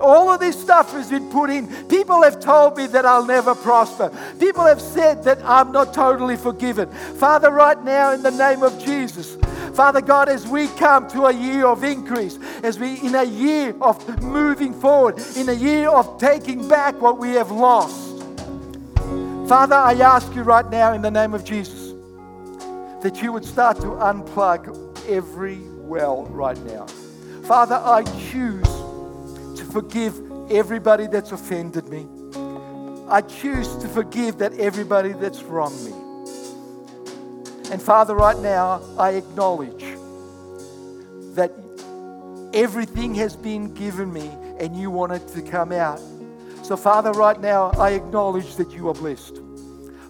All 0.01 0.29
of 0.29 0.41
this 0.41 0.61
stuff 0.61 0.93
has 0.93 1.11
been 1.11 1.31
put 1.31 1.51
in. 1.51 1.69
People 1.89 2.23
have 2.23 2.41
told 2.41 2.77
me 2.77 2.87
that 2.89 3.07
I'll 3.07 3.25
never 3.25 3.55
prosper. 3.55 4.11
People 4.39 4.65
have 4.65 4.81
said 4.81 5.25
that 5.25 5.39
I'm 5.45 5.73
not 5.73 5.95
totally 5.95 6.37
forgiven. 6.37 6.91
Father, 6.91 7.51
right 7.51 7.83
now, 7.85 8.13
in 8.13 8.23
the 8.23 8.31
name 8.31 8.63
of 8.63 8.79
Jesus, 8.85 9.37
Father 9.77 10.01
God, 10.01 10.31
as 10.31 10.49
we 10.49 10.69
come 10.69 11.07
to 11.11 11.27
a 11.27 11.33
year 11.35 11.67
of 11.67 11.85
increase, 11.85 12.39
as 12.63 12.79
we 12.79 12.99
in 13.01 13.15
a 13.15 13.25
year 13.25 13.75
of 13.83 14.23
moving 14.23 14.73
forward, 14.73 15.19
in 15.37 15.51
a 15.51 15.53
year 15.53 15.91
of 15.91 16.19
taking 16.19 16.67
back 16.67 16.99
what 16.99 17.19
we 17.19 17.33
have 17.33 17.51
lost. 17.51 18.25
Father, 19.47 19.77
I 19.77 19.93
ask 19.93 20.35
you 20.35 20.45
right 20.45 20.69
now 20.71 20.95
in 20.95 21.03
the 21.03 21.11
name 21.11 21.35
of 21.35 21.45
Jesus 21.45 21.93
that 23.03 23.21
you 23.23 23.33
would 23.33 23.45
start 23.45 23.77
to 23.77 23.89
unplug 23.89 25.07
every 25.07 25.59
well 25.59 26.25
right 26.31 26.59
now. 26.65 26.87
Father, 27.45 27.77
I 27.77 28.03
choose 28.31 28.65
to 29.59 29.65
forgive 29.71 30.19
everybody 30.51 31.07
that's 31.07 31.33
offended 31.33 31.87
me. 31.91 32.07
I 33.09 33.21
choose 33.21 33.77
to 33.77 33.89
forgive 33.89 34.39
that 34.39 34.55
everybody 34.55 35.13
that's 35.13 35.43
wronged 35.43 35.85
me. 35.85 36.06
And 37.71 37.83
Father, 37.83 38.15
right 38.15 38.39
now, 38.39 38.81
I 38.97 39.11
acknowledge 39.11 39.85
that 41.35 41.53
everything 42.55 43.15
has 43.17 43.35
been 43.37 43.75
given 43.75 44.13
me 44.13 44.29
and 44.61 44.77
you 44.77 44.91
want 44.91 45.13
it 45.13 45.27
to 45.29 45.43
come 45.43 45.73
out. 45.73 46.01
So, 46.63 46.77
Father, 46.77 47.13
right 47.13 47.41
now, 47.41 47.71
I 47.73 47.91
acknowledge 47.91 48.55
that 48.57 48.71
you 48.71 48.89
are 48.89 48.95
blessed. 48.95 49.41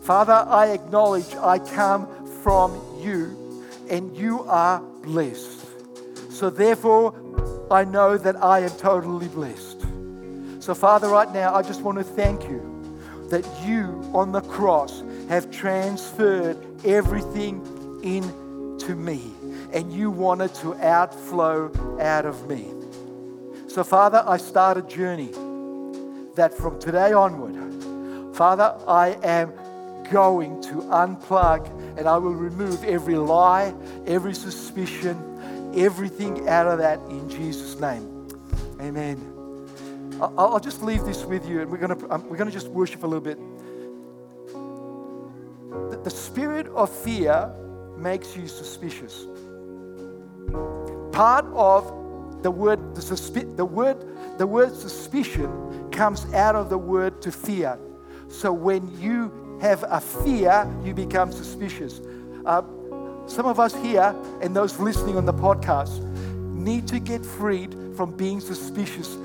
Father, 0.02 0.32
I 0.32 0.68
acknowledge 0.68 1.34
I 1.34 1.58
come 1.58 2.06
from 2.42 2.80
you 3.00 3.64
and 3.88 4.14
you 4.16 4.42
are 4.42 4.80
blessed. 5.02 5.66
So, 6.30 6.50
therefore, 6.50 7.14
I 7.70 7.84
know 7.84 8.18
that 8.18 8.36
I 8.36 8.60
am 8.60 8.70
totally 8.70 9.28
blessed. 9.28 9.80
So, 10.60 10.74
Father, 10.74 11.08
right 11.08 11.32
now, 11.32 11.54
I 11.54 11.62
just 11.62 11.80
want 11.80 11.98
to 11.98 12.04
thank 12.04 12.42
you 12.44 12.75
that 13.30 13.46
you 13.64 14.10
on 14.14 14.32
the 14.32 14.40
cross 14.42 15.02
have 15.28 15.50
transferred 15.50 16.56
everything 16.84 17.60
into 18.02 18.94
me 18.94 19.32
and 19.72 19.92
you 19.92 20.10
wanted 20.10 20.54
to 20.54 20.74
outflow 20.76 21.70
out 22.00 22.24
of 22.24 22.48
me. 22.48 22.72
So, 23.68 23.82
Father, 23.84 24.22
I 24.26 24.36
start 24.36 24.78
a 24.78 24.82
journey 24.82 25.32
that 26.36 26.54
from 26.54 26.78
today 26.78 27.12
onward, 27.12 28.34
Father, 28.36 28.74
I 28.86 29.18
am 29.22 29.52
going 30.10 30.62
to 30.62 30.74
unplug 30.82 31.68
and 31.98 32.06
I 32.06 32.16
will 32.18 32.34
remove 32.34 32.84
every 32.84 33.16
lie, 33.16 33.74
every 34.06 34.34
suspicion, 34.34 35.72
everything 35.74 36.48
out 36.48 36.66
of 36.66 36.78
that 36.78 37.00
in 37.10 37.28
Jesus' 37.28 37.80
name. 37.80 38.28
Amen. 38.80 39.35
I'll 40.20 40.60
just 40.60 40.82
leave 40.82 41.04
this 41.04 41.24
with 41.24 41.46
you 41.48 41.60
and 41.60 41.70
we're 41.70 41.76
going 41.78 41.98
to, 41.98 42.14
um, 42.14 42.28
we're 42.28 42.36
going 42.36 42.50
to 42.50 42.54
just 42.54 42.68
worship 42.68 43.02
a 43.02 43.06
little 43.06 43.20
bit. 43.20 43.38
The 46.04 46.10
spirit 46.10 46.68
of 46.68 46.90
fear 46.90 47.52
makes 47.98 48.36
you 48.36 48.46
suspicious. 48.46 49.26
Part 51.12 51.44
of 51.52 52.42
the 52.42 52.50
word, 52.50 52.94
the, 52.94 53.00
suspi- 53.00 53.56
the 53.56 53.64
word, 53.64 54.38
the 54.38 54.46
word 54.46 54.74
suspicion 54.74 55.90
comes 55.90 56.32
out 56.32 56.54
of 56.54 56.70
the 56.70 56.78
word 56.78 57.20
to 57.22 57.32
fear. 57.32 57.78
So 58.28 58.52
when 58.52 58.98
you 59.00 59.58
have 59.60 59.84
a 59.88 60.00
fear, 60.00 60.72
you 60.84 60.94
become 60.94 61.32
suspicious. 61.32 62.00
Uh, 62.44 62.62
some 63.26 63.46
of 63.46 63.58
us 63.58 63.74
here 63.74 64.14
and 64.40 64.54
those 64.54 64.78
listening 64.78 65.16
on 65.16 65.26
the 65.26 65.34
podcast 65.34 66.02
need 66.54 66.86
to 66.88 67.00
get 67.00 67.24
freed 67.24 67.74
from 67.96 68.16
being 68.16 68.40
suspicious. 68.40 69.16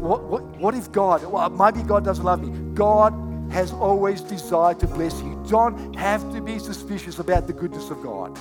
What, 0.00 0.22
what, 0.24 0.42
what 0.56 0.74
if 0.74 0.90
God, 0.92 1.22
well, 1.24 1.50
maybe 1.50 1.86
God 1.86 2.04
doesn't 2.04 2.24
love 2.24 2.42
me. 2.42 2.74
God 2.74 3.12
has 3.50 3.70
always 3.72 4.22
desired 4.22 4.80
to 4.80 4.86
bless 4.86 5.20
you. 5.20 5.44
Don't 5.48 5.94
have 5.94 6.22
to 6.32 6.40
be 6.40 6.58
suspicious 6.58 7.18
about 7.18 7.46
the 7.46 7.52
goodness 7.52 7.90
of 7.90 8.02
God. 8.02 8.36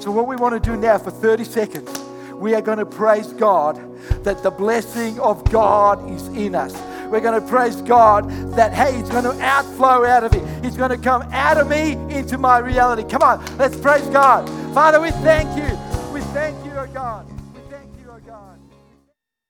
So, 0.00 0.10
what 0.10 0.26
we 0.26 0.36
want 0.36 0.54
to 0.54 0.70
do 0.70 0.76
now 0.76 0.96
for 0.96 1.10
30 1.10 1.44
seconds, 1.44 1.98
we 2.32 2.54
are 2.54 2.62
going 2.62 2.78
to 2.78 2.86
praise 2.86 3.32
God 3.34 3.76
that 4.24 4.42
the 4.42 4.50
blessing 4.50 5.20
of 5.20 5.44
God 5.50 6.10
is 6.10 6.28
in 6.28 6.54
us. 6.54 6.72
We're 7.10 7.20
going 7.20 7.40
to 7.40 7.46
praise 7.46 7.76
God 7.82 8.30
that, 8.52 8.72
hey, 8.72 8.98
it's 8.98 9.10
going 9.10 9.24
to 9.24 9.38
outflow 9.42 10.04
out 10.06 10.24
of 10.24 10.34
it. 10.34 10.42
It's 10.64 10.76
going 10.76 10.90
to 10.90 10.98
come 10.98 11.22
out 11.32 11.58
of 11.58 11.68
me 11.68 11.92
into 12.14 12.38
my 12.38 12.58
reality. 12.58 13.08
Come 13.08 13.22
on, 13.22 13.44
let's 13.58 13.76
praise 13.76 14.06
God. 14.06 14.48
Father, 14.72 15.00
we 15.00 15.10
thank 15.10 15.56
you. 15.56 15.78
We 16.12 16.20
thank 16.32 16.56
you, 16.64 16.72
oh 16.72 16.86
God. 16.86 17.35